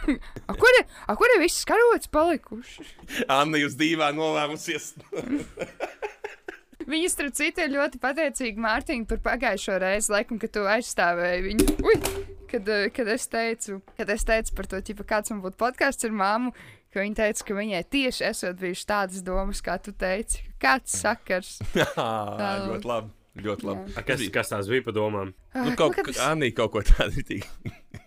[0.49, 2.85] A, kur ir, a, kur ir viss karots palikuši?
[3.31, 4.93] Anna, jūs divā nolēmusies.
[6.91, 11.67] Viņi starp citu ir ļoti pateicīgi Mārtiņai par pagājušo reizi, laikam, kad tu aizstāvēji viņu.
[11.85, 11.97] Ui!
[12.51, 16.03] Kad, eh, kad, es teicu, kad es teicu par to, ķipa, kāds man būtu podkāsts
[16.09, 16.49] ar māmu,
[16.91, 20.41] ka viņa teica, ka viņai tieši esot bijušas tādas domas, kā tu teici.
[20.59, 21.53] Kāds sakars?
[22.67, 23.13] ļoti labi.
[23.45, 23.93] Ļoti labi.
[23.95, 25.31] A, Kas, kas tās bija pa domām?
[25.55, 27.23] Nu, kaut kad kā es- Anī kaut ko tādu.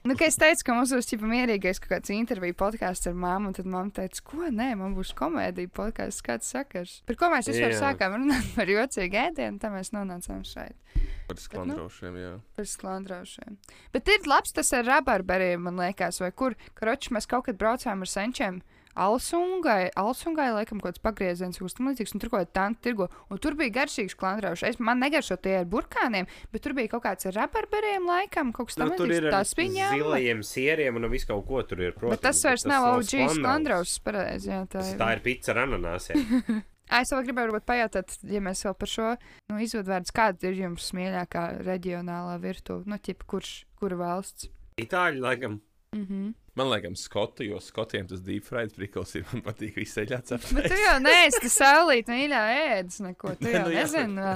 [0.04, 3.54] Nu, es teicu, ka mums būs ķipa mierīgais kaut kāds interviju podkāsts ar māmu, un
[3.56, 6.98] tad mamma teica, ko nē, man būs komēdija podkāsts, kāds sakars.
[7.08, 10.76] Par ko mēs vispār sākām runāt par jocīgu ēdienu, tā mēs nonācām šeit.
[11.24, 12.34] Par sklandrošiem, jā.
[12.52, 13.56] Par sklandraušiem.
[13.96, 16.58] Bet ir labs tas ar rabarberiem, man liekas, vai kur.
[16.76, 18.60] Karoči mēs kaut kad braucām ar senčiem.
[18.94, 23.08] Alsungai, Alsungai, laikam, kaut kāds pagrieziens, kas tam līdzīgs, un tur kaut kāda tanka tirgo.
[23.32, 24.68] Un tur bija garšīgs klandrauši.
[24.70, 28.70] Es man negaršo tie ar burkāniem, bet tur bija kaut kāds ar rabarberiem, laikam, kaut
[28.70, 29.32] kas Nu, tam ir līdzīgs.
[29.34, 31.96] Tas bija zilajiem sieriem un visu kaut ko tur ir.
[31.96, 34.94] Protams, Bet tas vairs nav OG sklandrausis, pareizi, jā, tā ir.
[35.00, 36.22] Tā ir pizza ar ananāsiem.
[36.22, 36.60] Ā,
[37.00, 39.10] Es vēl gribēju pajautāt, ja mēs vēl par šo
[39.50, 44.52] nu, izvadvārdus, kāda ir jums mīļākā reģionālā virtuve, nu, ķipa, kurš, kura valsts?
[44.78, 45.60] Itāļi, laikam.
[45.96, 46.24] Mhm.
[46.28, 49.24] Mm Man liekas, Skoti, jo Skotiem tas deep fried prikals ir.
[49.32, 50.52] Man patīk visu ceļā cept.
[50.54, 53.32] Bet tu jau neesi tas saulīt, mīļā ēdas neko.
[53.40, 53.80] Tu Nē, jau nu jā.
[53.82, 54.26] nezini.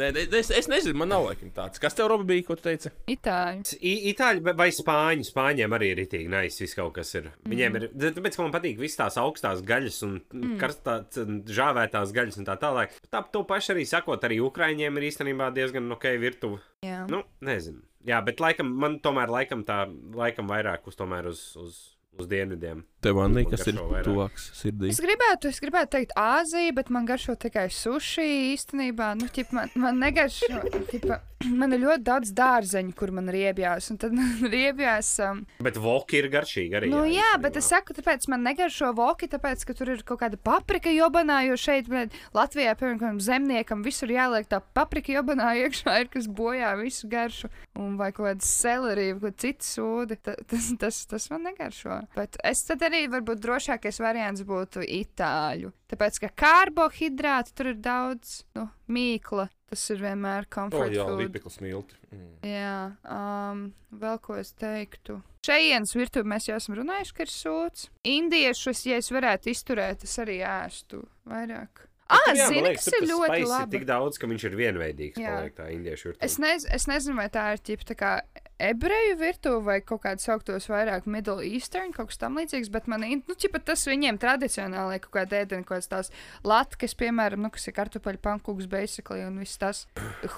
[0.00, 1.82] Nē, nē, es, es nezinu, man nav laikam tāds.
[1.82, 2.92] Kas tev, Robi, bija, ko tu teici?
[3.12, 3.76] Itāļu.
[3.76, 5.28] I, itāļi vai- vai spāņi?
[5.28, 7.28] Spāņiem arī ir itīgi nice, viss kaut kas ir.
[7.44, 10.56] Viņiem ir, tāpēc, ka man patīk visas tās augstās gaļas un mm.
[10.62, 11.20] karstās
[11.60, 12.96] žāvētās gaļas un tā tālāk.
[13.12, 16.62] Tā to pašu arī sakot, arī Ukraiņiem ir īstenībā diezgan ok virtuve.
[16.86, 17.04] Jā.
[17.10, 17.84] Nu, nezinu.
[18.06, 19.80] Jā, bet laikam, man tomēr laikam tā,
[20.14, 21.78] laikam vairāk uz, tomēr uz, uz,
[22.22, 22.84] uz dienvidiem.
[23.04, 24.88] Tev, Anī, Man kas ir tuvāks sirdī?
[24.90, 28.24] Es gribētu, es gribētu teikt, Āzija, bet man garšo tikai sushi
[28.56, 29.12] īstenībā.
[29.20, 30.48] Nu, ķip, man, man negaršo.
[30.90, 31.18] Ķipa,
[31.52, 33.90] man ir ļoti daudz dārzeņu, kur man riebjās.
[33.92, 35.12] Un tad man riebjās.
[35.22, 36.90] Um, Bet voki ir garšīgi arī.
[36.90, 40.24] nu, jā, jā, bet es saku, tāpēc man negaršo voki, tāpēc, ka tur ir kaut
[40.24, 45.94] kāda paprika jobanā, jo šeit, bļed, Latvijā, piemēram, zemniekam visur jāliek tā paprika jobanā iekšā,
[46.02, 47.52] ir kas bojā visu garšu.
[47.78, 50.18] Un vai kaut kāda selerija, vai kaut cits sūdi.
[50.24, 52.00] Ta- Tas, tas, tas man negaršo.
[52.14, 55.72] Bet es tad arī varbūt drošākais variants būtu itāļu.
[55.90, 59.48] Tāpēc, ka karbohidrāti tur ir daudz, nu, mīkla.
[59.66, 61.18] Tas ir vienmēr O, comfort jā, food.
[61.24, 61.96] lipikls milti.
[62.14, 62.28] Mm.
[62.46, 62.76] Jā,
[63.10, 63.64] um,
[63.98, 65.18] vēl ko es teiktu.
[65.46, 67.88] Šejienes virtuvē mēs jau esam runājuši, ka ir sūds.
[68.06, 71.82] Indiešus, ja es varētu izturēt, es arī ēstu vairāk.
[72.06, 73.80] Ah, zini, kas ir ļoti labi.
[73.80, 75.18] Tik daudz, ka viņš ir vienveidīgs.
[75.18, 75.40] Jā.
[75.40, 76.18] Paliek, tā indiešu ir.
[76.22, 78.12] Es, nez, es nezinu, vai tā ir ģip, tā kā
[78.58, 83.22] ebreju virtuve vai kaut kādā sauktos vairāk Middle Eastern, kaut kas tamlīdzīgs, bet man, in-
[83.28, 86.10] nu, ķipa, tas viņiem tradicionāli kaut kāda ēdiena, kaut kāds tās
[86.44, 89.86] latkas, piemēram, nu, kas ir kartupeļu pankūks, basically, un viss tas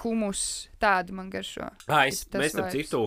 [0.03, 1.69] humus, tādi man garšo.
[1.87, 3.05] Ah, es, Tas mēs tam citu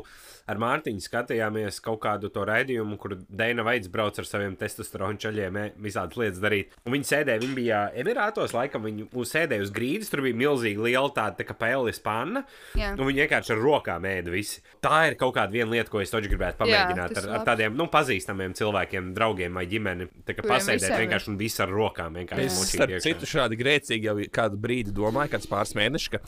[0.50, 5.56] ar Mārtiņu skatījāmies kaut kādu to raidījumu, kur Dēna Veids brauc ar saviem testosteronu čaļiem,
[5.60, 6.72] e, visādas lietas darīt.
[6.84, 11.12] Un viņi sēdēja, viņi bija Emirātos, laikam viņi sēdēja uz grīdas, tur bija milzīga liela
[11.14, 12.44] tāda tā kā pēlis panna,
[12.74, 12.92] Jā.
[12.98, 14.60] un viņi vienkārši ar rokām ēda visi.
[14.82, 17.86] Tā ir kaut kāda lieta, ko es taču gribētu pamēģināt tas ar, ar tādiem, nu,
[17.92, 20.09] pazīstamiem cilvēkiem, draugiem vai ģimeni.
[20.26, 24.16] Tā kā pasēdēt vienkārši un visu ar rokām vienkārši Es starp citu šādi grēcīgi jau
[24.34, 26.22] kādu brīdi domāju, kāds pāris mēnešus, ka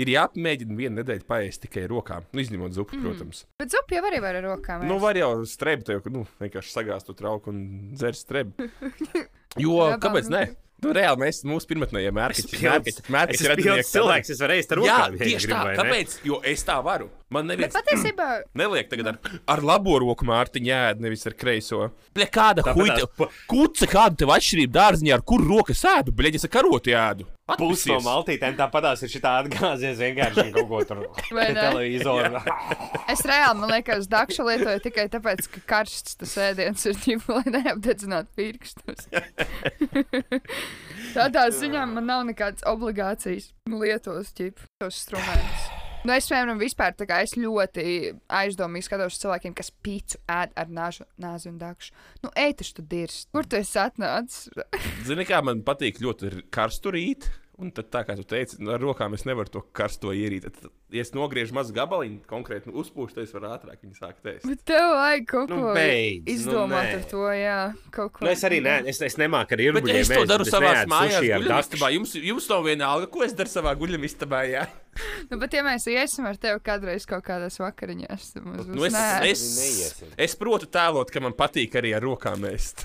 [0.00, 3.06] ir jāpamēģina vienu nedēļu paēst tikai rokām, nu, izņemot zupu, mm.
[3.06, 3.44] protams.
[3.60, 4.86] Bet zupu jau arī var ar rokām.
[4.86, 5.04] Nu, ēst.
[5.06, 7.62] var jau strebt, jau nu, vienkārši sagāzt to trauku un
[7.94, 8.70] dzert strebu.
[9.58, 10.36] Jo, kāpēc nu.
[10.36, 10.69] ne?
[10.82, 14.78] Nu, reāli mēs mūsu pirmotnējie mērķi pilns- Es esmu pilns cilvēks, es varu ēst ar
[14.78, 15.18] Jā, rokām.
[15.18, 15.74] ja tieši gribu, tā.
[15.80, 16.14] Kāpēc?
[16.24, 17.10] Jo es tā varu.
[17.30, 18.28] Man Bet neviens patiesībā
[18.58, 21.90] neliek tagad ar, ar labo roku mārtiņu ēd, nevis ar kreiso.
[22.16, 23.06] Bļa, kāda huīta?
[23.46, 26.10] Kuca, kāda tev atšķirība dārziņā, ar kuru roku sēdu?
[26.10, 27.26] Bļa, es ar karoti ēdu.
[27.58, 32.42] Pusi no maltītēm tāpatās ir šī atgāzies vienkārši kaut ko tur televizoru.
[33.12, 37.56] es reāli, man liekas, dakšu lietoju tikai tāpēc, ka karsts tas ēdiens ir ģip, lai
[37.58, 39.10] neapdedzinātu pirkstus.
[41.16, 45.79] Tādā ziņā man nav nekādas obligācijas lietot ģip, tos instrumentus.
[46.00, 47.82] Nu, es, piemēram, vispār tā kā es ļoti
[48.32, 51.92] aizdomīgi skatos uz cilvēkiem, kas pīcu ēd ar nāžu, nāzi un dakšu.
[52.24, 53.28] Nu, ej, tas tu dirst.
[53.34, 54.48] Kur tu esi atnācis?
[55.08, 57.28] Zini, kā man patīk ļoti karstu rīt.
[57.60, 60.46] Un tad, tā kā tu teici, nu, ar rokām es nevaru to karsto ierīt.
[60.48, 64.24] Tad, ja es nogriežu mazu gabaliņu, konkrēti nu, uzpūšu, tad es varu ātrāk viņu sākt
[64.32, 64.46] ēst.
[64.48, 66.94] Bet tev vajag kaut Nu, ko beidz, nu, izdomāt nē.
[66.96, 67.58] ar to, jā.
[67.92, 68.24] Kaut ko.
[68.24, 70.00] Nu, es arī ne, es, es nemāku ar Bet ierobežojumu.
[70.00, 71.92] es to daru savā mājās, guļamistabā.
[71.98, 74.42] Jums, jums nav vienalga, ko es daru savā guļamistabā.
[74.50, 74.66] Jā.
[75.30, 78.92] Nu, bet, ja mēs iesim ar tevi kādreiz kaut kādās vakariņās, tad mums Nu, es,
[78.96, 79.04] nē.
[79.30, 80.10] es, neiesim.
[80.26, 82.82] es protu tēlot, ka man patīk arī ar rokām ēst.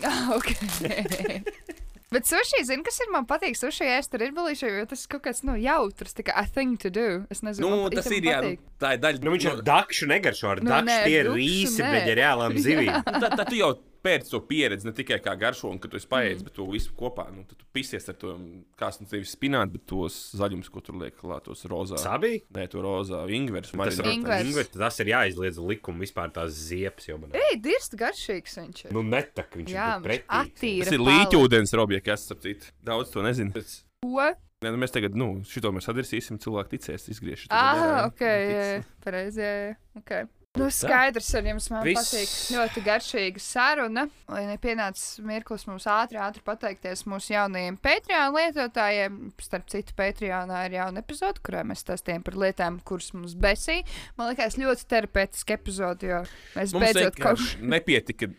[0.00, 0.48] Ah, ok.
[2.12, 3.56] Bet sushi, zini, kas ir man patīk?
[3.56, 6.76] Sushi ēst ar irbalīšu, jo tas ir kaut kāds, nu, jautrs, tā kā a thing
[6.82, 7.06] to do.
[7.32, 8.66] Es nezinu, Nu, man tas ir jā, nu, patīk.
[8.84, 9.22] tā ir daļa.
[9.24, 12.58] Nu, viņš ar dakšu negaršo, ar Nu, dakšu nē, tie ir rīsi, bet ar reālām
[12.66, 12.92] zivīm.
[13.08, 13.72] Nu, tad tu jau
[14.02, 16.44] pēc to pieredzi ne tikai kā garšo, un ka tu esi paēdis, Mm.
[16.44, 17.26] bet to visu kopā.
[17.34, 18.34] Nu, tad tu pisies ar to,
[18.76, 21.96] kāds no tevis spināti, bet tos zaļumus, ko tur liek klāt, tos rozā.
[22.02, 22.42] Sabī?
[22.52, 23.62] Nē, to rozā ingveru.
[23.70, 24.44] Tas, ir- Ingvers.
[24.44, 27.06] Ingvers, tas ir jāizliedz likuma vispār tās ziepes.
[27.06, 28.92] jau man- Ej, dirst garšīgs viņš ir.
[28.92, 30.26] Nu, netak, viņš jā, ir pretī.
[30.28, 30.84] attīra.
[30.84, 32.70] Tas ir līķūdens robie, kas ap citu.
[32.84, 33.52] Daudz to nezinu.
[33.54, 34.34] Tas- Ko?
[34.62, 37.38] Nē, nu, mēs tagad, nu, šito mēs atrisīsim, cilvēki ticēs, izgriež.
[37.46, 40.28] šito Ah, ok, pareizi, jā, jā, ok.
[40.52, 42.10] Nu, skaidrs, ar jums man Viss.
[42.10, 44.02] patīk ļoti garšīga saruna.
[44.28, 49.16] Lai nepienācis mirklis mums ātri, ātri pateikties mūsu jaunajiem Patreon lietotājiem.
[49.40, 53.88] Starp citu, Patreonā ir jauna epizode, kurā mēs stāstījām par lietām, kuras mums besīja.
[54.20, 56.20] Man liekas, ļoti terapeitiska epizode, jo
[56.58, 58.32] mēs Mums beidzot kaut vienkārši nepietika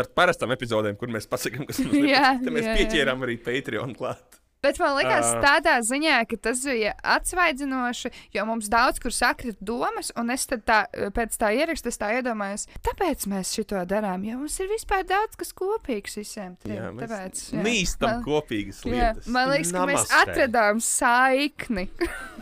[0.00, 2.46] ar parastām epizodēm, kur mēs pasakām, kas mums nepatīk.
[2.46, 2.78] Tad mēs jā.
[2.80, 4.39] pieķērām arī Patreon klāt.
[4.62, 5.40] Bet man liekas, Ā.
[5.40, 10.64] tādā ziņā, ka tas bija atsvaidzinoši, jo mums daudz kur sakrita domas, un es tad
[10.68, 10.80] tā,
[11.16, 15.54] pēc tā ieraksta tā iedomājos, tāpēc mēs šito darām, jo mums ir vispār daudz kas
[15.56, 16.58] kopīgs visiem.
[16.60, 17.62] trim, Jā, mēs tāpēc, jā.
[17.64, 19.26] Nīstam Man- kopīgas Jā, lietas.
[19.32, 20.20] man liekas, ka mēs Namaste.
[20.20, 21.88] atradām saikni.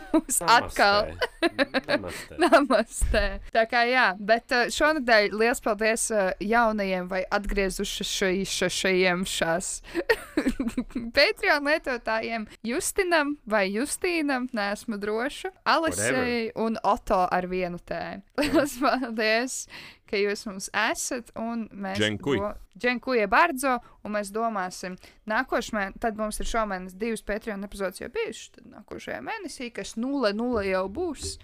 [0.09, 1.11] Mums atkal
[1.85, 2.37] Namaste.
[2.41, 3.23] Namaste.
[3.53, 9.69] Tā kā jā, bet uh, šonadēļ liels paldies uh, jaunajiem vai atgriezušajiem šās
[11.15, 12.08] Patreon lietotājiem
[12.65, 18.23] Justinam vai Justīnam, neesmu droša, Alisei un Oto ar vienu tēmu.
[18.41, 19.57] Liels paldies,
[20.09, 21.99] ka jūs mums esat un mēs
[22.79, 24.95] Dženkuja Bardzo, un mēs domāsim,
[25.29, 30.65] nākošais, tad mums ir šomēnes divas Patreon epizodes jau bijušas, tad nākošajā mēnesī, kas 0-0
[30.69, 31.37] jau būs,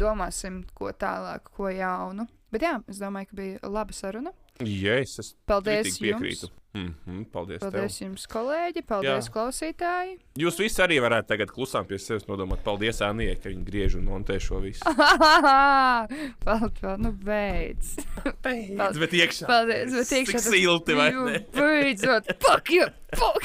[0.00, 2.26] domāsim, ko tālāk, ko jaunu.
[2.50, 4.32] Bet jā, es domāju, ka bija laba saruna.
[4.60, 6.00] Jā, es es Paldies jums!
[6.02, 6.50] piekrītu.
[6.72, 7.58] Mm -hmm, paldies.
[7.60, 8.06] Paldies Tev.
[8.06, 8.82] jums, kolēģi!
[8.86, 9.32] Paldies, Jā.
[9.34, 10.12] klausītāji!
[10.38, 12.62] Jūs visi arī varētu tagad klusām pie sevis nodomāt.
[12.62, 14.84] Paldies, Anijai, ka viņi griež un montē šo visu.
[16.46, 17.96] Paldies, nu beidz!
[18.42, 19.46] Paldies, bet iekšā.
[19.46, 21.38] Paldies, bet iekšā tas- silti, vai ne?
[21.54, 22.30] Beidzot!
[22.46, 22.86] Fuck you!
[23.18, 23.42] Fuck!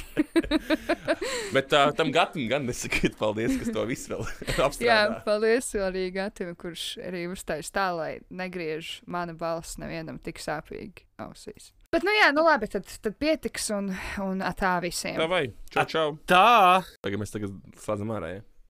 [1.56, 5.24] Bet uh, tam gatam gan nesakiet paldies, kas to visu vēl Jā, apstrādā.
[5.26, 11.72] paldies arī Gatam, kurš arī uzstājas tā, lai negriež mana balss nevienam tik sāpīgi ausīs.
[11.96, 13.86] Bet, nu jā, nu labi, tad, tad pietiks un,
[14.20, 15.16] un tā visiem.
[15.16, 15.46] Tā vai?
[15.72, 16.10] Čau, čau.
[16.28, 16.82] Tā!
[17.06, 18.34] Tagad mēs tagad slēdzam ārā.
[18.34, 18.42] Ja?